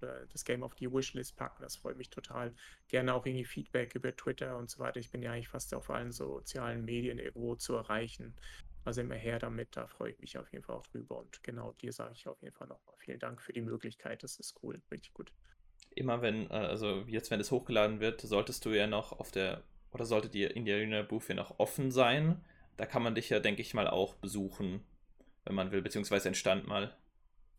oder 0.00 0.26
das 0.26 0.44
Game 0.44 0.62
auf 0.62 0.76
die 0.76 0.92
Wishlist 0.92 1.36
packen. 1.36 1.60
Das 1.62 1.76
freut 1.76 1.96
mich 1.96 2.10
total. 2.10 2.54
Gerne 2.86 3.14
auch 3.14 3.26
irgendwie 3.26 3.44
Feedback 3.44 3.96
über 3.96 4.14
Twitter 4.14 4.56
und 4.56 4.70
so 4.70 4.78
weiter. 4.78 5.00
Ich 5.00 5.10
bin 5.10 5.22
ja 5.22 5.32
eigentlich 5.32 5.48
fast 5.48 5.74
auf 5.74 5.90
allen 5.90 6.12
sozialen 6.12 6.84
Medien 6.84 7.18
irgendwo 7.18 7.56
zu 7.56 7.74
erreichen. 7.74 8.36
Also 8.84 9.00
immer 9.00 9.16
her 9.16 9.40
damit, 9.40 9.76
da 9.76 9.88
freue 9.88 10.12
ich 10.12 10.20
mich 10.20 10.38
auf 10.38 10.52
jeden 10.52 10.62
Fall 10.62 10.76
auch 10.76 10.86
drüber. 10.86 11.18
Und 11.18 11.42
genau 11.42 11.72
dir 11.72 11.92
sage 11.92 12.12
ich 12.14 12.28
auf 12.28 12.40
jeden 12.42 12.54
Fall 12.54 12.68
nochmal 12.68 12.94
vielen 12.98 13.18
Dank 13.18 13.42
für 13.42 13.52
die 13.52 13.62
Möglichkeit. 13.62 14.22
Das 14.22 14.38
ist 14.38 14.54
cool, 14.62 14.80
richtig 14.92 15.12
gut. 15.14 15.32
Immer 15.96 16.22
wenn, 16.22 16.48
äh, 16.50 16.54
also 16.54 17.02
jetzt, 17.08 17.32
wenn 17.32 17.40
es 17.40 17.50
hochgeladen 17.50 17.98
wird, 17.98 18.20
solltest 18.20 18.64
du 18.64 18.70
ja 18.70 18.86
noch 18.86 19.18
auf 19.18 19.32
der 19.32 19.64
oder 19.96 20.04
sollte 20.04 20.28
die 20.28 20.44
Indiana 20.44 21.00
Booth 21.00 21.28
ja 21.28 21.34
noch 21.34 21.58
offen 21.58 21.90
sein? 21.90 22.44
Da 22.76 22.84
kann 22.84 23.02
man 23.02 23.14
dich 23.14 23.30
ja, 23.30 23.40
denke 23.40 23.62
ich 23.62 23.72
mal, 23.72 23.88
auch 23.88 24.14
besuchen, 24.14 24.84
wenn 25.46 25.54
man 25.54 25.72
will, 25.72 25.80
beziehungsweise 25.80 26.28
den 26.28 26.34
Stand 26.34 26.66
mal. 26.66 26.94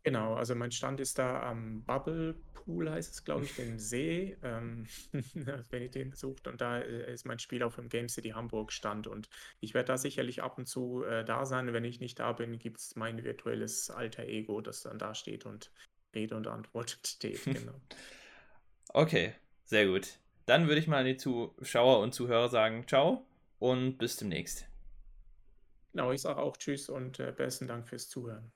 Genau, 0.04 0.34
also 0.34 0.54
mein 0.54 0.70
Stand 0.70 1.00
ist 1.00 1.18
da 1.18 1.42
am 1.42 1.82
Bubble 1.82 2.36
Pool, 2.54 2.88
heißt 2.88 3.12
es, 3.12 3.24
glaube 3.24 3.44
ich, 3.44 3.56
den 3.56 3.78
See, 3.80 4.36
ähm, 4.44 4.86
wenn 5.70 5.82
ihr 5.82 5.90
den 5.90 6.12
sucht. 6.12 6.46
Und 6.46 6.60
da 6.60 6.78
äh, 6.78 7.12
ist 7.12 7.26
mein 7.26 7.40
Spiel 7.40 7.64
auf 7.64 7.74
dem 7.74 7.88
Game 7.88 8.08
City 8.08 8.30
Hamburg 8.30 8.72
Stand. 8.72 9.08
Und 9.08 9.28
ich 9.58 9.74
werde 9.74 9.88
da 9.88 9.98
sicherlich 9.98 10.40
ab 10.40 10.58
und 10.58 10.66
zu 10.66 11.02
äh, 11.02 11.24
da 11.24 11.44
sein. 11.44 11.72
Wenn 11.72 11.84
ich 11.84 11.98
nicht 11.98 12.20
da 12.20 12.32
bin, 12.32 12.56
gibt 12.60 12.78
es 12.78 12.94
mein 12.94 13.24
virtuelles 13.24 13.90
alter 13.90 14.22
Ego, 14.26 14.60
das 14.60 14.82
dann 14.82 15.00
da 15.00 15.12
steht 15.12 15.44
und 15.44 15.72
Rede 16.14 16.36
und 16.36 16.46
Antwort 16.46 17.00
steht. 17.04 17.42
Genau. 17.42 17.80
okay, 18.90 19.34
sehr 19.64 19.86
gut. 19.86 20.20
Dann 20.48 20.66
würde 20.66 20.80
ich 20.80 20.88
mal 20.88 21.00
an 21.00 21.04
die 21.04 21.18
Zuschauer 21.18 22.00
und 22.00 22.14
Zuhörer 22.14 22.48
sagen, 22.48 22.88
ciao 22.88 23.26
und 23.58 23.98
bis 23.98 24.16
demnächst. 24.16 24.66
Genau, 25.92 26.10
ich 26.10 26.22
sage 26.22 26.40
auch 26.40 26.56
Tschüss 26.56 26.88
und 26.88 27.20
äh, 27.20 27.32
besten 27.32 27.66
Dank 27.66 27.86
fürs 27.86 28.08
Zuhören. 28.08 28.50